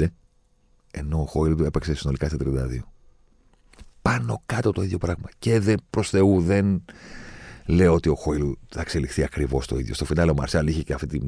ενώ 0.92 1.22
ο 1.22 1.26
Χόιλουντ 1.26 1.60
έπαιξε 1.60 1.96
συνολικά 1.96 2.30
σε 2.30 2.38
32. 2.40 2.80
Πάνω 4.02 4.42
κάτω 4.46 4.72
το 4.72 4.82
ίδιο 4.82 4.98
πράγμα. 4.98 5.30
Και 5.40 5.60
δεν 5.60 5.78
προς 5.90 6.10
Θεού 6.10 6.42
δεν 6.42 6.84
λέω 7.66 7.94
ότι 7.94 8.10
ο 8.10 8.16
Χόιλουντ 8.16 8.56
θα 8.70 8.82
εξελιχθεί 8.82 9.24
ακριβώς 9.24 9.68
το 9.68 9.78
ίδιο. 9.78 9.94
Στο 9.94 10.06
φινάλε 10.06 10.32
ο 10.32 10.34
Μαρσιάλ 10.34 10.68
είχε 10.68 10.84
και 10.84 10.94
αυτή 10.94 11.08
τη, 11.08 11.20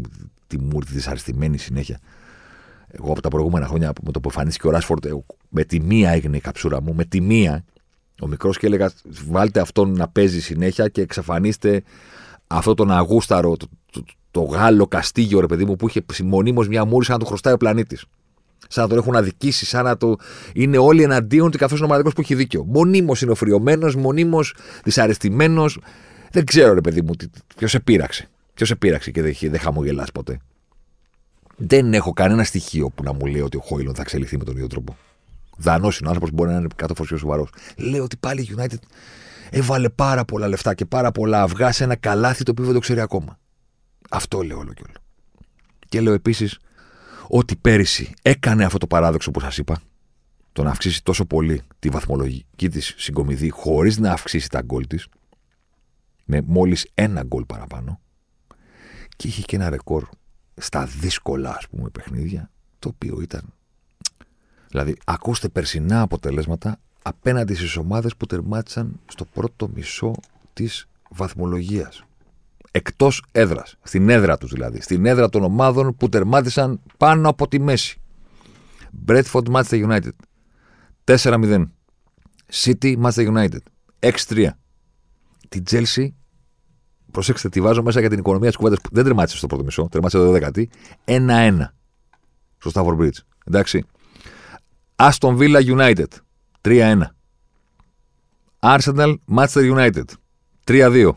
τη 0.48 0.60
μούρτη 0.60 0.94
δυσαρεστημένη 0.94 1.58
συνέχεια. 1.58 2.00
Εγώ 2.88 3.12
από 3.12 3.22
τα 3.22 3.30
προηγούμενα 3.30 3.66
χρόνια 3.66 3.94
με 4.04 4.12
το 4.12 4.20
που 4.20 4.30
εμφανίστηκε 4.30 4.68
ο 4.68 4.70
Ράσφορντ, 4.70 5.06
με 5.50 5.64
τη 5.64 5.80
μία 5.80 6.12
έγινε 6.12 6.38
η 6.38 6.40
καψούρα 6.40 6.82
μου, 6.82 6.94
με 6.94 7.06
τη 7.06 7.22
μία. 7.22 7.66
Ο 8.22 8.28
μικρός 8.28 8.58
και 8.58 8.66
έλεγα: 8.66 8.92
Βάλτε 9.28 9.60
αυτόν 9.60 9.92
να 9.94 10.08
παίζει 10.08 10.42
συνέχεια 10.42 10.88
και 10.88 11.02
εξαφανίστε 11.02 11.84
αυτό 12.48 12.74
τον 12.74 12.92
αγούσταρο, 12.92 13.56
το, 14.32 14.40
το, 14.40 14.46
το 14.46 14.58
Γάλλο 14.58 14.88
Καστίγιο, 14.88 15.40
ρε 15.40 15.46
παιδί 15.46 15.66
μου, 15.66 15.76
που 15.76 15.88
είχε 15.88 16.04
μονίμως 16.24 16.68
μια 16.68 16.86
μούρη 16.86 17.06
σαν 17.06 17.14
να 17.14 17.22
το 17.22 17.28
χρωστάει 17.28 17.54
ο 17.54 17.58
πλανήτης. 17.58 18.06
Σαν 18.68 18.84
να 18.84 18.90
τον 18.90 18.98
έχουν 18.98 19.16
αδικήσει, 19.16 19.66
σαν 19.66 19.84
να 19.84 19.98
το. 19.98 20.16
Είναι 20.54 20.78
όλοι 20.78 21.04
εναντίον 21.04 21.52
του 21.52 21.58
καθώς 21.58 21.78
είναι 21.78 21.86
ο 21.86 21.88
μοναδικός 21.88 22.14
που 22.14 22.22
έχει 22.22 22.36
δίκιο. 22.36 22.64
Μονίμως 22.64 23.22
είναι 23.22 23.32
οφριωμένο, 23.32 23.92
μονίμως 23.98 24.56
δυσαρεστημένος. 24.84 25.80
Δεν 26.32 26.46
ξέρω, 26.46 26.74
ρε 26.74 26.82
παιδί 26.82 27.02
μου, 27.02 27.14
ποιος 27.56 27.72
σε 27.72 27.80
πείραξε. 27.80 28.30
Ποιος 28.54 28.68
σε 28.68 28.76
πείραξε 28.76 29.12
και 29.12 29.22
δεν, 29.22 29.36
δεν 29.42 29.60
χαμογελάς 29.60 30.12
ποτέ. 30.12 30.40
Δεν 31.58 31.94
έχω 31.94 32.14
κανένα 32.14 32.44
στοιχείο 32.44 32.90
που 32.90 33.04
να 33.04 33.14
μου 33.14 33.26
λέει 33.26 33.42
ότι 33.42 33.58
ο 33.58 33.60
Χόιλον 33.60 33.96
θα 33.96 34.02
εξελιχθεί 34.02 34.38
με 34.38 34.44
τον 34.44 34.56
ίδιο 34.56 34.68
τρόπο. 34.68 34.98
Δανός 35.58 35.98
είναι 35.98 36.08
ο 36.08 36.10
άνθρωπος 36.10 36.36
μπορεί 36.36 36.52
να 36.52 36.58
είναι 36.58 36.68
κάτω 36.76 36.96
φορσιό 36.96 37.18
σοβαρός. 37.18 37.50
Λέω 37.78 38.04
ότι 38.04 38.18
πάλι 38.18 38.42
η 38.42 38.56
United 38.58 38.78
έβαλε 39.50 39.90
πάρα 39.90 40.26
πολλά 40.26 40.48
λεφτά 40.48 40.74
και 40.74 40.86
πάρα 40.86 41.12
πολλά 41.12 41.42
αυγά 41.42 41.72
σε 41.72 41.84
ένα 41.84 41.96
καλάθι 41.96 42.44
το 42.44 42.52
οποίο 42.52 42.66
δεν 42.66 42.74
το 42.74 42.80
ξέρει 42.80 43.00
ακόμα. 43.00 43.40
Αυτό 44.14 44.42
λέω 44.42 44.58
όλο 44.58 44.74
και 44.74 44.84
όλο. 44.88 44.98
Και 45.88 46.02
λέω 46.02 46.14
επίσης 46.14 46.60
ότι 47.28 47.56
πέρυσι 47.56 48.14
έκανε 48.22 48.66
αυτό 48.66 48.78
το 48.78 48.88
παράδοξο 48.88 49.32
που 49.32 49.40
σας 49.40 49.58
είπα, 49.58 49.82
το 50.52 50.64
να 50.64 50.70
αυξήσει 50.70 51.04
τόσο 51.04 51.26
πολύ 51.26 51.62
τη 51.80 51.90
βαθμολογική 51.90 52.70
της 52.70 52.94
συγκομιδή 52.98 53.50
χωρίς 53.50 53.98
να 53.98 54.12
αυξήσει 54.12 54.50
τα 54.50 54.62
γκολ 54.62 54.88
της, 54.88 55.08
με 56.26 56.42
μόλις 56.46 56.88
ένα 56.94 57.24
γκολ 57.24 57.46
παραπάνω, 57.46 58.00
και 59.16 59.28
είχε 59.28 59.42
και 59.42 59.56
ένα 59.56 59.70
ρεκόρ 59.70 60.08
στα 60.56 60.86
δύσκολα, 60.86 61.56
ας 61.58 61.68
πούμε, 61.68 61.90
παιχνίδια, 61.90 62.50
το 62.80 62.90
οποίο 62.90 63.22
ήταν. 63.22 63.54
Δηλαδή, 64.70 64.98
ακούστε 65.06 65.50
περσινά 65.50 66.02
αποτελέσματα 66.02 66.80
απέναντι 67.02 67.54
στις 67.54 67.76
ομάδες 67.76 68.16
που 68.16 68.26
τερμάτισαν 68.26 69.00
στο 69.08 69.26
πρώτο 69.26 69.70
μισό 69.74 70.16
της 70.54 70.88
βαθμολογίας 71.10 72.04
εκτός 72.72 73.24
έδρας. 73.32 73.76
Στην 73.84 74.10
έδρα 74.10 74.38
τους 74.38 74.52
δηλαδή. 74.52 74.82
Στην 74.82 75.06
έδρα 75.06 75.30
των 75.30 75.44
ομάδων 75.44 75.96
που 75.96 76.10
τερμάτισαν 76.10 76.82
πάνω 76.98 77.30
από 77.30 77.48
τη 77.48 77.60
μέση. 77.60 78.02
Bradford 79.08 79.52
Manchester 79.52 79.90
United 79.90 80.12
4-0. 81.04 81.64
City 82.52 83.02
Manchester 83.02 83.28
United 83.28 83.60
6-3. 84.00 84.48
Την 85.50 85.64
Chelsea, 85.70 86.08
προσέξτε, 87.12 87.50
τη 87.50 87.62
βάζω 87.62 87.84
μέσα 87.84 88.00
για 88.00 88.10
την 88.10 88.20
οικονομία 88.20 88.48
της 88.48 88.58
κουβέντας 88.58 88.80
που 88.82 88.90
δεν 88.92 89.04
τερμάτισε 89.04 89.38
στο 89.38 89.48
πρώτο 89.48 89.64
μισό, 89.64 89.88
τερμάτισε 89.92 90.24
το 90.24 90.34
12η. 90.34 90.66
1-1 91.06 91.74
στο 92.58 92.72
Stafford 92.74 93.02
Bridge. 93.02 93.18
Εντάξει. 93.46 93.84
Aston 94.96 95.38
Villa 95.38 95.62
United 95.66 96.06
3-1. 96.62 97.02
Arsenal 98.60 99.16
Manchester 99.36 99.76
United 99.76 100.06
3-2. 100.64 101.12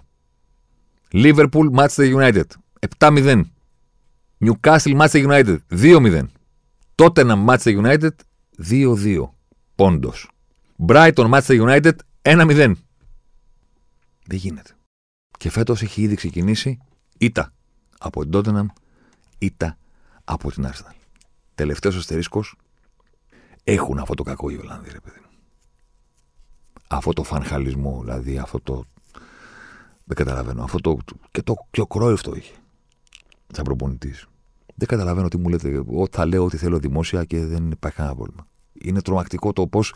Liverpool, 1.14 1.70
Manchester 1.78 2.06
United 2.20 2.46
7-0. 2.98 3.44
Newcastle, 4.44 4.94
Manchester 5.00 5.22
United 5.22 5.58
2-0. 5.70 6.28
Tottenham, 6.94 7.40
Manchester 7.48 7.74
United 7.82 8.14
2-2. 8.58 9.34
Πόντος. 9.74 10.30
Brighton, 10.86 11.30
Manchester 11.30 11.60
United 11.60 11.94
1-0. 12.22 12.74
Δεν 14.26 14.38
γίνεται. 14.38 14.70
Και 15.38 15.50
φέτος 15.50 15.82
έχει 15.82 16.02
ήδη 16.02 16.14
ξεκινήσει 16.14 16.78
Ήτα 17.18 17.52
από 17.98 18.22
την 18.22 18.30
Τότεναμ, 18.30 18.66
ήτα 19.38 19.76
από 20.24 20.52
την 20.52 20.66
Άρσεναλ. 20.66 20.94
Τελευταίος 21.54 21.96
αστερίσκος 21.96 22.56
έχουν 23.64 23.98
αυτό 23.98 24.14
το 24.14 24.22
κακό 24.22 24.50
οι 24.50 24.56
Ολλανδοί, 24.56 24.90
ρε 24.90 25.00
παιδί 25.00 25.18
μου. 25.20 25.28
Αυτό 26.88 27.12
το 27.12 27.22
φανχαλισμό, 27.22 28.00
δηλαδή 28.00 28.38
αυτό 28.38 28.60
το. 28.60 28.84
Δεν 30.04 30.16
καταλαβαίνω. 30.16 30.62
Αυτό 30.62 30.80
το. 30.80 30.96
Και, 31.30 31.42
το, 31.42 31.54
και 31.70 31.80
ο 31.80 31.86
Κρόιφ 31.86 32.20
το 32.20 32.32
είχε. 32.34 32.52
Σαν 33.52 33.64
προπονητής. 33.64 34.26
Δεν 34.74 34.88
καταλαβαίνω 34.88 35.28
τι 35.28 35.38
μου 35.38 35.48
λέτε. 35.48 35.68
Εγώ 35.68 36.06
θα 36.10 36.26
λέω 36.26 36.44
ότι 36.44 36.56
θέλω 36.56 36.78
δημόσια 36.78 37.24
και 37.24 37.44
δεν 37.44 37.70
υπάρχει 37.70 37.96
κανένα 37.96 38.16
πρόβλημα. 38.16 38.46
Είναι 38.72 39.02
τρομακτικό 39.02 39.52
το 39.52 39.66
πώς 39.66 39.94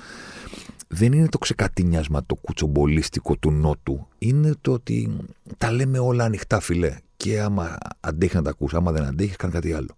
δεν 0.88 1.12
είναι 1.12 1.28
το 1.28 1.38
ξεκατίνιασμα 1.38 2.24
το 2.26 2.34
κουτσομπολίστικο 2.34 3.36
του 3.36 3.50
Νότου. 3.50 4.08
Είναι 4.18 4.54
το 4.60 4.72
ότι 4.72 5.16
τα 5.58 5.72
λέμε 5.72 5.98
όλα 5.98 6.24
ανοιχτά, 6.24 6.60
φιλέ. 6.60 6.96
Και 7.16 7.40
άμα 7.40 7.78
αντέχει 8.00 8.36
να 8.36 8.42
τα 8.42 8.50
ακούσει, 8.50 8.76
άμα 8.76 8.92
δεν 8.92 9.04
αντέχεις, 9.04 9.36
κάνει 9.36 9.52
κάτι 9.52 9.72
άλλο. 9.72 9.96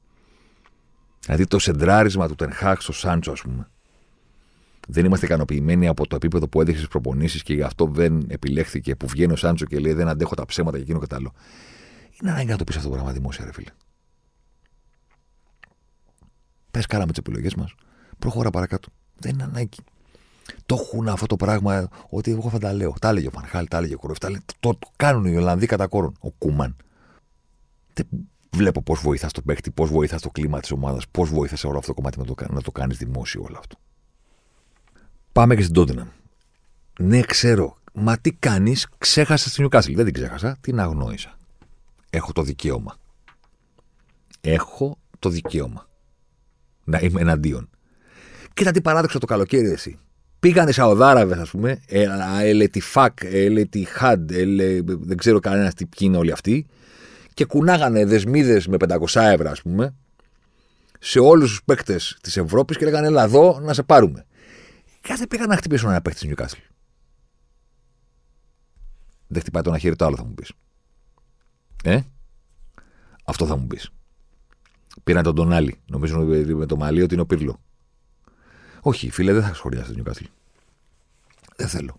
Δηλαδή 1.24 1.46
το 1.46 1.58
σεντράρισμα 1.58 2.28
του 2.28 2.34
Τενχάκ 2.34 2.80
στο 2.80 2.92
Σάντσο, 2.92 3.32
ας 3.32 3.40
πούμε. 3.40 3.68
Δεν 4.90 5.04
είμαστε 5.04 5.26
ικανοποιημένοι 5.26 5.86
από 5.86 6.06
το 6.06 6.16
επίπεδο 6.16 6.48
που 6.48 6.60
έδειξε 6.60 6.78
στις 6.78 6.90
προπονήσεις 6.90 7.42
και 7.42 7.54
γι' 7.54 7.62
αυτό 7.62 7.86
δεν 7.86 8.24
επιλέχθηκε 8.28 8.96
που 8.96 9.06
βγαίνει 9.06 9.32
ο 9.32 9.36
Σάντσο 9.36 9.64
και 9.64 9.78
λέει 9.78 9.92
Δεν 9.92 10.08
αντέχω 10.08 10.34
τα 10.34 10.46
ψέματα 10.46 10.76
και 10.76 10.82
εκείνο 10.82 10.98
και 11.00 11.06
τα 11.06 11.16
άλλο. 11.16 11.32
Είναι 12.22 12.30
ανάγκη 12.30 12.50
να 12.50 12.56
το 12.56 12.64
πεις 12.64 12.76
αυτό 12.76 12.88
το 12.88 12.94
πράγμα 12.94 13.12
δημόσια, 13.12 13.44
ρε 13.44 13.52
φίλε. 13.52 13.70
Πες 16.70 16.86
κάρα 16.86 17.06
με 17.06 17.10
τις 17.10 17.18
επιλογές 17.18 17.54
μας. 17.54 17.74
Προχώρα 18.18 18.50
παρακάτω. 18.50 18.88
Δεν 19.18 19.32
είναι 19.32 19.42
ανάγκη. 19.42 19.78
Το 20.66 20.74
έχουν 20.80 21.08
αυτό 21.08 21.26
το 21.26 21.36
πράγμα 21.36 21.88
ότι 22.08 22.30
εγώ 22.30 22.50
θα 22.50 22.58
τα 22.58 22.72
λέω. 22.72 22.94
Τα 23.00 23.08
έλεγε 23.08 23.26
ο 23.26 23.30
Φανχάλ, 23.30 23.68
τα 23.68 23.76
έλεγε 23.76 23.94
ο 23.94 23.98
Κρόφ. 23.98 24.18
Το, 24.18 24.28
το, 24.60 24.78
κάνουν 24.96 25.24
οι 25.24 25.36
Ολλανδοί 25.36 25.66
κατά 25.66 25.86
κόρον. 25.86 26.16
Ο 26.20 26.30
Κούμαν. 26.30 26.76
Δεν 27.92 28.06
βλέπω 28.50 28.82
πώς 28.82 29.00
βοηθάς 29.00 29.32
το 29.32 29.42
παίχτη, 29.42 29.70
πώς 29.70 29.90
βοηθάς 29.90 30.22
το 30.22 30.30
κλίμα 30.30 30.60
της 30.60 30.70
ομάδας, 30.70 31.08
πώς 31.08 31.30
βοηθάς 31.30 31.64
όλο 31.64 31.78
αυτό 31.78 31.86
το 31.86 31.94
κομμάτι 31.94 32.18
να 32.18 32.24
το, 32.24 32.34
να 32.48 32.62
το 32.62 32.70
κάνεις 32.70 32.96
δημόσιο 32.96 33.42
όλο 33.42 33.58
αυτό. 33.58 33.76
Πάμε 35.32 35.54
και 35.54 35.62
στην 35.62 35.74
Τότιναμ. 35.74 36.08
Ναι, 37.00 37.20
ξέρω. 37.20 37.78
Μα 37.92 38.18
τι 38.18 38.32
κάνεις, 38.32 38.88
ξέχασα 38.98 39.48
στην 39.48 39.62
Νιουκάσιλ. 39.62 39.96
Δεν 39.96 40.04
την 40.04 40.14
ξέχασα, 40.14 40.56
την 40.60 40.80
αγνόησα. 40.80 41.38
Έχω 42.10 42.32
το 42.32 42.42
δικαίωμα. 42.42 42.96
Έχω 44.40 44.98
το 45.18 45.28
δικαίωμα 45.28 45.88
να 46.84 46.98
είμαι 46.98 47.20
εναντίον. 47.20 47.70
Κοίτα 48.54 48.70
τι 48.70 48.80
παράδοξο 48.80 49.18
το 49.18 49.26
καλοκαίρι, 49.26 49.70
εσύ. 49.70 49.98
Πήγανε 50.40 50.72
Σαουδάραβες, 50.72 51.38
ας 51.38 51.50
πούμε, 51.50 51.80
έλε 52.42 52.66
τη 52.66 52.80
ΦΑΚ, 52.80 53.18
έλε 53.22 53.64
τη 53.64 53.84
ΧΑΝΤ, 53.84 54.32
δεν 54.84 55.16
ξέρω 55.16 55.38
κανένας 55.38 55.74
τι 55.74 55.86
ποιοι 55.86 56.08
είναι 56.10 56.16
όλοι 56.16 56.32
αυτοί, 56.32 56.66
και 57.34 57.44
κουνάγανε 57.44 58.04
δεσμίδες 58.04 58.66
με 58.66 58.76
500 58.76 59.20
ευρώ, 59.20 59.50
ας 59.50 59.62
πούμε, 59.62 59.94
σε 60.98 61.18
όλους 61.18 61.50
τους 61.50 61.62
παίκτες 61.64 62.18
της 62.20 62.36
Ευρώπης 62.36 62.76
και 62.76 62.84
λέγανε 62.84 63.06
Ελά, 63.06 63.24
εδώ 63.24 63.60
να 63.62 63.72
σε 63.72 63.82
πάρουμε. 63.82 64.26
Κάθε 65.00 65.26
πήγαν 65.26 65.48
να 65.48 65.56
χτυπήσουν 65.56 65.90
ένα 65.90 66.02
παίκτη 66.02 66.20
τη 66.20 66.26
Νιουκάστλ. 66.26 66.58
Δεν 69.26 69.40
χτυπάει 69.40 69.62
το 69.62 69.70
ένα 69.70 69.78
χέρι 69.78 69.96
το 69.96 70.04
άλλο, 70.04 70.16
θα 70.16 70.24
μου 70.24 70.34
πεις. 70.34 70.52
Ε, 71.84 72.00
αυτό 73.24 73.46
θα 73.46 73.56
μου 73.56 73.66
πεις. 73.66 73.90
Πήραν 75.04 75.22
τον 75.22 75.34
Τονάλι. 75.34 75.80
Νομίζω 75.86 76.18
με 76.56 76.66
το 76.66 76.76
μαλλί 76.76 77.02
ότι 77.02 77.12
είναι 77.12 77.22
ο 77.22 77.26
Πύρλο. 77.26 77.60
Όχι, 78.80 79.10
φίλε, 79.10 79.32
δεν 79.32 79.42
θα 79.42 79.54
σχολιάσει 79.54 79.88
το 79.88 79.94
Νιουκάστλ. 79.94 80.24
Δεν 81.56 81.68
θέλω. 81.68 81.96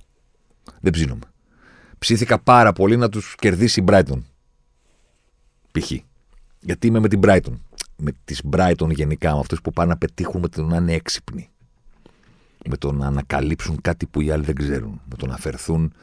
Δεν 0.81 0.91
ψήνομαι. 0.91 1.25
Ψήθηκα 1.99 2.39
πάρα 2.39 2.73
πολύ 2.73 2.97
να 2.97 3.09
τους 3.09 3.35
κερδίσει 3.35 3.79
η 3.79 3.83
Brighton. 3.87 4.21
Π.χ. 5.71 5.91
Γιατί 6.59 6.87
είμαι 6.87 6.99
με 6.99 7.07
την 7.07 7.19
Brighton. 7.23 7.59
Με 7.95 8.11
τις 8.23 8.41
Brighton 8.51 8.89
γενικά, 8.89 9.33
με 9.33 9.39
αυτούς 9.39 9.61
που 9.61 9.71
πάνε 9.73 9.89
να 9.89 9.97
πετύχουν 9.97 10.41
με 10.41 10.47
το 10.47 10.63
να 10.63 10.77
είναι 10.77 10.93
έξυπνοι. 10.93 11.49
Με 12.69 12.77
το 12.77 12.91
να 12.91 13.07
ανακαλύψουν 13.07 13.81
κάτι 13.81 14.05
που 14.05 14.21
οι 14.21 14.31
άλλοι 14.31 14.43
δεν 14.43 14.55
ξέρουν. 14.55 15.01
Με 15.09 15.15
το 15.17 15.25
να 15.25 15.37
φερθούν 15.37 15.93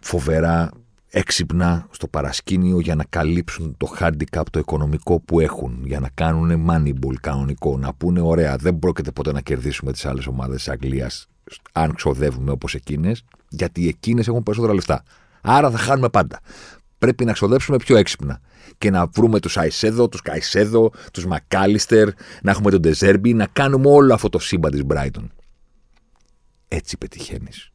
φοβερά 0.00 0.70
έξυπνα 1.08 1.86
στο 1.90 2.08
παρασκήνιο 2.08 2.80
για 2.80 2.94
να 2.94 3.04
καλύψουν 3.08 3.76
το 3.76 3.94
handicap 3.98 4.42
το 4.50 4.58
οικονομικό 4.58 5.20
που 5.20 5.40
έχουν, 5.40 5.82
για 5.84 6.00
να 6.00 6.08
κάνουν 6.14 6.66
moneyball 6.70 7.14
κανονικό, 7.20 7.78
να 7.78 7.94
πούνε 7.94 8.20
ωραία, 8.20 8.56
δεν 8.56 8.78
πρόκειται 8.78 9.10
ποτέ 9.10 9.32
να 9.32 9.40
κερδίσουμε 9.40 9.92
τις 9.92 10.06
άλλες 10.06 10.26
ομάδες 10.26 10.56
της 10.56 10.68
Αγγλίας 10.68 11.28
αν 11.72 11.94
ξοδεύουμε 11.94 12.50
όπως 12.50 12.74
εκείνες, 12.74 13.24
γιατί 13.48 13.88
εκείνες 13.88 14.28
έχουν 14.28 14.42
περισσότερα 14.42 14.74
λεφτά. 14.74 15.02
Άρα 15.40 15.70
θα 15.70 15.78
χάνουμε 15.78 16.08
πάντα. 16.08 16.40
Πρέπει 16.98 17.24
να 17.24 17.32
ξοδέψουμε 17.32 17.76
πιο 17.76 17.96
έξυπνα 17.96 18.40
και 18.78 18.90
να 18.90 19.06
βρούμε 19.06 19.40
τους 19.40 19.56
Αϊσέδο, 19.56 20.08
τους 20.08 20.22
Καϊσέδο, 20.22 20.92
τους 21.12 21.26
Μακάλιστερ, 21.26 22.08
να 22.42 22.50
έχουμε 22.50 22.70
τον 22.70 22.80
Ντεζέρμπι, 22.80 23.34
να 23.34 23.46
κάνουμε 23.46 23.88
όλο 23.88 24.14
αυτό 24.14 24.28
το 24.28 24.38
σύμπαν 24.38 24.70
της 24.70 24.82
Brighton. 24.88 25.26
Έτσι 26.68 26.98
πετυχαίνεις. 26.98 27.70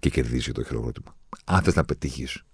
Και 0.00 0.10
κερδίζει 0.10 0.52
το 0.52 0.64
χειροκρότημα 0.64 1.14
αν 1.44 1.62
θες 1.62 1.74
να 1.74 1.84
πετύχεις 1.84 2.44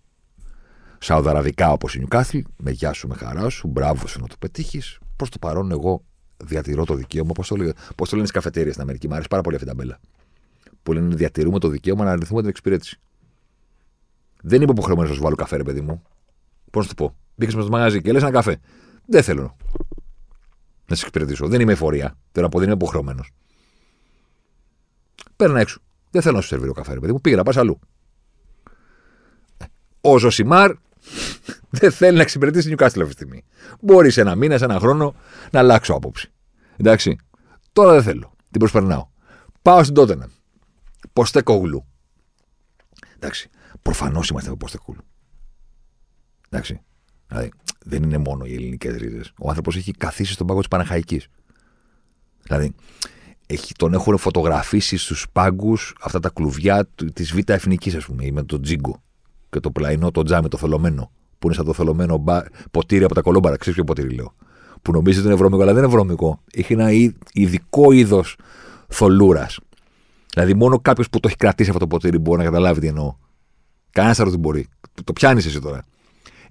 Σαουδαραβικά 0.98 1.72
όπως 1.72 1.94
η 1.94 1.98
Νιουκάθλι, 1.98 2.46
με 2.56 2.70
γεια 2.70 2.92
σου, 2.92 3.08
με 3.08 3.14
χαρά 3.14 3.48
σου, 3.48 3.68
μπράβο 3.68 4.06
σου 4.06 4.20
να 4.20 4.26
το 4.26 4.34
πετύχεις. 4.38 4.98
Προς 5.16 5.30
το 5.30 5.38
παρόν, 5.38 5.70
εγώ 5.70 6.04
διατηρώ 6.36 6.84
το 6.84 6.94
δικαίωμα. 6.94 7.32
Πώς 7.32 7.48
το, 7.48 7.56
το 7.56 7.62
λένε 8.10 8.26
στις 8.26 8.30
καφετέρειες 8.30 8.70
στην 8.70 8.82
Αμερική, 8.82 9.06
μου 9.06 9.12
αρέσει 9.12 9.28
πάρα 9.28 9.42
πολύ 9.42 9.56
αυτή 9.56 9.68
η 9.68 9.70
ταμπέλα. 9.70 10.00
Που 10.82 10.92
λένε 10.92 11.14
διατηρούμε 11.14 11.58
το 11.58 11.68
δικαίωμα 11.68 12.04
να 12.04 12.10
αρνηθούμε 12.10 12.40
την 12.40 12.48
εξυπηρέτηση. 12.48 13.00
Δεν 14.48 14.62
είμαι 14.62 14.72
υποχρεωμένος 14.72 15.10
να 15.10 15.16
σου 15.16 15.22
βάλω 15.22 15.34
καφέ, 15.34 15.56
ρε 15.56 15.62
παιδί 15.62 15.80
μου. 15.80 16.02
Πώς 16.70 16.88
να 16.88 16.94
το 16.94 17.04
πω. 17.04 17.16
Μπήκες 17.34 17.54
με 17.54 17.62
στο 17.62 17.70
μαγαζί 17.70 18.02
και 18.02 18.12
λες 18.12 18.22
ένα 18.22 18.30
καφέ. 18.30 18.60
Δεν 19.06 19.22
θέλω 19.22 19.56
να 20.86 20.96
σε 20.96 21.00
εξυπηρετήσω. 21.00 21.48
Δεν 21.48 21.60
είμαι 21.60 21.72
εφορία. 21.72 22.16
Θέλω 22.32 22.44
να 22.44 22.50
πω 22.50 22.58
δεν 22.58 22.66
είμαι 22.66 22.76
υποχρεωμένος. 22.76 23.32
Παίρνω 25.36 25.58
έξω. 25.58 25.80
Δεν 26.10 26.22
θέλω 26.22 26.34
να 26.34 26.40
σου 26.40 26.46
σερβίρω 26.46 26.72
καφέ, 26.72 26.92
ρε 26.94 27.00
παιδί 27.00 27.12
μου. 27.12 27.20
Πήγα 27.20 27.36
να 27.36 27.42
πας 27.42 27.56
αλλού. 27.56 27.78
Ο 30.00 30.18
Ζωσιμάρ 30.18 30.72
δεν 31.80 31.92
θέλει 31.92 32.16
να 32.16 32.22
εξυπηρετήσει 32.22 32.68
Νιουκάστιλ 32.68 33.02
αυτή 33.02 33.14
τη 33.14 33.20
στιγμή. 33.22 33.44
Μπορεί 33.80 34.10
σε 34.10 34.20
ένα 34.20 34.34
μήνα, 34.34 34.58
σε 34.58 34.64
ένα 34.64 34.78
χρόνο 34.78 35.14
να 35.50 35.58
αλλάξω 35.58 35.94
άποψη. 35.94 36.32
Εντάξει. 36.76 37.18
Τώρα 37.72 37.92
δεν 37.92 38.02
θέλω. 38.02 38.32
Την 38.50 38.60
προσπερνάω. 38.60 39.08
Πάω 39.62 39.82
στην 39.82 39.94
Τότεναμ. 39.94 40.30
Ποστεκόγλου. 41.12 41.86
Εντάξει. 43.16 43.50
Προφανώς 43.86 44.28
είμαστε 44.28 44.50
με 44.50 44.56
Ποστεκόγλου. 44.56 45.02
Εντάξει. 46.48 46.80
Δηλαδή, 47.26 47.50
δεν 47.84 48.02
είναι 48.02 48.18
μόνο 48.18 48.44
οι 48.44 48.54
ελληνικές 48.54 48.96
ρίζες. 48.96 49.32
Ο 49.38 49.48
άνθρωπος 49.48 49.76
έχει 49.76 49.92
καθίσει 49.92 50.32
στον 50.32 50.46
πάγκο 50.46 50.60
της 50.60 50.68
Παναχαϊκής. 50.68 51.28
Δηλαδή, 52.42 52.74
έχει, 53.46 53.74
τον 53.74 53.92
έχουν 53.94 54.18
φωτογραφίσει 54.18 54.96
στους 54.96 55.26
πάγκους 55.32 55.94
αυτά 56.00 56.20
τα 56.20 56.28
κλουβιά 56.28 56.88
της 57.12 57.32
Β' 57.32 57.50
Εθνικής, 57.50 57.94
ας 57.94 58.04
πούμε, 58.04 58.24
ή 58.24 58.32
με 58.32 58.42
τον 58.42 58.62
Τζίγκο 58.62 59.02
και 59.50 59.60
το 59.60 59.70
πλαϊνό, 59.70 60.10
το 60.10 60.22
τζάμι, 60.22 60.48
το 60.48 60.56
θολωμένο. 60.56 61.10
Που 61.38 61.46
είναι 61.46 61.54
σαν 61.54 61.64
το 61.64 61.72
θολωμένο 61.72 62.16
μπα, 62.16 62.42
ποτήρι 62.70 63.04
από 63.04 63.14
τα 63.14 63.20
κολόμπαρα. 63.20 63.56
Ξέρεις 63.56 63.74
ποιο 63.74 63.84
ποτήρι 63.84 64.14
λέω. 64.14 64.34
Που 64.82 64.92
νομίζεις 64.92 65.18
ότι 65.18 65.28
είναι 65.28 65.36
βρώμικο, 65.36 65.62
αλλά 65.62 65.72
δεν 65.72 65.82
είναι 65.82 65.92
βρώμικο. 65.92 66.42
Έχει 66.52 66.72
ένα 66.72 66.90
ειδικό 67.32 67.92
είδος 67.92 68.36
θολούρας. 68.88 69.58
Δηλαδή, 70.34 70.54
μόνο 70.54 70.80
κάποιος 70.80 71.08
που 71.10 71.20
το 71.20 71.28
έχει 71.28 71.36
κρατήσει 71.36 71.70
αυτό 71.70 71.80
το 71.80 71.86
ποτήρι 71.86 72.18
μπορεί 72.18 72.38
να 72.38 72.44
καταλάβει 72.44 72.80
τι 72.80 72.86
εννοώ. 72.86 73.14
Κανένας 73.96 74.20
άλλος 74.20 74.32
δεν 74.32 74.40
μπορεί. 74.40 74.66
Το 75.04 75.12
πιάνεις 75.12 75.46
εσύ 75.46 75.60
τώρα. 75.60 75.82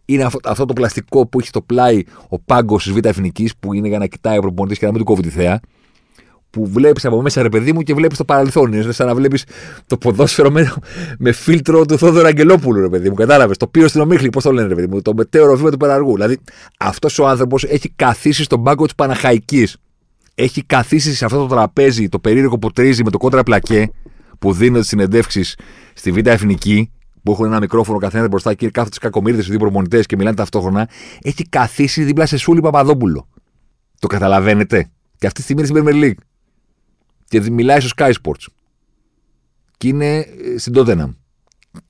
Είναι 0.06 0.24
αυτό, 0.24 0.40
αυτό, 0.44 0.66
το 0.66 0.74
πλαστικό 0.74 1.28
που 1.28 1.40
έχει 1.40 1.48
στο 1.48 1.62
πλάι 1.62 2.04
ο 2.30 2.40
πάγκος 2.40 2.84
της 2.84 2.94
Β' 2.94 3.06
Εθνικής 3.06 3.56
που 3.60 3.74
είναι 3.74 3.88
για 3.88 4.00
να 4.00 4.06
κοιτάει 4.06 4.38
ο 4.38 4.42
προπονητής 4.42 4.78
και 4.78 4.86
να 4.86 4.92
μην 4.92 5.00
του 5.00 5.06
κόβει 5.06 5.22
τη 5.22 5.30
θέα 5.30 5.60
που 6.50 6.68
βλέπεις 6.68 7.06
από 7.06 7.22
μέσα 7.22 7.42
ρε 7.42 7.50
παιδί 7.50 7.74
μου 7.74 7.82
και 7.82 7.94
βλέπεις 7.94 8.18
το 8.18 8.26
παρελθόν. 8.26 8.74
Είναι 8.74 8.92
σαν 8.92 9.08
να 9.08 9.16
βλέπεις 9.16 9.46
το 9.88 9.98
ποδόσφαιρο 9.98 10.52
με, 10.52 10.74
με 11.18 11.32
φίλτρο 11.32 11.86
του 11.86 11.98
Θόδωρα 11.98 12.28
Αγγελόπουλου, 12.28 12.82
ρε 12.82 12.90
παιδί 12.90 13.10
μου. 13.10 13.16
Κατάλαβες; 13.16 13.58
Το 13.58 13.68
πίο 13.68 13.88
στην 13.88 14.02
ομίχλη, 14.02 14.30
πώς 14.30 14.44
το 14.44 14.52
λένε, 14.52 14.68
ρε 14.68 14.76
παιδί 14.76 14.88
μου; 14.88 15.02
Το 15.02 15.14
μετέωρο 15.14 15.56
βήμα 15.56 15.72
του 15.72 15.78
Περαργού. 15.78 16.14
Δηλαδή 16.14 16.38
αυτός 16.80 17.20
ο 17.20 17.28
άνθρωπος 17.28 17.64
έχει 17.64 17.90
καθίσει 17.96 18.44
στον 18.44 18.64
πάγκο 18.64 18.84
της 18.84 18.96
Παναχαϊκής. 18.96 19.78
Έχει 20.36 20.64
καθίσει 20.64 21.16
σε 21.16 21.26
αυτό 21.26 21.38
το 21.38 21.56
τραπέζι, 21.56 22.10
το 22.10 22.20
περίεργο 22.20 22.58
που 22.58 22.72
τρίζει 22.72 23.04
με 23.04 23.10
το 23.10 23.18
κόντρα 23.18 23.44
πλακέ 23.44 23.92
που 24.40 24.54
δίνονται 24.54 24.84
συνεντεύξεις 24.84 25.58
στη 25.94 26.12
Β' 26.12 26.28
Εθνική, 26.28 26.90
που 27.26 27.32
έχουν 27.32 27.46
ένα 27.46 27.60
μικρόφωνο 27.60 27.98
καθένα 27.98 28.28
μπροστά 28.28 28.54
και 28.54 28.70
κάθονται 28.70 28.98
κακομίρδε 29.00 29.42
οι 29.42 29.46
δύο 29.46 29.60
προμονητέ 29.60 30.02
και 30.04 30.16
μιλάνε 30.16 30.36
ταυτόχρονα. 30.36 30.90
Έχει 31.22 31.44
καθίσει 31.50 32.04
δίπλα 32.04 32.26
σε 32.26 32.38
Σούλη 32.38 32.62
Παπαδόπουλο. 32.62 33.28
Το 34.00 34.08
καταλαβαίνετε; 34.08 34.90
Και 35.18 35.26
αυτή 35.26 35.38
τη 35.38 35.42
στιγμή 35.42 35.68
είναι 35.68 35.80
στην 35.80 35.84
Premier 35.86 36.04
League 36.04 36.24
και 37.28 37.52
μιλάει 37.52 37.80
στο 37.80 37.90
Sky 37.98 38.12
Sports. 38.12 38.46
Και 39.78 39.88
είναι 39.88 40.18
ε, 40.18 40.58
στην 40.58 40.74
Τότεναμ. 40.74 41.12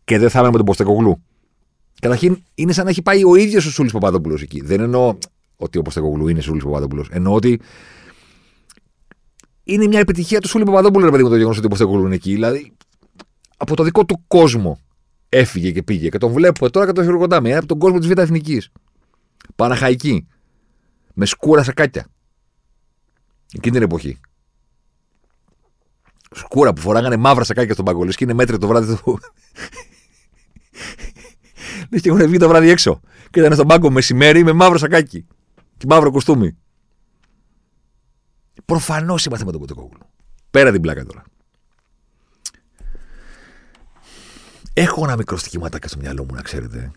Και 0.04 0.18
δεν 0.18 0.30
θα 0.30 0.40
είμαι 0.40 0.50
με 0.50 0.58
τον 0.58 0.66
Ποστεκογλου. 0.66 1.22
Καταρχήν 2.02 2.44
είναι 2.56 2.72
σαν 2.72 2.84
να 2.84 2.90
έχει 2.90 3.02
πάει 3.02 3.24
ο 3.24 3.36
ίδιος 3.36 3.66
ο 3.66 3.72
Σούλης 3.72 3.92
Παπαδόπουλος 3.92 4.42
εκεί. 4.42 4.62
Δεν 4.62 4.80
εννοώ 4.80 5.18
ότι 5.56 5.78
ο 5.78 5.82
Ποστεκογλου 5.82 6.28
είναι 6.28 6.42
Σούλης 6.42 6.64
Παπαδόπουλος. 6.64 7.08
Εννοώ 7.12 7.34
ότι 7.34 7.60
είναι 9.64 9.88
μια 9.88 10.00
επιτυχία 10.00 10.40
του 10.40 10.48
Σούλη 10.48 10.64
Παπαδόπουλου, 10.64 11.06
ρε 11.06 11.12
παιδί 11.12 11.24
μου, 11.24 11.30
το 11.30 11.36
γεγονός 11.36 11.58
ότι 11.58 11.66
ο 11.66 11.70
Ποστεκογλου 11.70 12.06
είναι 12.06 12.16
εκεί. 12.16 12.34
Δηλαδή 12.34 12.72
από 13.58 13.76
το 13.76 13.84
δικό 13.84 14.06
του 14.06 14.24
κόσμο 14.28 14.80
έφυγε 15.38 15.72
και 15.72 15.84
πήγε. 15.84 16.10
Και 16.10 16.18
τον 16.18 16.32
βλέπω 16.32 16.70
τώρα 16.70 16.86
και 16.86 16.92
τον 16.92 17.04
χειροκροτάμε. 17.04 17.50
Είναι 17.50 17.58
από 17.58 17.68
τον 17.68 17.80
κόσμο 17.80 18.00
της 18.00 18.08
Β' 18.08 18.20
Εθνικής. 18.20 18.72
Παναχαϊκή. 19.56 20.28
Με 21.14 21.26
σκούρα 21.26 21.64
σακάκια. 21.64 22.08
Εκείνη 23.54 23.76
την 23.76 23.84
εποχή. 23.84 24.20
Σκούρα 26.32 26.74
που 26.74 26.82
φοράγανε 26.82 27.18
μαύρα 27.18 27.44
σακάκια 27.44 27.74
στον 27.74 27.86
παγκολί 27.86 28.14
και 28.14 28.24
είναι 28.24 28.34
μέτρη 28.34 28.58
το 28.58 28.68
βράδυ 28.68 28.96
του. 28.96 29.20
Λες 31.90 32.02
και 32.02 32.10
έχουν 32.10 32.28
βγει 32.28 32.38
το 32.38 32.48
βράδυ 32.48 32.70
έξω. 32.70 33.00
Και 33.30 33.40
ήταν 33.40 33.54
στον 33.54 33.68
πάγκο 33.68 33.90
μεσημέρι 33.90 34.44
με 34.44 34.52
μαύρο 34.54 34.78
σακάκι. 34.78 35.28
Και 35.78 35.86
μαύρο 35.88 36.12
κουστούμι. 36.12 36.58
Προφανώς 38.66 39.26
είμαστε 39.26 39.46
με 39.46 39.52
τον 39.52 39.60
Ποτεκόγλου. 39.60 40.00
Πέρα 40.52 40.72
την 40.72 40.82
πλάκα 40.82 41.04
τώρα. 41.06 41.24
Έχω 44.78 45.04
ένα 45.04 45.16
μικρό 45.16 45.38
στοιχηματάκι 45.38 45.88
στο 45.88 45.98
μυαλό 45.98 46.24
μου, 46.24 46.34
να 46.34 46.42
ξέρετε, 46.42 46.92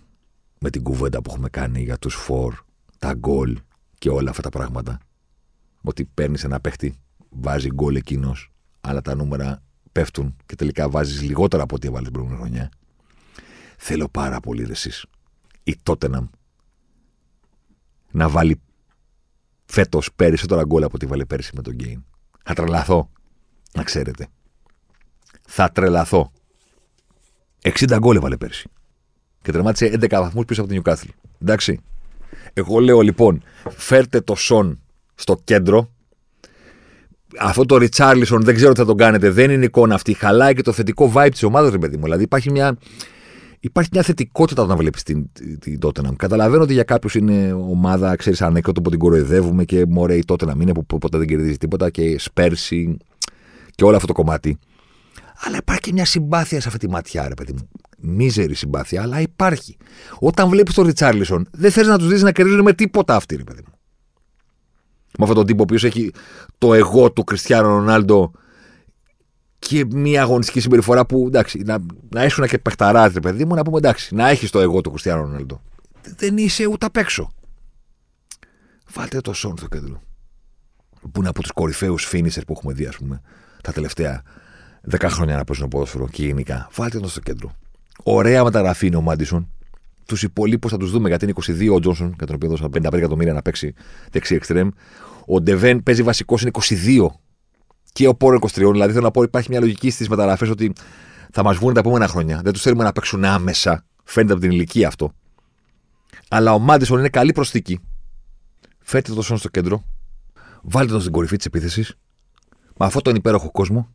με 0.59 0.70
την 0.70 0.83
κουβέντα 0.83 1.22
που 1.22 1.31
έχουμε 1.31 1.49
κάνει 1.49 1.83
για 1.83 1.99
τους 1.99 2.14
φορ, 2.14 2.55
τα 2.99 3.14
γκολ 3.14 3.59
και 3.99 4.11
όλα 4.11 4.31
αυτά 4.31 4.43
τα 4.43 4.49
πράγματα. 4.49 4.99
Ότι 5.83 6.05
παίρνεις 6.05 6.45
ένα 6.45 6.61
παίχτη, 6.61 6.95
βάζει 7.31 7.68
γκολ 7.68 7.95
εκείνος, 7.95 8.53
αλλά 8.81 9.01
τα 9.01 9.14
νούμερα 9.14 9.62
πέφτουν 9.93 10.37
και 10.47 10.55
τελικά 10.55 10.89
βάζεις 10.89 11.22
λιγότερα 11.22 11.62
από 11.62 11.74
ό,τι 11.74 11.87
έβαλες 11.87 12.05
την 12.05 12.12
προηγούμενη 12.12 12.43
χρονιά. 12.43 12.70
Θέλω 13.76 14.09
πάρα 14.09 14.41
πολύ 14.41 14.64
ρε 14.64 14.72
εσείς, 14.72 15.07
η 15.62 15.76
Τότεναμ 15.83 16.26
να 18.11 18.29
βάλει 18.29 18.61
φέτος 19.66 20.12
περισσότερα 20.16 20.64
γκολ 20.64 20.83
από 20.83 20.93
ό,τι 20.95 21.07
βάλε 21.07 21.24
πέρσι 21.24 21.53
με 21.55 21.62
τον 21.62 21.74
Γκέιν. 21.74 22.05
Θα 22.45 22.55
τρελαθώ, 22.55 23.11
να 23.72 23.83
ξέρετε. 23.83 24.29
Θα 25.43 25.72
τρελαθώ. 25.72 26.33
60 27.76 27.96
γκολ 27.98 28.16
έβαλε 28.16 28.36
πέρσι. 28.36 28.68
Και 29.42 29.52
τερμάτισε 29.52 29.98
11 30.00 30.06
βαθμούς 30.10 30.44
πίσω 30.44 30.60
από 30.62 30.70
την 30.70 30.82
Newcastle. 30.82 31.10
Εντάξει. 31.42 31.80
Εγώ 32.52 32.78
λέω 32.78 33.00
λοιπόν, 33.00 33.42
φέρτε 33.76 34.20
το 34.20 34.34
Σον 34.34 34.80
στο 35.14 35.40
κέντρο. 35.44 35.90
Αυτό 37.38 37.64
το 37.64 37.76
Ριτσάρλισον 37.76 38.42
δεν 38.42 38.54
ξέρω 38.54 38.72
τι 38.72 38.78
θα 38.78 38.86
τον 38.86 38.96
κάνετε. 38.96 39.30
Δεν 39.30 39.50
είναι 39.50 39.64
εικόνα 39.64 39.94
αυτή. 39.94 40.12
Χαλάει 40.12 40.54
και 40.54 40.62
το 40.62 40.72
θετικό 40.72 41.12
vibe 41.14 41.28
της 41.30 41.42
ομάδας, 41.42 41.70
ρε 41.70 41.78
παιδί 41.78 41.96
μου. 41.96 42.02
Δηλαδή 42.02 42.22
υπάρχει 42.22 42.50
μια, 42.50 42.76
υπάρχει 43.60 43.90
μια 43.92 44.02
θετικότητα 44.02 44.62
όταν 44.62 44.76
βλέπεις 44.76 45.02
την, 45.02 45.30
την 45.60 45.78
Tottenham. 45.82 46.16
Καταλαβαίνω 46.16 46.62
ότι 46.62 46.72
για 46.72 46.82
κάποιους 46.82 47.14
είναι 47.14 47.52
ομάδα, 47.52 48.16
ξέρεις, 48.16 48.42
ανέκδοτο 48.42 48.80
που 48.82 48.90
την 48.90 48.98
κοροϊδεύουμε 48.98 49.64
και 49.64 49.84
μωρέ 49.88 50.14
η 50.14 50.24
Tottenham 50.26 50.60
είναι 50.60 50.72
που 50.72 50.98
ποτέ 50.98 51.18
δεν 51.18 51.26
κερδίζει 51.26 51.56
τίποτα 51.56 51.90
και 51.90 52.18
σπέρσι 52.18 52.96
και 53.74 53.84
όλο 53.84 53.94
αυτό 53.94 54.06
το 54.06 54.12
κομμάτι. 54.12 54.58
Αλλά 55.41 55.57
υπάρχει 55.57 55.80
και 55.80 55.93
μια 55.93 56.05
συμπάθεια 56.05 56.61
σε 56.61 56.68
αυτή 56.68 56.86
τη 56.86 56.93
ματιά, 56.93 57.28
ρε 57.28 57.34
παιδί 57.34 57.53
μου. 57.53 57.68
Μίζερη 57.99 58.55
συμπάθεια, 58.55 59.03
αλλά 59.03 59.20
υπάρχει. 59.20 59.76
Όταν 60.18 60.49
βλέπεις 60.49 60.74
τον 60.74 60.86
Ριτσάρλισον, 60.86 61.49
δεν 61.53 61.70
θες 61.70 61.86
να 61.86 61.99
τους 61.99 62.09
δεις 62.09 62.22
να 62.22 62.32
κερδίζουν 62.32 62.62
με 62.62 62.72
τίποτα 62.72 63.14
αυτοί, 63.16 63.36
ρε 63.36 63.45
παιδί 63.45 63.62
μου. 63.66 63.72
Με 65.18 65.24
αυτόν 65.24 65.34
τον 65.34 65.47
τύπο 65.47 65.61
ο 65.61 65.62
οποίος 65.62 65.84
έχει 65.84 66.11
το 66.59 66.74
εγώ 66.74 67.12
του 67.12 67.24
Κριστιανό 67.24 67.68
Ρονάλντο 67.68 68.32
και 69.59 69.84
μια 69.84 70.22
αγωνιστική 70.22 70.61
συμπεριφορά 70.61 71.07
που 71.07 71.24
εντάξει, 71.26 71.59
να, 71.59 71.78
να 72.09 72.24
ήσουν 72.24 72.47
και 72.47 72.59
παιχταράς, 72.59 73.12
ρε 73.12 73.20
παιδί 73.20 73.45
μου, 73.45 73.55
να 73.55 73.62
πούμε 73.62 73.78
εντάξει, 73.78 74.14
να 74.14 74.28
έχεις 74.28 74.51
το 74.51 74.61
εγώ 74.61 74.80
του 74.80 74.91
Κριστιανό 74.91 75.22
Ρονάλντο. 75.22 75.62
Δεν 76.16 76.36
είσαι 76.36 76.66
ούτε 76.66 76.86
απ' 76.86 76.97
έξω. 76.97 77.32
Βάλτε 78.93 79.20
το 79.20 79.32
Σόν 79.32 79.57
στο 79.57 79.66
κέντρο. 79.68 80.03
Που 81.01 81.20
είναι 81.20 81.28
από 81.28 81.41
τους 81.41 81.51
κορυφαίους 81.51 82.05
φίνισερ 82.05 82.45
που 82.45 82.53
έχουμε 82.53 82.72
δει, 82.72 82.86
ας 82.86 82.97
πούμε, 82.97 83.20
τα 83.62 83.72
τελευταία 83.72 84.22
10 84.91 85.07
χρόνια 85.09 85.37
να 85.37 85.45
παίζουν 85.45 85.68
ποδόσφαιρο 85.68 86.09
και 86.09 86.26
γενικά. 86.26 86.68
Βάλτε 86.74 86.99
τον 86.99 87.09
στο 87.09 87.20
κέντρο. 87.20 87.53
Ωραία 88.03 88.45
μεταγραφή 88.45 88.87
είναι 88.87 88.97
ο 88.97 89.01
Μάντισον. 89.01 89.49
Τους 90.07 90.22
υπολείπου 90.22 90.68
θα 90.68 90.76
τους 90.76 90.91
δούμε 90.91 91.09
γιατί 91.09 91.24
είναι 91.24 91.35
22 91.70 91.74
ο 91.74 91.81
Τζόνσον, 91.81 92.14
για 92.16 92.26
τον 92.26 92.35
οποίο 92.35 92.49
έδωσα 92.49 92.68
55 92.72 92.93
εκατομμύρια 92.93 93.33
να 93.33 93.43
παίξει 93.43 93.74
δεξί 94.11 94.35
εξτρέμ. 94.35 94.68
Ο 95.26 95.41
Ντεβέν 95.41 95.83
παίζει 95.83 96.03
βασικός, 96.03 96.43
είναι 96.43 96.51
22 96.53 97.07
και 97.93 98.09
ο 98.09 98.14
Πόρο 98.14 98.39
23. 98.41 98.72
Δηλαδή 98.72 98.93
θέλω 98.93 99.05
να 99.05 99.11
πω, 99.11 99.22
υπάρχει 99.22 99.51
μια 99.51 99.61
λογική 99.61 99.91
στις 99.91 100.09
μεταγραφές 100.09 100.51
ότι 100.51 100.72
θα 101.33 101.43
μας 101.43 101.57
βγουν 101.57 101.74
τα 101.74 101.81
επόμενα 101.81 102.09
χρόνια. 102.09 102.41
Δεν 102.45 102.53
τους 102.53 102.62
θέλουμε 102.62 102.85
να 102.85 102.93
παίξουν 102.93 103.24
άμεσα. 103.24 103.85
Φαίνεται 104.05 104.33
από 104.33 104.43
την 104.43 104.51
ηλικία 104.51 104.87
αυτό. 104.87 105.12
Αλλά 106.29 106.53
ο 106.53 106.59
Μάντισον 106.59 106.99
είναι 106.99 107.09
καλή 107.09 107.33
προσθήκη. 107.33 107.81
Φέρτε 108.79 109.12
το 109.14 109.22
σόν 109.22 109.37
στο 109.39 109.49
κέντρο. 109.49 109.85
Βάλτε 110.62 110.93
τον 110.93 111.01
στην 111.01 111.12
κορυφή 111.12 111.37
της 111.37 111.47
επίθεσης. 111.47 111.95
Με 112.76 112.87
αυτόν 112.87 113.03
τον 113.03 113.14
υπέροχο 113.14 113.51
κόσμο. 113.51 113.89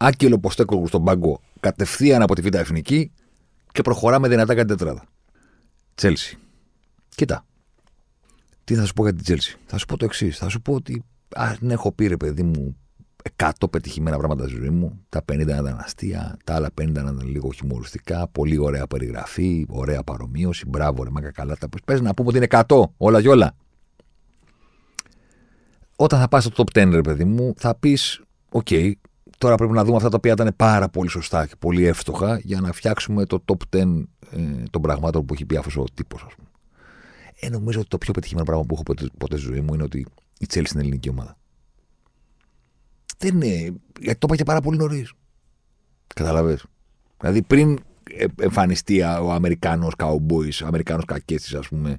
Άκελο 0.00 0.38
Ποστέκογλου 0.38 0.86
στον 0.86 1.04
πάγκο 1.04 1.40
κατευθείαν 1.60 2.22
από 2.22 2.34
τη 2.34 2.40
Β' 2.40 2.54
Εθνική 2.54 3.12
και 3.72 3.82
προχωράμε 3.82 4.28
δυνατά 4.28 4.54
κάτι 4.54 4.68
τετράδα. 4.68 5.04
Τσέλσι. 5.94 6.38
Κοίτα. 7.08 7.44
Τι 8.64 8.74
θα 8.74 8.84
σου 8.84 8.92
πω 8.92 9.02
για 9.02 9.12
την 9.12 9.22
Τσέλσι. 9.22 9.56
Θα 9.66 9.78
σου 9.78 9.86
πω 9.86 9.96
το 9.96 10.04
εξής. 10.04 10.38
Θα 10.38 10.48
σου 10.48 10.62
πω 10.62 10.72
ότι 10.72 11.04
αν 11.34 11.70
έχω 11.70 11.92
πει 11.92 12.06
ρε 12.06 12.16
παιδί 12.16 12.42
μου 12.42 12.76
100 13.36 13.50
πετυχημένα 13.70 14.16
πράγματα 14.16 14.48
στη 14.48 14.56
ζωή 14.56 14.70
μου. 14.70 15.00
Τα 15.08 15.24
50 15.32 15.40
ήταν 15.40 15.78
αστεία, 15.80 16.36
τα 16.44 16.54
άλλα 16.54 16.68
50 16.80 16.88
ήταν 16.88 17.20
λίγο 17.24 17.52
χιουμοριστικά. 17.52 18.28
Πολύ 18.28 18.58
ωραία 18.58 18.86
περιγραφή, 18.86 19.66
ωραία 19.68 20.02
παρομοίωση. 20.02 20.64
Μπράβο, 20.68 21.02
ρε 21.02 21.10
μαλάκα, 21.10 21.30
καλά 21.30 21.56
τα 21.56 21.68
'πες 21.84 22.00
να 22.00 22.14
πούμε 22.14 22.28
ότι 22.28 22.36
είναι 22.36 22.46
100, 22.68 22.82
όλα 22.96 23.20
και 23.20 23.28
όλα. 23.28 23.54
Όταν 25.96 26.20
θα 26.20 26.28
πας 26.28 26.44
στο 26.44 26.64
top 26.64 26.82
10, 26.82 26.90
ρε 26.90 27.00
παιδί 27.00 27.24
μου, 27.24 27.52
θα 27.56 27.74
πεις: 27.74 28.22
OK, 28.50 28.66
okay, 28.70 28.92
τώρα 29.38 29.54
πρέπει 29.54 29.72
να 29.72 29.84
δούμε 29.84 29.96
αυτά 29.96 30.08
τα 30.08 30.16
οποία 30.16 30.32
ήταν 30.32 30.52
πάρα 30.56 30.88
πολύ 30.88 31.08
σωστά 31.08 31.46
και 31.46 31.54
πολύ 31.58 31.84
εύστοχα 31.84 32.38
για 32.42 32.60
να 32.60 32.72
φτιάξουμε 32.72 33.24
το 33.24 33.44
top 33.44 33.76
10 33.76 34.02
ε, 34.30 34.62
των 34.70 34.82
πραγμάτων 34.82 35.24
που 35.24 35.34
έχει 35.34 35.44
πει 35.44 35.56
αυτός 35.56 35.76
ο 35.76 35.84
τύπος, 35.94 36.22
ας 36.26 36.34
πούμε. 36.34 36.48
Ε, 37.40 37.48
νομίζω 37.48 37.78
ότι 37.80 37.88
το 37.88 37.98
πιο 37.98 38.12
πετυχημένο 38.12 38.46
πράγμα 38.46 38.64
που 38.64 38.74
έχω 38.74 38.82
ποτέ, 38.82 39.06
ποτέ 39.18 39.36
στη 39.36 39.46
ζωή 39.46 39.60
μου 39.60 39.74
είναι 39.74 39.82
ότι 39.82 40.06
η 40.38 40.46
Chelsea 40.50 40.70
είναι 40.72 40.82
ελληνική 40.82 41.08
ομάδα. 41.08 41.36
Δεν 43.18 43.34
είναι. 43.34 43.74
Γιατί 44.00 44.18
το 44.18 44.26
είπα 44.26 44.36
και 44.36 44.44
πάρα 44.44 44.60
πολύ 44.60 44.78
νωρίς. 44.78 45.12
Καταλαβες. 46.14 46.64
Δηλαδή 47.20 47.42
πριν 47.42 47.78
ε, 48.16 48.24
εμφανιστεί 48.40 49.02
ο 49.02 49.32
Αμερικάνος 49.32 49.94
καουμπόη, 49.96 50.52
ο 50.62 50.66
Αμερικάνος 50.66 51.04
κακέτη, 51.04 51.56
ας 51.56 51.68
πούμε, 51.68 51.98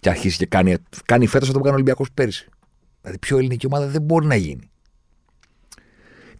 και 0.00 0.08
αρχίσει 0.08 0.36
και 0.36 0.46
κάνει, 0.46 0.76
κάνει 1.04 1.26
φέτος 1.26 1.48
αυτό 1.48 1.58
που 1.58 1.64
κάνει 1.64 1.74
ο 1.74 1.78
Ολυμπιακός 1.78 2.12
πέρσι. 2.14 2.48
Δηλαδή 3.00 3.18
πιο 3.18 3.38
ελληνική 3.38 3.66
ομάδα 3.66 3.86
δεν 3.86 4.02
μπορεί 4.02 4.26
να 4.26 4.34
γίνει. 4.34 4.70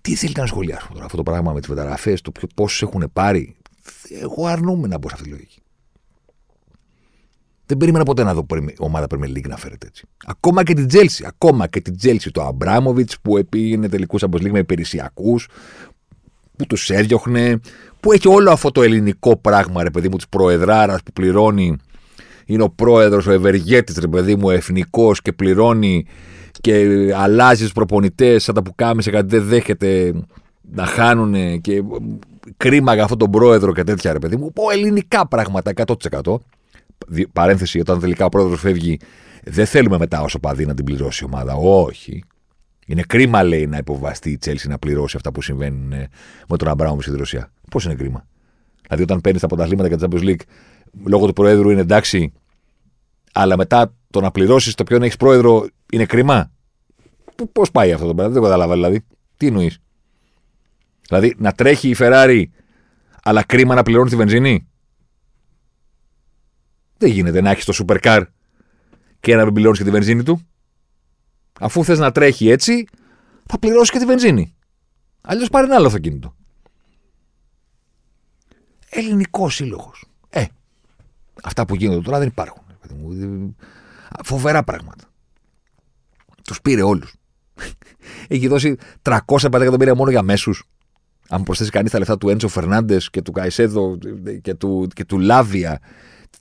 Τι 0.03 0.15
θέλετε 0.15 0.41
να 0.41 0.47
σχολιάσουμε 0.47 0.93
τώρα 0.93 1.05
αυτό 1.05 1.17
το 1.17 1.23
πράγμα 1.23 1.53
με 1.53 1.61
τις 1.61 1.69
μεταγραφές, 1.69 2.21
το 2.21 2.33
πόσου 2.55 2.85
έχουν 2.85 3.11
πάρει; 3.13 3.57
Εγώ 4.21 4.47
αρνούμαι 4.47 4.89
να 4.89 4.99
μπω 4.99 5.09
σε 5.09 5.15
αυτή 5.15 5.29
τη 5.29 5.35
λογική. 5.35 5.63
Δεν 7.67 7.77
περίμενα 7.77 8.05
ποτέ 8.05 8.23
να 8.23 8.35
δω 8.35 8.47
ομάδα 8.79 9.07
Premier 9.11 9.37
League 9.37 9.49
να 9.49 9.57
φέρεται 9.57 9.87
έτσι. 9.87 10.07
Ακόμα 10.27 10.63
και 10.63 10.75
την 10.75 10.87
Τσέλσι. 10.87 11.25
Ακόμα 11.27 11.67
και 11.67 11.81
την 11.81 11.97
Τσέλσι. 11.97 12.31
Του 12.31 12.43
Αμπράμοβιτς 12.43 13.11
που 13.23 13.37
επήγαινε 13.37 13.89
τελικούς 13.89 14.23
Champions 14.25 14.51
με 14.51 14.59
υπηρεσιακούς, 14.59 15.49
που 16.57 16.67
τους 16.67 16.91
έδιωχνε, 16.91 17.61
που 18.01 18.13
έχει 18.13 18.29
όλο 18.29 18.51
αυτό 18.51 18.71
το 18.71 18.83
ελληνικό 18.83 19.37
πράγμα, 19.37 19.83
ρε 19.83 19.91
παιδί 19.91 20.09
μου, 20.09 20.17
της 20.17 20.29
προεδράρας 20.29 21.03
που 21.03 21.13
πληρώνει. 21.13 21.77
Είναι 22.45 22.63
ο 22.63 22.71
πρόεδρος, 22.71 23.27
ο 23.27 23.33
ευεργέτης, 23.33 23.97
ρε 23.97 24.09
παιδί 24.09 24.37
μου, 24.37 24.51
εθνικός 24.51 25.23
και 25.23 25.33
πληρώνει 25.33 26.07
και 26.63 26.87
αλλάζει 27.15 27.63
τους 27.63 27.73
προπονητές 27.73 28.43
σαν 28.43 28.55
τα 28.55 28.63
που 28.63 28.73
κάμισε 28.75 29.11
κάτι 29.11 29.27
δεν 29.37 29.45
δέχεται 29.45 30.13
να 30.73 30.87
χάνουν 30.87 31.61
και 31.61 31.83
κρίμα 32.57 32.95
για 32.95 33.03
αυτόν 33.03 33.19
τον 33.19 33.31
πρόεδρο 33.31 33.73
και 33.73 33.85
τέτοια 33.85 34.13
ρε 34.13 34.19
παιδί 34.19 34.37
μου. 34.37 34.53
Πω 34.53 34.71
ελληνικά 34.71 35.29
πράγματα 35.29 35.73
100% 36.23 36.35
παρένθεση, 37.33 37.81
όταν 37.81 38.01
τελικά 38.01 38.25
ο 38.25 38.29
πρόεδρος 38.29 38.61
φεύγει, 38.61 38.99
δεν 39.45 39.67
θέλουμε 39.67 39.99
μετά 39.99 40.23
όσο 40.23 40.39
παδί 40.39 40.67
να 40.67 40.75
την 40.75 40.85
πληρώσει 40.85 41.25
η 41.25 41.27
ομάδα. 41.33 41.55
Όχι. 41.55 42.25
Είναι 42.87 43.03
κρίμα, 43.03 43.43
λέει, 43.43 43.67
να 43.67 43.77
υποβαστεί 43.77 44.31
η 44.31 44.39
Τσέλση 44.39 44.69
να 44.69 44.79
πληρώσει 44.79 45.17
αυτά 45.17 45.33
που 45.33 45.43
συμβαίνουν 45.43 45.93
ε, 45.93 46.09
με 46.49 46.57
τον 46.57 46.69
Αμπράουμ 46.69 46.99
στη 46.99 47.17
Ρωσία. 47.17 47.53
Πώς 47.71 47.85
είναι 47.85 47.95
κρίμα. 47.95 48.27
Δηλαδή, 48.83 49.03
όταν 49.03 49.21
παίρνεις 49.21 49.41
τα 49.41 49.47
πρωταθλήματα 49.47 49.89
για 49.89 49.97
την 49.97 50.09
Champions 50.11 50.29
League, 50.29 50.45
λόγω 51.07 51.27
του 51.27 51.33
Προέδρου 51.33 51.71
είναι 51.71 51.81
εντάξει, 51.81 52.33
αλλά 53.33 53.57
μετά 53.57 53.95
το 54.11 54.21
να 54.21 54.31
πληρώσεις 54.31 54.75
το 54.75 54.85
ποιον 54.85 55.03
έχεις 55.03 55.17
πρόεδρο 55.17 55.67
είναι 55.93 56.07
κρίμα; 56.07 56.51
Πώς 57.53 57.71
πάει 57.71 57.93
αυτό 57.93 58.07
το 58.07 58.15
πράγμα, 58.15 58.33
δεν 58.33 58.43
καταλαβαίνω 58.43 58.81
δηλαδή. 58.81 59.05
Τι 59.37 59.47
εννοείς; 59.47 59.79
Δηλαδή, 61.09 61.35
να 61.39 61.53
τρέχει 61.53 61.89
η 61.89 61.97
Ferrari, 61.99 62.45
αλλά 63.23 63.43
κρίμα 63.43 63.75
να 63.75 63.83
πληρώνει 63.83 64.11
τη 64.11 64.17
βενζίνη; 64.17 64.69
Δεν 66.99 67.11
γίνεται 67.11 67.41
να 67.41 67.51
έχεις 67.51 67.65
το 67.65 67.85
supercar 67.87 68.23
και 69.21 69.37
να 69.37 69.45
μην 69.45 69.55
πληρώνεις 69.55 69.79
και 69.79 69.85
τη 69.85 69.91
βενζίνη 69.91 70.23
του. 70.23 70.41
Αφού 71.61 71.85
θες 71.85 71.99
να 71.99 72.13
τρέχει 72.13 72.49
έτσι, 72.49 72.85
θα 73.47 73.59
πληρώσεις 73.59 73.91
και 73.91 73.99
τη 73.99 74.05
βενζίνη. 74.05 74.55
Αλλιώς 75.21 75.49
πάρει 75.49 75.67
ένα 75.67 75.77
άλλο 75.77 75.87
αυτοκίνητο. 75.87 76.35
Ελληνικός 78.89 79.55
σύλλογος. 79.55 80.05
Ε, 80.31 80.45
αυτά 81.43 81.67
που 81.67 81.75
γίνονται 81.75 82.01
τώρα 82.01 82.19
δεν 82.19 82.29
υπάρχουν. 82.29 82.62
Φοβερά 84.25 84.63
πράγματα. 84.63 85.05
Τους 86.45 86.61
πήρε 86.61 86.83
όλους. 86.83 87.15
Έχει 88.29 88.49
δώσει 88.49 88.77
350 89.03 89.61
εκατομμύρια 89.61 89.95
μόνο 89.95 90.11
για 90.11 90.23
μέσους. 90.23 90.65
Αν 91.29 91.43
προσθέσει 91.43 91.71
κανείς 91.71 91.91
τα 91.91 91.99
λεφτά 91.99 92.19
του 92.19 92.29
Έντσο 92.29 92.49
Φερνάντες 92.49 93.11
και 93.11 93.23
του 93.23 93.33
Καϊσέδο 93.33 93.99
και 94.43 94.55
του, 94.55 94.89
και 94.95 95.05
του 95.05 95.19
Λάβια, 95.19 95.81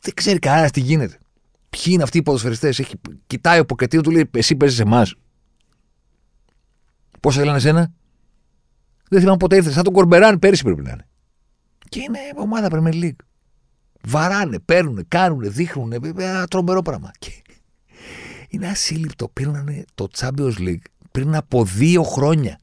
δεν 0.01 0.13
ξέρει 0.13 0.39
κανένας 0.39 0.71
τι 0.71 0.79
γίνεται. 0.79 1.17
Ποιοι 1.69 1.83
είναι 1.85 2.03
αυτοί 2.03 2.17
οι 2.17 2.21
ποδοσφαιριστές. 2.21 2.95
Κοιτάει 3.27 3.59
ο 3.59 3.65
Ποκετίνο 3.65 4.01
του 4.01 4.11
λέει: 4.11 4.29
Εσύ 4.33 4.55
παίζεις 4.55 4.77
σε 4.77 4.83
εμάς. 4.83 5.15
Πόσα 7.19 7.39
θέλανε 7.39 7.57
εσένα; 7.57 7.91
Δεν 9.09 9.19
θυμάμαι 9.19 9.37
ποτέ 9.37 9.55
ήρθε. 9.55 9.71
Σαν 9.71 9.83
τον 9.83 9.93
Κορμπεράν 9.93 10.39
πέρυσι 10.39 10.63
πρέπει 10.63 10.81
να 10.81 10.91
είναι. 10.91 11.07
Και 11.89 11.99
είναι 11.99 12.19
ομάδα 12.35 12.67
Premier 12.71 13.03
League. 13.03 13.25
Βαράνε, 14.08 14.60
παίρνουν, 14.60 15.06
κάνουν, 15.08 15.52
δείχνουν. 15.52 15.93
Ένα 16.18 16.47
τρομερό 16.47 16.82
πράγμα. 16.82 17.12
Και 17.20 17.32
είναι 18.49 18.68
ασύλληπτο. 18.68 19.28
Πήραν 19.28 19.86
το 19.95 20.08
Champions 20.18 20.58
League 20.58 20.86
πριν 21.12 21.36
από 21.36 21.66
δύο 21.66 22.04
χρόνια. 22.04 22.60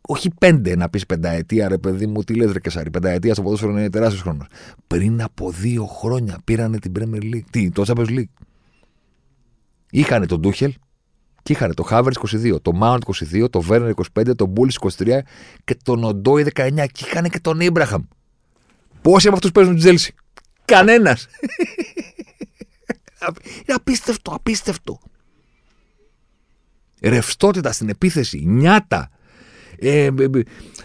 Όχι 0.00 0.30
πέντε 0.38 0.76
να 0.76 0.88
πεις 0.88 1.06
πενταετία, 1.06 1.68
ρε 1.68 1.78
παιδί 1.78 2.06
μου, 2.06 2.24
τι 2.24 2.34
λες, 2.34 2.52
ρε 2.52 2.60
Κεσάρι. 2.60 2.90
Πενταετία 2.90 3.34
στο 3.34 3.42
ποδόσφαιρο 3.42 3.72
είναι 3.72 3.90
τεράστιος 3.90 4.22
χρόνος. 4.22 4.46
Πριν 4.86 5.22
από 5.22 5.50
δύο 5.50 5.86
χρόνια 5.86 6.38
πήραν 6.44 6.80
την 6.80 6.92
Premier 6.98 7.22
League. 7.34 7.44
Τι, 7.50 7.70
το 7.70 7.84
Champions 7.86 8.08
League. 8.08 8.44
Είχαν 9.90 10.26
τον 10.26 10.40
Τούχελ 10.40 10.74
και 11.42 11.52
είχαν 11.52 11.74
το 11.74 11.82
Χάβερτς 11.82 12.12
22, 12.30 12.62
το 12.62 12.72
Mount 12.82 12.98
22, 13.32 13.50
το 13.50 13.60
Βέρνερ 13.60 13.92
25, 14.18 14.36
το 14.36 14.46
Πούλισικ 14.46 14.68
23 14.80 15.18
και 15.64 15.76
τον 15.82 16.04
Οντόι 16.04 16.46
19. 16.54 16.86
Και 16.92 17.04
είχαν 17.06 17.24
και 17.24 17.40
τον 17.40 17.60
Έιμπραχαμ. 17.60 18.02
Πόσοι 19.08 19.26
από 19.26 19.36
αυτούς 19.36 19.52
παίζουν 19.52 19.74
στην 19.74 19.80
Τσέλσι. 19.80 20.14
Κανένας. 20.64 21.26
Είναι 23.54 23.74
απίστευτο, 23.74 24.32
απίστευτο. 24.32 25.00
Ρευστότητα 27.02 27.72
στην 27.72 27.88
επίθεση, 27.88 28.42
νιάτα, 28.46 29.10
ε, 29.78 30.04
ε, 30.04 30.06
ε 30.06 30.42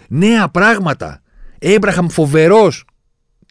νέα 0.07 0.49
πράγματα. 0.49 1.21
Έιμπραχαμ 1.59 2.07
φοβερός. 2.07 2.85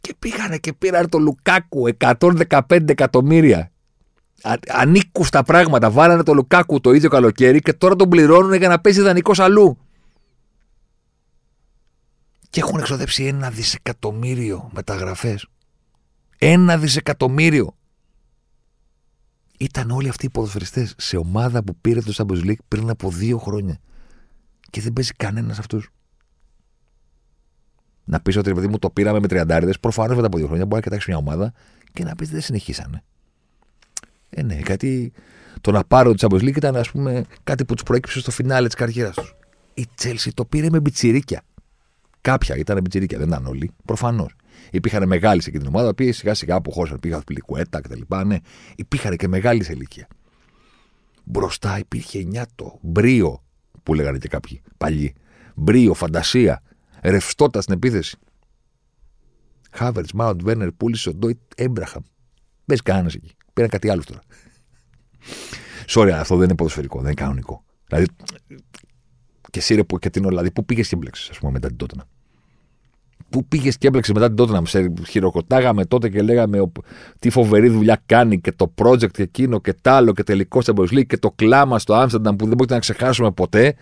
Και 0.01 0.15
πήγανε 0.19 0.57
και 0.59 0.73
πήραν 0.73 1.09
το 1.09 1.19
Λουκάκου 1.19 1.89
115 1.99 2.89
εκατομμύρια. 2.89 3.73
Ανήκουστα 4.69 5.43
πράγματα. 5.43 5.91
Βάλανε 5.91 6.23
το 6.23 6.35
Λουκάκου 6.35 6.81
το 6.81 6.93
ίδιο 6.93 7.09
καλοκαίρι 7.09 7.61
και 7.61 7.73
τώρα 7.73 7.97
τον 7.97 8.09
πληρώνουν 8.09 8.55
για 8.55 8.69
να 8.69 8.81
παίζει 8.81 9.01
δανεικό 9.01 9.33
αλλού. 9.37 9.79
Και 12.53 12.61
έχουν 12.61 12.79
εξοδέψει 12.79 13.25
ένα 13.25 13.51
δισεκατομμύριο 13.51 14.71
μεταγραφές. 14.75 15.47
Ένα 16.39 16.79
δισεκατομμύριο. 16.79 17.77
Ήταν 19.59 19.91
όλοι 19.91 20.09
αυτοί 20.09 20.27
οι 20.27 20.31
ποδοσφαιριστές 20.31 20.95
σε 20.99 21.17
ομάδα 21.17 21.65
που 21.65 21.77
πήρε 21.77 22.01
το 22.01 22.13
Champions 22.17 22.45
League 22.45 22.63
πριν 22.69 22.91
από 22.91 23.11
δύο 23.11 23.39
χρόνια. 23.39 23.79
Και 24.71 24.81
δεν 24.81 24.93
παίζει 24.93 25.13
κανένας 25.13 25.59
αυτούς. 25.59 25.91
Να 28.05 28.21
πεις 28.21 28.37
ότι 28.37 28.53
παιδί 28.53 28.69
μου 28.69 28.79
το 28.79 28.91
πήραμε 28.91 29.21
με 29.21 29.27
τριαντάριδες, 29.27 29.81
προφανώς 29.81 30.15
μετά 30.15 30.27
από 30.27 30.37
δύο 30.37 30.47
χρόνια 30.47 30.65
μπορεί 30.65 30.77
να 30.77 30.83
κοιτάξεις 30.83 31.09
μια 31.09 31.17
ομάδα 31.17 31.53
και 31.93 32.05
να 32.05 32.15
πεις 32.15 32.31
δεν 32.31 32.41
συνεχίσανε. 32.41 33.03
Ε, 34.31 34.43
ναι, 34.43 34.55
κάτι. 34.55 35.13
Το 35.61 35.71
να 35.71 35.85
πάρω 35.85 36.15
το 36.15 36.27
Champions 36.29 36.43
League 36.43 36.57
ήταν 36.57 36.77
ας 36.77 36.91
πούμε 36.91 37.25
κάτι 37.45 37.65
που 37.65 37.75
τους 37.75 37.83
προέκυψε 37.83 38.21
στο 38.21 38.31
φινάλε 38.31 38.67
της 38.67 38.77
καριέρας 38.77 39.15
τους. 39.15 39.35
Η 39.75 39.87
Chelsea 40.03 40.31
το 40.35 40.45
πήρε 40.45 40.71
με 40.71 40.81
μπιτσιρίκια. 40.81 41.43
Κάποια 42.23 42.57
ήταν 42.57 42.81
μπιτσιρίκια, 42.83 43.19
δεν 43.19 43.29
ήταν 43.29 43.47
όλοι. 43.47 43.71
Προφανώς. 43.85 44.35
Υπήρχαν 44.71 45.07
μεγάλοι 45.07 45.43
σε 45.43 45.49
εκείνη 45.49 45.65
την 45.65 45.75
ομάδα, 45.75 45.95
που 45.95 46.13
σιγά 46.13 46.35
σιγά 46.35 46.55
αποχώρησαν, 46.55 47.01
πήγαν 47.01 47.23
πλικουέτα 47.25 47.81
κτλ. 47.81 48.01
Ναι, 48.27 48.37
υπήρχαν 48.77 49.17
και 49.17 49.29
μεγάλοι 49.29 49.65
σε 49.65 49.73
ηλικία. 49.73 50.09
Μπροστά 51.25 51.79
υπήρχε 51.79 52.23
νιάτο, 52.23 52.79
μπρίο, 52.83 53.43
που 53.83 53.95
λέγανε 53.95 54.19
και 54.19 54.29
κάποιοι 54.29 54.63
παλιοί. 54.77 55.15
Μπρίο, 55.55 55.95
φαντασία, 55.95 56.63
ρευστότητα 57.03 57.61
στην 57.61 57.75
επίθεση. 57.75 58.19
Χάβερτς, 59.73 60.13
Μάουντ, 60.13 60.43
Βέρνερ, 60.43 60.73
πούλησε 60.73 61.09
ο 61.09 61.15
Ντόιτ, 61.15 61.39
Έμπραχαμ. 61.57 62.03
Δεν 62.65 62.79
κανένας 62.85 63.15
εκεί. 63.15 63.31
Πήραν 63.53 63.71
κάτι 63.71 63.91
άλλο 63.91 64.03
τώρα. 64.05 64.21
Sorry, 65.87 66.11
αυτό 66.11 66.37
δεν 66.37 66.45
είναι 66.45 66.55
ποδοσφαιρικό, 66.55 66.97
δεν 66.97 67.07
είναι 67.07 67.21
κανονικό. 67.21 67.65
Δηλαδή, 67.87 68.07
και 69.51 69.59
εσύ 69.59 69.75
ρε, 69.75 69.83
και 69.99 70.11
την 70.11 70.29
δηλαδή, 70.29 70.51
πού 70.51 70.65
πήγες 70.65 70.89
και 70.89 70.97
μπλέξει, 70.97 71.29
ας 71.31 71.39
πούμε, 71.39 71.53
μετά 71.53 71.69
την 71.69 71.77
Τότνα. 71.77 72.09
Πού 73.33 73.45
πήγες 73.45 73.79
και 73.79 73.87
έμπλεξες 73.87 74.15
μετά 74.15 74.27
την 74.27 74.37
Τότνα. 74.37 74.63
Σε 74.67 74.93
χειροκροτάγαμε 75.09 75.85
τότε 75.85 76.09
και 76.09 76.23
λέγαμε 76.23 76.73
τι 77.19 77.31
φοβερή 77.31 77.69
δουλειά 77.69 78.03
κάνει 78.07 78.41
και 78.41 78.53
το 78.53 78.73
project 78.75 79.11
και 79.11 79.23
εκείνο 79.23 79.61
και 79.61 79.73
τ' 79.73 79.89
άλλο 79.89 80.13
και 80.13 80.23
τελικό 80.23 80.61
Champions 80.65 81.07
και 81.07 81.19
το 81.19 81.31
κλάμα 81.31 81.79
στο 81.79 81.95
Άμστερνταμ 81.95 82.37
που 82.37 82.47
δεν 82.47 82.55
μπορείτε 82.55 82.75
να 82.75 82.81
ξεχάσουμε 82.81 83.31
ποτέ. 83.31 83.75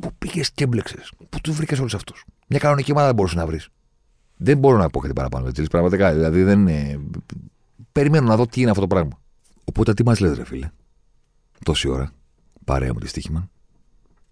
Πού 0.00 0.10
πήγες 0.18 0.50
και 0.50 0.64
έμπλεξες. 0.64 1.12
Πού 1.28 1.40
τους 1.42 1.56
βρήκες 1.56 1.78
όλους 1.78 1.94
αυτούς. 1.94 2.24
Μια 2.46 2.58
κανονική 2.58 2.90
ομάδα 2.90 3.06
δεν 3.06 3.16
μπορούσες 3.16 3.38
να 3.38 3.46
βρεις. 3.46 3.68
Δεν 4.36 4.58
μπορώ 4.58 4.76
να 4.76 4.88
πω 4.88 5.00
κάτι 5.00 5.12
παραπάνω. 5.12 5.46
Έτσι, 5.46 5.62
πραγματικά. 5.62 6.12
Δηλαδή 6.12 6.42
δεν 6.42 6.60
είναι... 6.60 7.00
Περιμένω 7.92 8.26
να 8.26 8.36
δω 8.36 8.46
τι 8.46 8.60
είναι 8.60 8.70
αυτό 8.70 8.82
το 8.82 8.86
πράγμα. 8.86 9.20
Οπότε 9.64 9.94
τι 9.94 10.04
μας 10.04 10.20
λες, 10.20 10.36
ρε 10.36 10.44
φίλε; 10.44 10.70
Τόση 11.64 11.88
ώρα. 11.88 12.12
Παρέα 12.64 12.92
μου 12.92 12.98
τη 12.98 13.08
στοίχημα. 13.08 13.50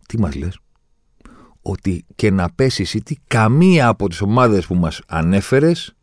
Τι 0.07 0.19
μας 0.19 0.35
λες; 0.35 0.59
Ότι 1.63 2.05
και 2.15 2.31
να 2.31 2.51
πέσει 2.51 2.83
η 2.83 2.87
City, 2.93 3.13
καμία 3.27 3.89
από 3.89 4.09
τις 4.09 4.21
ομάδες 4.21 4.67
που 4.67 4.75
μας 4.75 5.01
ανέφερες 5.07 5.95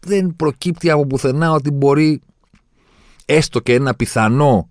δεν 0.00 0.36
προκύπτει 0.36 0.90
από 0.90 1.06
πουθενά 1.06 1.52
ότι 1.52 1.70
μπορεί 1.70 2.20
έστω 3.24 3.60
και 3.60 3.74
ένα 3.74 3.94
πιθανό 3.94 4.68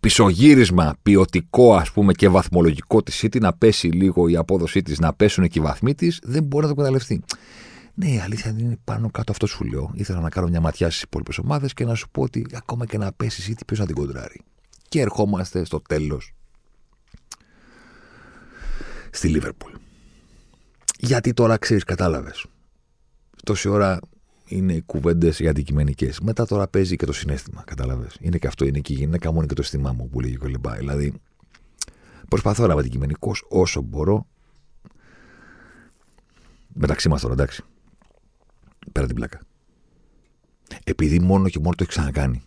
πισωγύρισμα 0.00 0.96
ποιοτικό 1.02 1.74
ας 1.74 1.92
πούμε 1.92 2.12
και 2.12 2.28
βαθμολογικό 2.28 3.02
της 3.02 3.24
City 3.24 3.40
να 3.40 3.52
πέσει 3.52 3.88
λίγο 3.88 4.28
η 4.28 4.36
απόδοσή 4.36 4.82
της, 4.82 4.98
να 4.98 5.12
πέσουν 5.12 5.48
και 5.48 5.58
οι 5.58 5.62
βαθμοί 5.62 5.94
της, 5.94 6.20
δεν 6.22 6.42
μπορεί 6.42 6.64
να 6.66 6.70
το 6.70 6.76
καταληφθεί. 6.76 7.22
Ναι, 7.94 8.08
η 8.08 8.18
αλήθεια 8.18 8.54
είναι 8.58 8.78
πάνω 8.84 9.10
κάτω 9.10 9.32
αυτό 9.32 9.46
σου 9.46 9.64
λέω. 9.64 9.90
Ήθελα 9.94 10.20
να 10.20 10.28
κάνω 10.28 10.48
μια 10.48 10.60
ματιά 10.60 10.90
στις 10.90 11.02
υπόλοιπες 11.02 11.38
ομάδες 11.38 11.74
και 11.74 11.84
να 11.84 11.94
σου 11.94 12.08
πω 12.10 12.22
ότι 12.22 12.46
ακόμα 12.52 12.86
και 12.86 12.98
να 12.98 13.12
πέσει 13.12 13.50
ή 13.50 13.54
ποιος 13.66 13.78
να 13.78 13.86
την 13.86 13.94
κοντράρει. 13.94 14.40
Και 14.88 15.00
ερχόμαστε 15.00 15.64
στο 15.64 15.80
τέλος. 15.80 16.32
Στη 19.14 19.28
Λίβερπουλ. 19.28 19.72
Γιατί 20.98 21.32
τώρα 21.32 21.56
ξέρεις, 21.56 21.84
κατάλαβες. 21.84 22.46
Τόση 23.44 23.68
ώρα 23.68 23.98
είναι 24.44 24.80
κουβέντες 24.80 25.38
για 25.40 25.50
αντικειμενικές. 25.50 26.20
Μετά 26.20 26.46
τώρα 26.46 26.68
παίζει 26.68 26.96
και 26.96 27.06
το 27.06 27.12
συνέστημα. 27.12 27.62
Κατάλαβες. 27.66 28.16
Είναι 28.20 28.38
και 28.38 28.46
αυτό, 28.46 28.64
είναι 28.64 28.80
και 28.80 28.92
η 28.92 28.96
γυναίκα 28.96 29.32
μου, 29.32 29.46
και 29.46 29.54
το 29.54 29.62
αισθημά 29.62 29.92
μου 29.92 30.08
που 30.08 30.20
λέγει 30.20 30.36
κολυμπά. 30.36 30.74
Δηλαδή, 30.74 31.12
προσπαθώ 32.28 32.66
να 32.66 32.72
είμαι 32.72 32.80
αντικειμενικός 32.80 33.44
όσο 33.48 33.80
μπορώ. 33.80 34.26
Μεταξύ 36.74 37.08
μας 37.08 37.20
τώρα, 37.20 37.32
εντάξει 37.32 37.62
πέρα 38.92 39.06
την 39.06 39.16
πλάκα. 39.16 39.40
Επειδή 40.84 41.20
μόνο 41.20 41.48
και 41.48 41.58
μόνο 41.58 41.74
το 41.74 41.82
έχει 41.82 41.90
ξανακάνει. 41.90 42.42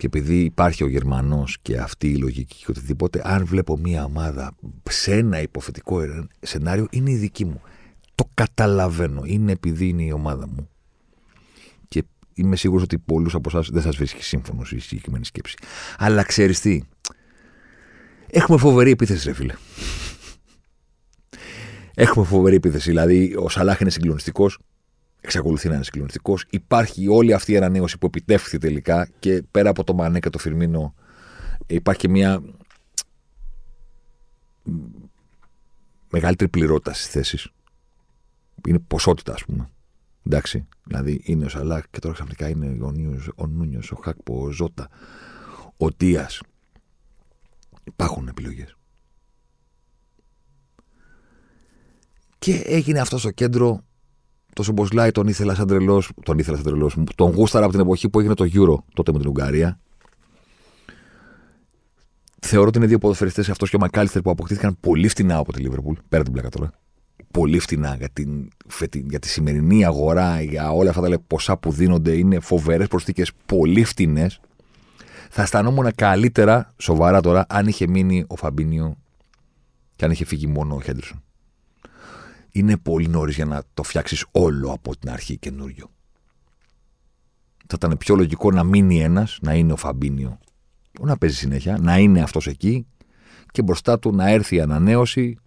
Και 0.00 0.06
επειδή 0.06 0.40
υπάρχει 0.40 0.84
ο 0.84 0.88
Γερμανός 0.88 1.58
και 1.62 1.78
αυτή 1.78 2.10
η 2.10 2.16
λογική 2.16 2.56
και 2.56 2.66
οτιδήποτε, 2.68 3.20
αν 3.24 3.46
βλέπω 3.46 3.76
μία 3.76 4.04
ομάδα 4.04 4.52
σε 4.90 5.12
ένα 5.14 5.40
υποθετικό 5.40 6.00
σενάριο, 6.40 6.86
είναι 6.90 7.10
η 7.10 7.16
δική 7.16 7.44
μου. 7.44 7.60
Το 8.14 8.30
καταλαβαίνω. 8.34 9.22
Είναι 9.24 9.52
επειδή 9.52 9.88
είναι 9.88 10.02
η 10.02 10.12
ομάδα 10.12 10.48
μου. 10.48 10.68
Και 11.88 12.04
είμαι 12.34 12.56
σίγουρος 12.56 12.82
ότι 12.82 12.98
πολλούς 12.98 13.34
από 13.34 13.48
εσάς 13.48 13.68
δεν 13.70 13.82
σας 13.82 13.96
βρίσκει 13.96 14.22
σύμφωνος 14.22 14.72
η 14.72 14.78
συγκεκριμένη 14.78 15.24
σκέψη. 15.24 15.56
Αλλά 15.98 16.22
ξέρεις 16.22 16.60
τι; 16.60 16.80
Έχουμε 18.26 18.58
φοβερή 18.58 18.90
επίθεση, 18.90 19.26
ρε 19.28 19.34
φίλε. 19.34 19.54
Έχουμε 21.94 22.24
φοβερή 22.24 22.54
επίθεση. 22.54 22.88
Δηλαδή, 22.88 23.34
ο 23.36 23.48
Σαλάχ 23.48 23.80
είναι 23.80 23.90
συγκλονιστικός. 23.90 24.58
Εξακολουθεί 25.20 25.68
να 25.68 25.74
είναι 25.74 25.84
συγκλονιστικός. 25.84 26.46
Υπάρχει 26.50 27.08
όλη 27.08 27.32
αυτή 27.32 27.52
η 27.52 27.56
ανανέωση 27.56 27.98
που 27.98 28.06
επιτεύχθη 28.06 28.58
τελικά 28.58 29.08
και 29.18 29.42
πέρα 29.50 29.70
από 29.70 29.84
το 29.84 29.94
Μανέ 29.94 30.18
και 30.18 30.30
το 30.30 30.38
Φιρμίνο, 30.38 30.94
υπάρχει 31.66 32.00
και 32.00 32.08
μια 32.08 32.42
μεγαλύτερη 36.10 36.50
πληρότητα 36.50 36.92
στις 36.92 37.06
θέσεις. 37.06 37.48
Είναι 38.66 38.78
ποσότητα, 38.78 39.32
ας 39.32 39.44
πούμε. 39.44 39.68
Εντάξει. 40.26 40.66
Δηλαδή 40.84 41.20
είναι 41.24 41.44
ο 41.44 41.48
Σαλάχ 41.48 41.84
και 41.90 41.98
τώρα 41.98 42.14
ξαφνικά 42.14 42.48
είναι 42.48 42.84
ο, 42.84 42.90
Νιούς, 42.90 43.28
ο 43.36 43.46
Νούνιος, 43.46 43.90
ο 43.90 43.96
Χάκπο, 44.04 44.42
ο 44.42 44.50
Ζώτα, 44.50 44.88
ο 45.76 45.92
Τία. 45.92 46.30
Υπάρχουν 47.84 48.28
επιλογές. 48.28 48.74
Και 52.38 52.62
έγινε 52.66 53.00
αυτός 53.00 53.20
στο 53.20 53.30
κέντρο. 53.30 53.84
Το 54.60 54.66
Σομποσλάι 54.66 55.10
τον 55.10 55.26
ήθελα 55.26 55.54
σαν 55.54 55.66
τρελός. 55.66 56.10
Τον 56.22 56.38
ήθελα 56.38 56.56
σαν 56.56 56.64
τρελός. 56.64 56.96
Τον 57.14 57.30
γούσταρα 57.30 57.64
από 57.64 57.72
την 57.72 57.82
εποχή 57.82 58.08
που 58.08 58.18
έγινε 58.18 58.34
το 58.34 58.44
Euro 58.44 58.82
τότε 58.94 59.12
με 59.12 59.18
την 59.18 59.28
Ουγγαρία. 59.28 59.78
Θεωρώ 62.40 62.66
ότι 62.68 62.78
είναι 62.78 62.86
δύο 62.86 62.98
ποδοσφαιριστές 62.98 63.48
αυτός 63.48 63.70
και 63.70 63.76
ο 63.76 63.78
Μακάλιστερ 63.78 64.22
που 64.22 64.30
αποκτήθηκαν 64.30 64.76
πολύ 64.80 65.08
φτηνά 65.08 65.36
από 65.36 65.52
τη 65.52 65.60
Λίβερπουλ. 65.60 65.94
Πέρα 66.08 66.22
την 66.22 66.32
πλάκα 66.32 66.48
τώρα. 66.48 66.70
Πολύ 67.30 67.58
φτηνά 67.58 67.94
για, 67.96 68.08
την, 68.08 68.50
για 68.92 69.18
τη 69.18 69.28
σημερινή 69.28 69.84
αγορά, 69.84 70.40
για 70.40 70.72
όλα 70.72 70.90
αυτά 70.90 71.08
τα 71.08 71.20
ποσά 71.26 71.56
που 71.56 71.72
δίνονται. 71.72 72.12
Είναι 72.12 72.40
φοβερές 72.40 72.86
προσθήκες, 72.86 73.32
πολύ 73.46 73.84
φτηνές. 73.84 74.40
Θα 75.30 75.42
αισθανόμουν 75.42 75.94
καλύτερα, 75.94 76.74
σοβαρά 76.76 77.20
τώρα, 77.20 77.46
αν 77.48 77.66
είχε 77.66 77.88
μείνει 77.88 78.24
ο 78.26 78.36
Φαμπίνιο 78.36 78.96
Και 79.96 80.04
αν 80.04 80.10
είχε 80.10 80.24
φύγει 80.24 80.46
μόνο 80.46 80.74
ο 80.74 80.80
Χέντερσον. 80.80 81.22
Είναι 82.52 82.76
πολύ 82.76 83.08
νωρίς 83.08 83.34
για 83.34 83.44
να 83.44 83.62
το 83.74 83.82
φτιάξεις 83.82 84.24
όλο 84.30 84.72
από 84.72 84.96
την 84.96 85.10
αρχή 85.10 85.36
καινούριο. 85.36 85.90
Θα 87.66 87.74
ήταν 87.74 87.96
πιο 87.98 88.14
λογικό 88.14 88.50
να 88.50 88.64
μείνει 88.64 89.00
ένας, 89.00 89.38
να 89.42 89.54
είναι 89.54 89.72
ο 89.72 89.76
Φαμπίνιο, 89.76 90.38
να 91.00 91.16
παίζει 91.16 91.36
συνέχεια, 91.36 91.78
να 91.78 91.98
είναι 91.98 92.22
αυτός 92.22 92.46
εκεί 92.46 92.86
και 93.52 93.62
μπροστά 93.62 93.98
του 93.98 94.14
να 94.14 94.28
έρθει 94.28 94.56
η 94.56 94.60
ανανέωση, 94.60 95.38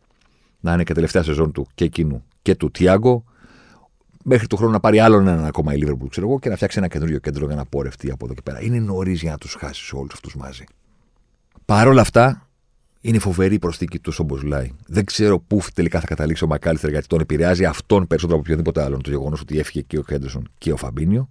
να 0.60 0.74
είναι 0.74 0.84
και 0.84 0.94
τελευταία 0.94 1.24
σεζόν 1.24 1.52
του 1.52 1.68
και 1.76 1.84
εκείνου 1.84 2.24
και 2.42 2.56
του 2.56 2.72
Τιάγκο, 2.72 3.24
μέχρι 4.24 4.48
του 4.48 4.56
χρόνου 4.58 4.72
να 4.72 4.80
πάρει 4.80 5.00
άλλον 5.00 5.28
έναν 5.28 5.46
ακόμα 5.46 5.74
η 5.74 5.78
Λίβερπουλ, 5.78 6.08
ξέρω 6.08 6.28
εγώ, 6.28 6.40
και 6.40 6.50
να 6.50 6.56
φτιάξει 6.56 6.78
ένα 6.78 6.88
καινούριο 6.88 7.20
κέντρο 7.20 7.46
για 7.46 7.56
να 7.56 7.66
πορευτεί 7.66 8.12
από 8.12 8.26
εδώ 8.26 8.34
και 8.34 8.42
πέρα. 8.42 8.62
Είναι 8.62 8.80
νωρίς 8.80 9.22
για 9.22 9.32
να 9.32 9.38
τους 9.38 9.56
χάσεις 9.60 9.94
όλους 9.94 10.14
αυτούς 10.14 10.36
μαζί. 10.36 10.64
Παρ' 11.66 11.88
όλα 11.88 12.02
αυτά, 12.02 12.50
είναι 13.06 13.20
φοβερή 13.20 13.56
η 13.56 13.60
προσθήκη 13.60 14.00
του 14.00 14.12
Σομποσλάι. 14.12 14.72
Δεν 14.88 15.06
ξέρω 15.06 15.40
πού 15.40 15.62
τελικά 15.74 16.00
θα 16.00 16.08
καταλήξει 16.08 16.44
ο 16.44 16.48
Μακάλιστερ 16.48 16.90
γιατί 16.90 17.08
τον 17.08 17.20
επηρεάζει 17.20 17.66
αυτόν 17.66 18.08
περισσότερο 18.08 18.40
από 18.40 18.48
οποιοδήποτε 18.48 18.84
άλλον 18.84 19.02
το 19.02 19.10
γεγονός 19.10 19.42
ότι 19.42 19.60
έφυγε 19.60 19.82
και 19.82 19.98
ο 19.98 20.04
Χέντερσον 20.10 20.50
και 20.58 20.72
ο 20.72 20.78
Φαμπίνιο. 20.78 21.30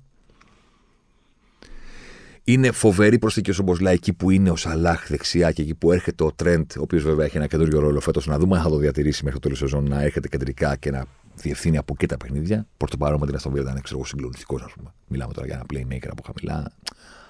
Είναι 2.44 2.70
φοβερή 2.70 3.18
προσθήκη 3.18 3.50
ο 3.50 3.52
Σομποσλάι 3.52 3.94
εκεί 3.94 4.12
που 4.12 4.30
είναι 4.30 4.50
ο 4.50 4.56
Σαλάχ 4.56 5.08
δεξιά 5.08 5.52
και 5.52 5.62
εκεί 5.62 5.74
που 5.74 5.92
έρχεται 5.92 6.24
ο 6.24 6.32
Τρέντ, 6.32 6.70
ο 6.78 6.80
οποίος 6.82 7.02
βέβαια 7.02 7.24
έχει 7.24 7.36
ένα 7.36 7.46
καινούριο 7.46 7.80
ρόλο 7.80 8.00
φέτος. 8.00 8.26
Να 8.26 8.38
δούμε 8.38 8.56
αν 8.56 8.62
θα 8.62 8.68
το 8.68 8.76
διατηρήσει 8.76 9.24
μέχρι 9.24 9.38
το 9.38 9.44
τέλος 9.44 9.58
σεζόν, 9.58 9.88
να 9.88 10.02
έρχεται 10.02 10.28
κεντρικά 10.28 10.76
και 10.76 10.90
να 10.90 11.04
διευθύνει 11.34 11.76
από 11.76 11.92
εκεί 11.96 12.06
τα 12.06 12.16
παιχνίδια. 12.16 12.66
Προς 12.76 12.90
το 12.90 12.96
παρόν 12.96 13.18
με 13.20 13.26
την 13.26 13.34
Αστοβία 13.34 13.62
ήταν 13.62 13.80
ξέρω, 13.82 14.04
συγκλονιστικός, 14.04 14.62
ας 14.62 14.72
πούμε. 14.72 14.92
Μιλάμε 15.08 15.32
τώρα 15.32 15.46
για 15.46 15.54
ένα 15.54 15.64
playmaker 15.72 16.08
από 16.10 16.22
χαμηλά. 16.26 16.72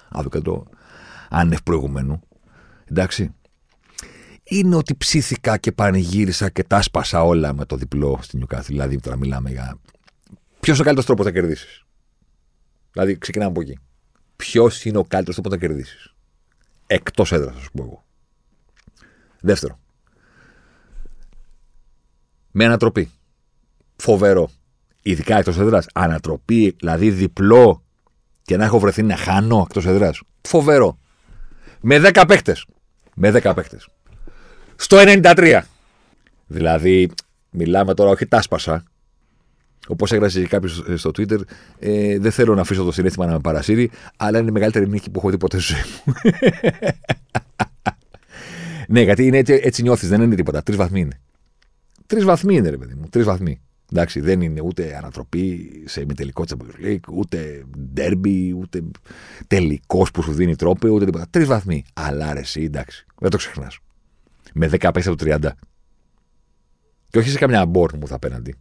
Άδο 0.09 0.67
άνευ 1.29 1.59
προηγουμένου. 1.63 2.21
Εντάξει. 2.85 3.33
Είναι 4.43 4.75
ότι 4.75 4.95
ψήθηκα 4.95 5.57
και 5.57 5.71
πανηγύρισα 5.71 6.49
και 6.49 6.63
τα 6.63 6.81
σπάσα 6.81 7.23
όλα 7.23 7.53
με 7.53 7.65
το 7.65 7.75
διπλό 7.75 8.19
στην 8.21 8.37
Νιουκάθη. 8.37 8.71
Δηλαδή 8.71 8.99
τώρα 8.99 9.17
μιλάμε 9.17 9.49
για. 9.49 9.79
Ποιος 10.59 10.79
ο 10.79 10.83
καλύτερος 10.83 11.05
τρόπος 11.05 11.25
να 11.25 11.31
κερδίσεις; 11.31 11.83
Δηλαδή 12.91 13.17
ξεκινάμε 13.17 13.51
από 13.51 13.61
εκεί. 13.61 13.79
Ποιος 14.35 14.85
είναι 14.85 14.97
ο 14.97 15.03
καλύτερος 15.03 15.35
τρόπος 15.35 15.51
να 15.51 15.67
κερδίσεις; 15.67 16.13
Εκτός 16.87 17.31
έδρας, 17.31 17.55
ας 17.55 17.69
πούμε 17.71 17.87
εγώ. 17.87 18.03
Δεύτερο. 19.41 19.79
Με 22.51 22.65
ανατροπή 22.65 23.11
φοβερό. 23.95 24.49
Ειδικά 25.01 25.37
εκτός 25.37 25.57
έδρας. 25.57 25.87
Ανατροπή, 25.93 26.75
δηλαδή 26.79 27.11
διπλό 27.11 27.83
και 28.41 28.57
να 28.57 28.65
έχω 28.65 28.79
βρεθεί 28.79 29.03
να 29.03 29.17
χάνω 29.17 29.61
εκτός 29.67 29.85
έδρας. 29.85 30.21
Φοβερό. 30.41 30.97
Με 31.81 31.99
10 31.99 32.23
παίχτε. 32.27 32.55
Με 33.15 33.31
10 33.31 33.53
παίχτε. 33.55 33.79
Στο 34.83 34.97
93. 34.99 35.61
Δηλαδή, 36.47 37.09
μιλάμε 37.49 37.93
τώρα, 37.93 38.09
όχι 38.09 38.25
τα 38.25 38.41
σπάσα. 38.41 38.83
Όπως 39.87 40.11
έγραψε 40.11 40.41
κάποιος 40.41 40.83
στο 40.95 41.09
Twitter, 41.09 41.39
ε, 41.79 42.19
δεν 42.19 42.31
θέλω 42.31 42.55
να 42.55 42.61
αφήσω 42.61 42.83
το 42.83 42.91
συνέστημα 42.91 43.25
να 43.25 43.31
με 43.31 43.39
παρασύρει, 43.39 43.91
αλλά 44.17 44.39
είναι 44.39 44.49
η 44.49 44.51
μεγαλύτερη 44.51 44.89
νίκη 44.89 45.09
που 45.09 45.19
έχω 45.19 45.29
δει 45.29 45.37
ποτέ 45.37 45.59
στη 45.59 45.73
ζωή 45.73 45.81
μου. 46.05 46.13
ναι, 48.93 49.01
γιατί 49.01 49.25
είναι 49.25 49.37
έτσι, 49.37 49.59
έτσι 49.63 49.81
νιώθεις, 49.81 50.09
δεν 50.09 50.21
είναι 50.21 50.35
τίποτα. 50.35 50.63
Τρεις 50.63 50.77
βαθμοί 50.77 50.99
είναι. 50.99 51.19
Τρεις 52.05 52.23
βαθμοί 52.23 52.55
είναι, 52.55 52.69
ρε 52.69 52.77
παιδί 52.77 52.93
μου. 52.93 53.07
Τρεις 53.09 53.25
βαθμοί. 53.25 53.61
Εντάξει, 53.91 54.19
δεν 54.19 54.41
είναι 54.41 54.61
ούτε 54.61 54.95
ανατροπή 54.97 55.71
σε 55.85 56.01
ημιτελικό 56.01 56.43
Champions 56.47 56.85
League, 56.85 57.07
ούτε 57.11 57.63
ντέρμπι, 57.93 58.55
ούτε 58.59 58.83
τελικός 59.47 60.11
που 60.11 60.21
σου 60.21 60.33
δίνει 60.33 60.55
τρόπο, 60.55 60.89
ούτε 60.89 61.05
τίποτα. 61.05 61.25
Τρεις 61.29 61.47
βαθμοί. 61.47 61.85
Αλλά 61.93 62.33
ρε, 62.33 62.39
εσύ, 62.39 62.61
εντάξει, 62.61 63.05
δεν 63.19 63.29
το 63.29 63.37
ξεχνάς. 63.37 63.79
Με 64.53 64.69
10 64.71 64.89
παίχτε 64.93 65.09
από 65.09 65.23
30. 65.23 65.49
Και 67.09 67.19
όχι 67.19 67.29
σε 67.29 67.37
καμιά 67.37 67.65
μπόρν 67.65 67.97
μου 67.99 68.07
θα 68.07 68.15
απέναντι. 68.15 68.55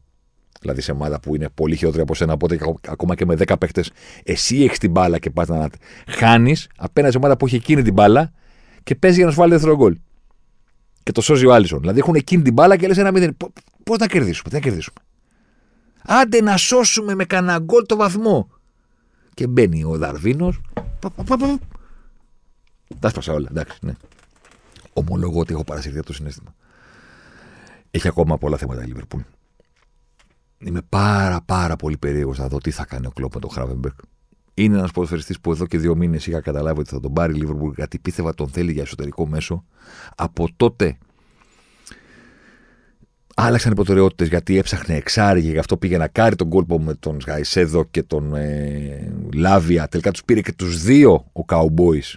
Δηλαδή 0.60 0.80
σε 0.80 0.92
ομάδα 0.92 1.20
που 1.20 1.34
είναι 1.34 1.48
πολύ 1.48 1.76
χειρότερη 1.76 2.02
από 2.02 2.14
σένα, 2.14 2.32
οπότε 2.32 2.58
ακόμα 2.88 3.14
και 3.14 3.26
με 3.26 3.34
10 3.38 3.58
παίχτες, 3.58 3.90
εσύ 4.24 4.62
έχεις 4.62 4.78
την 4.78 4.90
μπάλα 4.90 5.18
και 5.18 5.30
πας 5.30 5.48
να 5.48 5.68
χάνεις 6.06 6.68
απέναντι 6.76 7.12
σε 7.12 7.18
ομάδα 7.18 7.36
που 7.36 7.46
έχει 7.46 7.56
εκείνη 7.56 7.82
την 7.82 7.92
μπάλα 7.92 8.32
και 8.82 8.94
παίζει 8.94 9.16
για 9.16 9.26
να 9.26 9.32
σου 9.32 9.38
βάλει 9.38 9.52
δεύτερο 9.52 9.76
γκολ. 9.76 9.98
Και 11.02 11.12
το 11.12 11.20
σώζει 11.20 11.46
ο 11.46 11.52
Άλισον. 11.52 11.80
Δηλαδή 11.80 11.98
έχουν 11.98 12.14
εκείνη 12.14 12.42
την 12.42 12.52
μπάλα 12.52 12.76
και 12.76 12.86
λες 12.86 12.98
ένα 12.98 13.12
μηδέν. 13.12 13.36
Πώς 13.84 13.98
να 13.98 14.06
κερδίσουμε, 14.06 14.48
τι 14.48 14.54
να 14.54 14.60
κερδίσουμε. 14.60 14.96
Άντε 16.02 16.40
να 16.40 16.56
σώσουμε 16.56 17.14
με 17.14 17.24
κανένα 17.24 17.58
γκολ 17.58 17.86
το 17.86 17.96
βαθμό. 17.96 18.48
Και 19.34 19.46
μπαίνει 19.46 19.84
ο 19.84 19.98
Δαρβίνος. 19.98 20.60
Τα 22.98 23.08
σπάσα 23.08 23.32
όλα, 23.32 23.48
εντάξει, 23.50 23.78
ναι. 23.82 23.92
Ομολογώ 24.92 25.40
ότι 25.40 25.52
έχω 25.52 25.64
παρασυρθεί 25.64 25.98
από 25.98 26.06
το 26.06 26.12
συνέστημα. 26.12 26.54
Έχει 27.90 28.08
ακόμα 28.08 28.38
πολλά 28.38 28.56
θέματα 28.56 28.82
η 28.82 28.86
Λίβερπουλ. 28.86 29.20
Είμαι 30.58 30.80
πάρα 30.88 31.42
πάρα 31.46 31.76
πολύ 31.76 31.96
περίεργος 31.96 32.38
να 32.38 32.48
δω 32.48 32.58
τι 32.58 32.70
θα 32.70 32.84
κάνει 32.84 33.06
ο 33.06 33.10
Κλόπ 33.10 33.34
με 33.34 33.40
τον 33.40 33.50
Χράβεμπερκ. 33.50 33.98
Είναι 34.54 34.76
ένας 34.76 34.90
ποδοσφαιριστής 34.90 35.40
που 35.40 35.50
εδώ 35.50 35.66
και 35.66 35.78
δύο 35.78 35.96
μήνες 35.96 36.26
είχα 36.26 36.40
καταλάβει 36.40 36.80
ότι 36.80 36.90
θα 36.90 37.00
τον 37.00 37.12
πάρει 37.12 37.32
η 37.32 37.36
Λίβερπουλ 37.36 37.72
γιατί 37.76 37.98
πίστευα 37.98 38.34
τον 38.34 38.48
θέλει 38.48 38.72
για 38.72 38.82
εσωτερικό 38.82 39.26
μέσο. 39.26 39.64
Από 40.14 40.48
τότε 40.56 40.98
άλλαξαν 43.34 43.72
οι 43.72 43.74
προτεραιότητες 43.74 44.28
γιατί 44.28 44.58
έψαχνε 44.58 44.94
εξάρι 44.94 45.42
και 45.42 45.50
γι' 45.50 45.58
αυτό 45.58 45.76
πήγε 45.76 45.96
να 45.96 46.08
κάρει 46.08 46.36
τον 46.36 46.48
κόλπο 46.48 46.80
με 46.80 46.94
τον 46.94 47.18
Γαϊσέδο 47.26 47.84
και 47.84 48.02
τον 48.02 48.34
ε, 48.34 49.12
Λάβια. 49.34 49.88
Τελικά 49.88 50.10
τους 50.10 50.24
πήρε 50.24 50.40
και 50.40 50.52
τους 50.52 50.82
δύο 50.82 51.12
ο 51.12 51.44
Cowboys 51.48 52.14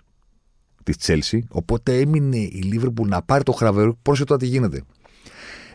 της 0.85 0.97
Τσέλσι. 0.97 1.47
Οπότε 1.49 1.99
έμεινε 1.99 2.37
η 2.37 2.61
Λίβερπουλ 2.63 3.07
να 3.07 3.21
πάρει 3.21 3.43
το 3.43 3.51
χραβερό. 3.51 3.97
Πρόσεχε 4.01 4.25
τώρα 4.25 4.39
τι 4.39 4.47
γίνεται. 4.47 4.81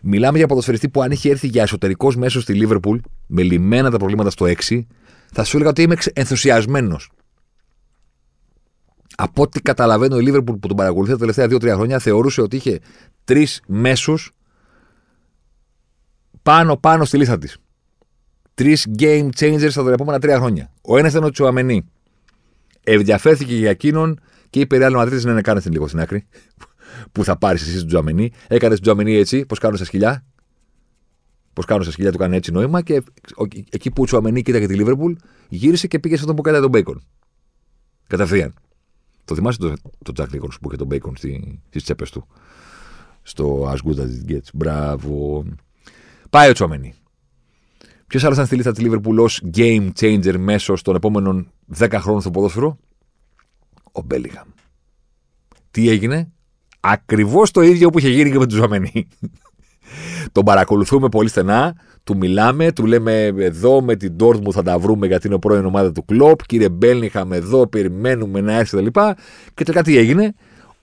Μιλάμε 0.02 0.38
για 0.38 0.46
ποδοσφαιριστή 0.46 0.88
που 0.88 1.02
αν 1.02 1.10
είχε 1.10 1.30
έρθει 1.30 1.46
για 1.46 1.62
εσωτερικός 1.62 2.16
μέσος 2.16 2.42
στη 2.42 2.54
Λίβερπουλ, 2.54 2.98
με 3.26 3.42
λιμένα 3.42 3.90
τα 3.90 3.96
προβλήματα 3.96 4.30
στο 4.30 4.46
6, 4.46 4.86
θα 5.32 5.44
σου 5.44 5.56
έλεγα 5.56 5.70
ότι 5.70 5.82
είμαι 5.82 5.96
ενθουσιασμένος. 6.12 7.10
Από 9.16 9.42
ό,τι 9.42 9.60
καταλαβαίνω, 9.60 10.18
η 10.18 10.22
Λίβερπουλ 10.22 10.56
που 10.56 10.68
τον 10.68 10.76
παρακολουθεί 10.76 11.12
τα 11.12 11.18
τελευταία 11.18 11.46
2-3 11.46 11.74
χρόνια 11.74 11.98
θεωρούσε 11.98 12.40
ότι 12.40 12.56
είχε 12.56 12.78
τρεις 13.24 13.62
μέσους 13.66 14.32
πάνω-πάνω 16.42 17.04
στη 17.04 17.16
λίστα 17.16 17.38
της. 17.38 17.56
Τρεις 18.54 18.86
game 18.98 19.28
changers 19.38 19.70
στα 19.70 19.92
επόμενα 19.92 20.18
τρία 20.18 20.38
χρόνια. 20.38 20.72
Ο 20.82 20.98
ένας 20.98 21.10
ήταν 21.12 21.24
ο 21.24 21.30
Τσουαμενί. 21.30 21.84
Ενδιαφέρθηκε 22.84 23.54
για 23.54 23.70
εκείνον 23.70 24.20
και 24.50 24.60
είπε 24.60 24.78
Real 24.80 24.96
Madrid 24.96 25.20
να 25.22 25.42
κάνει 25.42 25.60
την 25.60 25.72
λίγο 25.72 25.88
στην 25.88 26.00
άκρη. 26.00 26.26
Που 27.12 27.24
θα 27.24 27.36
πάρεις 27.38 27.62
εσύ 27.62 27.78
τον 27.78 27.86
Τζουαμενί. 27.86 28.32
Έκανες 28.48 28.80
τον 28.80 28.82
Τζουαμενί 28.82 29.16
έτσι, 29.16 29.46
πώς 29.46 29.58
κάνουν 29.58 29.76
στα 29.76 29.84
σκυλιά. 29.84 30.24
Πώς 31.52 31.64
κάνουν 31.64 31.82
στα 31.82 31.92
σκυλιά 31.92 32.12
του 32.12 32.18
κάνει 32.18 32.36
έτσι 32.36 32.52
νόημα. 32.52 32.82
Και 32.82 33.02
εκεί 33.70 33.90
που 33.90 34.02
ο 34.02 34.04
Τσουαμενί 34.04 34.42
κοίταγε 34.42 34.66
τη 34.66 34.74
Λίβερπουλ, 34.74 35.12
γύρισε 35.48 35.86
και 35.86 35.98
πήγε 35.98 36.14
σε 36.14 36.20
αυτόν 36.20 36.36
που 36.36 36.42
έκανε 36.44 36.60
τον 36.60 36.70
bacon. 36.70 37.02
Κατευθείαν. 38.06 38.54
Το 39.24 39.34
θυμάσαι 39.34 39.58
το, 39.58 39.72
το 40.04 40.12
Τζακ 40.12 40.32
Νίκολσον 40.32 40.58
που 40.58 40.68
είχε 40.68 40.76
το 40.76 40.86
bacon 40.86 41.16
στις 41.16 41.82
τσέπες 41.82 42.10
του; 42.10 42.26
Στο 43.22 43.70
As 43.70 43.88
Good 43.88 43.98
As 43.98 44.28
It 44.28 44.32
Gets. 44.32 44.48
Μπράβο. 44.54 45.44
Πάει 46.30 46.50
ο 46.50 46.52
Τσουαμενί. 46.52 46.94
Ποιος 48.06 48.22
άλλος 48.22 48.34
ήταν 48.34 48.46
στη 48.46 48.56
λίστα 48.56 48.72
της 48.72 48.82
Λίβερπουλ 48.82 49.18
ως 49.18 49.42
game 49.54 49.90
changer 50.00 50.36
μέσω 50.38 50.74
των 50.82 50.94
επόμενων 50.94 51.50
10 51.78 51.88
χρόνων 52.00 52.20
στο 52.20 52.30
ποδόσφαιρο, 52.30 52.78
ο 54.00 54.04
Μπέλιγχαμ. 54.06 54.48
Τι 55.70 55.88
έγινε, 55.88 56.32
ακριβώς 56.80 57.50
το 57.50 57.60
ίδιο 57.60 57.90
που 57.90 57.98
είχε 57.98 58.08
γίνει 58.08 58.30
και 58.30 58.38
με 58.38 58.46
τον 58.46 58.58
Τσουαμενί. 58.58 59.08
τον 60.32 60.44
παρακολουθούμε 60.44 61.08
πολύ 61.08 61.28
στενά, 61.28 61.74
του 62.04 62.16
μιλάμε, 62.16 62.72
του 62.72 62.86
λέμε 62.86 63.24
εδώ 63.24 63.82
με 63.82 63.96
την 63.96 64.16
Dortmund 64.20 64.52
θα 64.52 64.62
τα 64.62 64.78
βρούμε 64.78 65.06
γιατί 65.06 65.26
είναι 65.26 65.36
ο 65.36 65.38
πρώην 65.38 65.64
ομάδα 65.64 65.92
του 65.92 66.04
Κλοπ. 66.04 66.46
Κύριε 66.46 66.68
Μπέλιγχαμ, 66.68 67.32
εδώ 67.32 67.66
περιμένουμε 67.66 68.40
να 68.40 68.52
έρθει 68.52 68.76
κτλ. 68.76 69.00
Και 69.54 69.64
τελικά 69.64 69.82
τι 69.82 69.96
έγινε, 69.96 70.34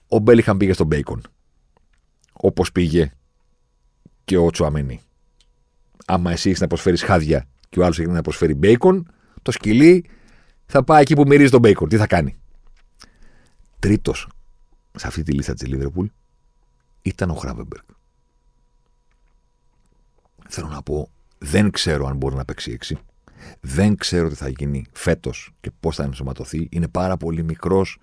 ο 0.08 0.18
Μπέλιγχαμ 0.18 0.56
πήγε 0.56 0.72
στον 0.72 0.86
bacon. 0.86 1.22
Όπως 2.32 2.72
πήγε 2.72 3.12
και 4.24 4.36
ο 4.36 4.50
Τσουαμενί 4.50 5.00
άμα 6.08 6.30
εσύ 6.30 6.48
έχεις 6.48 6.60
να 6.60 6.66
προσφέρεις 6.66 7.02
χάδια 7.02 7.48
και 7.68 7.80
ο 7.80 7.84
άλλος 7.84 7.98
έχει 7.98 8.08
να 8.08 8.22
προσφέρει 8.22 8.54
bacon, 8.54 9.10
το 9.42 9.50
σκυλί 9.50 10.04
θα 10.66 10.84
πάει 10.84 11.00
εκεί 11.00 11.14
που 11.14 11.22
μυρίζει 11.26 11.50
τον 11.50 11.60
bacon. 11.60 11.88
Τι 11.88 11.96
θα 11.96 12.06
κάνει; 12.06 12.36
Τρίτος 13.78 14.28
σε 14.94 15.06
αυτή 15.06 15.22
τη 15.22 15.32
λίστα 15.32 15.54
της 15.54 15.68
Λίβερπουλ 15.68 16.06
ήταν 17.02 17.30
ο 17.30 17.34
Χράβεμπεργκ. 17.34 17.84
Θέλω 20.48 20.68
να 20.68 20.82
πω, 20.82 21.10
δεν 21.38 21.70
ξέρω 21.70 22.06
αν 22.06 22.16
μπορεί 22.16 22.34
να 22.34 22.44
παίξει 22.44 22.70
έξι. 22.70 22.98
Δεν 23.60 23.96
ξέρω 23.96 24.28
τι 24.28 24.34
θα 24.34 24.48
γίνει 24.48 24.84
φέτος 24.92 25.50
και 25.60 25.70
πώς 25.80 25.96
θα 25.96 26.04
ενσωματωθεί. 26.04 26.68
Είναι 26.70 26.88
πάρα 26.88 27.16
πολύ 27.16 27.42
μικρός. 27.42 27.98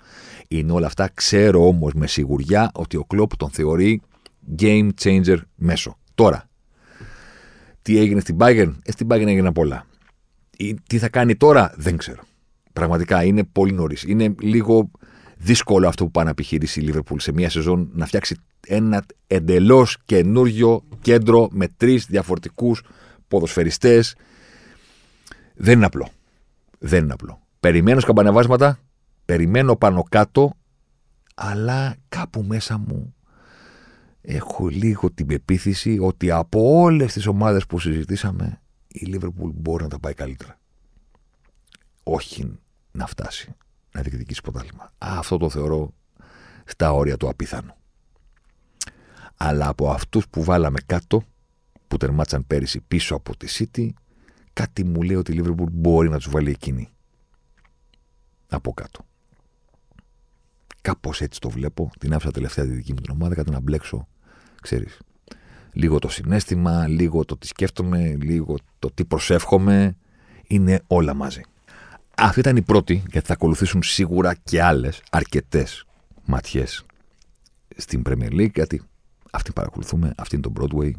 Είναι 0.47 0.71
όλα 0.71 0.87
αυτά. 0.87 1.09
Ξέρω 1.13 1.67
όμως 1.67 1.93
με 1.93 2.07
σιγουριά 2.07 2.71
ότι 2.73 2.97
ο 2.97 3.05
Κλοπ 3.05 3.35
τον 3.37 3.49
θεωρεί 3.49 4.01
game 4.59 4.89
changer 5.01 5.37
μέσο. 5.55 5.97
Τώρα, 6.15 6.49
τι 7.81 7.97
έγινε 7.97 8.19
στην 8.19 8.37
Bayern; 8.39 8.73
Ε, 8.83 8.91
στην 8.91 9.07
Bayern 9.09 9.27
έγινε 9.27 9.51
πολλά. 9.51 9.85
Τι 10.87 10.97
θα 10.97 11.09
κάνει 11.09 11.35
τώρα, 11.35 11.73
δεν 11.77 11.97
ξέρω. 11.97 12.23
Πραγματικά 12.73 13.23
είναι 13.23 13.43
πολύ 13.43 13.71
νωρίς. 13.71 14.03
Είναι 14.03 14.35
λίγο 14.39 14.91
δύσκολο 15.37 15.87
αυτό 15.87 16.03
που 16.03 16.11
πάει 16.11 16.23
να 16.23 16.29
επιχειρήσει 16.29 16.79
η 16.79 16.83
Λίβερπουλ 16.83 17.19
σε 17.19 17.31
μία 17.31 17.49
σεζόν 17.49 17.89
να 17.93 18.05
φτιάξει 18.05 18.35
ένα 18.67 19.05
εντελώς 19.27 19.97
καινούριο 20.05 20.83
κέντρο 21.01 21.47
με 21.51 21.67
τρεις 21.67 22.05
διαφορετικούς 22.05 22.83
ποδοσφαιριστές. 23.27 24.15
Δεν 25.55 25.73
είναι 25.73 25.85
απλό. 25.85 26.09
Δεν 26.79 27.03
είναι 27.03 27.13
απλό. 27.13 27.41
Περιμένω 27.59 27.99
σκαμπανεβάσματα, 27.99 28.79
περιμένω 29.25 29.75
πάνω 29.75 30.03
κάτω, 30.09 30.53
αλλά 31.35 31.95
κάπου 32.09 32.43
μέσα 32.47 32.77
μου 32.77 33.15
έχω 34.21 34.67
λίγο 34.67 35.11
την 35.11 35.25
πεποίθηση 35.25 35.97
ότι 36.01 36.31
από 36.31 36.79
όλες 36.81 37.13
τις 37.13 37.27
ομάδες 37.27 37.65
που 37.65 37.79
συζητήσαμε 37.79 38.61
η 38.87 39.05
Λίβερπουλ 39.05 39.49
μπορεί 39.53 39.83
να 39.83 39.89
τα 39.89 39.99
πάει 39.99 40.13
καλύτερα. 40.13 40.59
Όχι 42.03 42.59
να 42.91 43.07
φτάσει 43.07 43.55
να 43.95 44.01
διεκδικήσει 44.01 44.41
ποτάλημα. 44.41 44.93
Αυτό 44.97 45.37
το 45.37 45.49
θεωρώ 45.49 45.93
στα 46.65 46.91
όρια 46.91 47.17
του 47.17 47.29
απίθανου. 47.29 47.73
Αλλά 49.37 49.67
από 49.67 49.89
αυτούς 49.89 50.27
που 50.27 50.43
βάλαμε 50.43 50.79
κάτω, 50.85 51.23
που 51.87 51.97
τερμάτσαν 51.97 52.47
πέρυσι 52.47 52.81
πίσω 52.81 53.15
από 53.15 53.37
τη 53.37 53.47
City, 53.49 53.89
κάτι 54.53 54.83
μου 54.83 55.01
λέει 55.01 55.15
ότι 55.15 55.31
η 55.31 55.35
Λίβερπουλ 55.35 55.69
μπορεί 55.71 56.09
να 56.09 56.17
τους 56.17 56.29
βάλει 56.29 56.49
εκείνη. 56.49 56.89
Από 58.47 58.73
κάτω. 58.73 59.05
Κάπως 60.81 61.21
έτσι 61.21 61.39
το 61.39 61.49
βλέπω. 61.49 61.91
Την 61.99 62.13
άφησα 62.13 62.31
τελευταία 62.31 62.65
τη 62.65 62.71
δική 62.71 62.93
μου 62.93 63.01
την 63.01 63.11
ομάδα, 63.11 63.35
κατά 63.35 63.51
να 63.51 63.59
μπλέξω, 63.59 64.07
ξέρεις. 64.61 64.99
Λίγο 65.71 65.99
το 65.99 66.07
συνέστημα, 66.09 66.87
λίγο 66.87 67.25
το 67.25 67.37
τι 67.37 67.47
σκέφτομαι, 67.47 68.15
λίγο 68.21 68.57
το 68.79 68.91
τι 68.91 69.05
προσεύχομαι. 69.05 69.97
Είναι 70.47 70.81
όλα 70.87 71.13
μαζί. 71.13 71.41
Αυτή 72.17 72.39
ήταν 72.39 72.55
η 72.55 72.61
πρώτη, 72.61 73.03
γιατί 73.11 73.27
θα 73.27 73.33
ακολουθήσουν 73.33 73.83
σίγουρα 73.83 74.35
και 74.43 74.61
άλλες 74.61 75.01
αρκετές 75.11 75.85
ματιές 76.25 76.85
στην 77.75 78.01
Premier 78.09 78.31
League, 78.31 78.53
γιατί 78.53 78.81
αυτή 79.31 79.51
παρακολουθούμε, 79.51 80.13
αυτή 80.17 80.35
είναι 80.35 80.49
το 80.51 80.53
Broadway, 80.59 80.91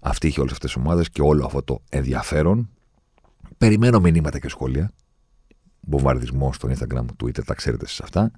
αυτή 0.00 0.26
είχε 0.26 0.40
όλες 0.40 0.52
αυτές 0.52 0.72
τις 0.72 0.82
ομάδες 0.82 1.10
και 1.10 1.22
όλο 1.22 1.44
αυτό 1.44 1.62
το 1.62 1.82
ενδιαφέρον. 1.88 2.70
Περιμένω 3.58 4.00
μηνύματα 4.00 4.38
και 4.38 4.48
σχόλια. 4.48 4.92
Βομβαρδισμό 5.80 6.52
στο 6.52 6.68
Instagram, 6.68 7.04
Twitter, 7.22 7.44
τα 7.44 7.54
ξέρετε 7.54 7.86
σε 7.86 8.02
αυτά. 8.04 8.30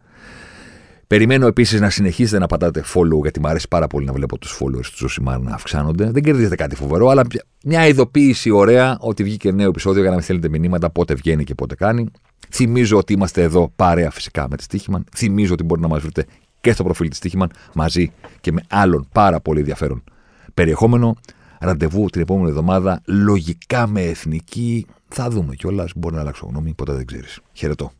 Περιμένω 1.10 1.46
επίσης 1.46 1.80
να 1.80 1.90
συνεχίσετε 1.90 2.38
να 2.38 2.46
πατάτε 2.46 2.84
follow, 2.94 3.20
γιατί 3.22 3.40
μου 3.40 3.48
αρέσει 3.48 3.68
πάρα 3.68 3.86
πολύ 3.86 4.06
να 4.06 4.12
βλέπω 4.12 4.38
τους 4.38 4.58
followers 4.60 4.84
του 4.84 4.96
Ζωσιμάρ 4.96 5.40
να 5.40 5.54
αυξάνονται. 5.54 6.10
Δεν 6.10 6.22
κερδίζετε 6.22 6.54
κάτι 6.54 6.74
φοβερό, 6.74 7.08
αλλά 7.08 7.22
μια 7.64 7.86
ειδοποίηση 7.86 8.50
ωραία 8.50 8.96
ότι 9.00 9.22
βγήκε 9.22 9.52
νέο 9.52 9.68
επεισόδιο 9.68 10.00
για 10.00 10.08
να 10.08 10.14
μην 10.14 10.24
στέλνετε 10.24 10.48
μηνύματα 10.48 10.90
πότε 10.90 11.14
βγαίνει 11.14 11.44
και 11.44 11.54
πότε 11.54 11.74
κάνει. 11.74 12.06
Θυμίζω 12.50 12.96
ότι 12.98 13.12
είμαστε 13.12 13.42
εδώ 13.42 13.72
παρέα 13.76 14.10
φυσικά 14.10 14.46
με 14.50 14.56
τη 14.56 14.62
Στίχημαν. 14.62 15.04
Θυμίζω 15.16 15.52
ότι 15.52 15.62
μπορείτε 15.62 15.86
να 15.86 15.92
μας 15.92 16.02
βρείτε 16.02 16.26
και 16.60 16.72
στο 16.72 16.84
προφίλ 16.84 17.08
της 17.08 17.16
Στίχημαν 17.16 17.50
μαζί 17.74 18.12
και 18.40 18.52
με 18.52 18.62
άλλον 18.68 19.08
πάρα 19.12 19.40
πολύ 19.40 19.58
ενδιαφέρον 19.58 20.04
περιεχόμενο. 20.54 21.16
Ραντεβού 21.60 22.06
την 22.06 22.20
επόμενη 22.20 22.48
εβδομάδα, 22.48 23.02
λογικά 23.04 23.86
με 23.86 24.02
εθνική. 24.02 24.86
Θα 25.08 25.30
δούμε 25.30 25.54
κιόλας. 25.54 25.92
Μπορεί 25.96 26.14
να 26.14 26.20
αλλάξω 26.20 26.46
γνώμη, 26.46 26.74
ποτέ 26.74 26.92
δεν 26.92 27.06
ξέρεις. 27.06 27.40
Χαιρετώ. 27.52 27.92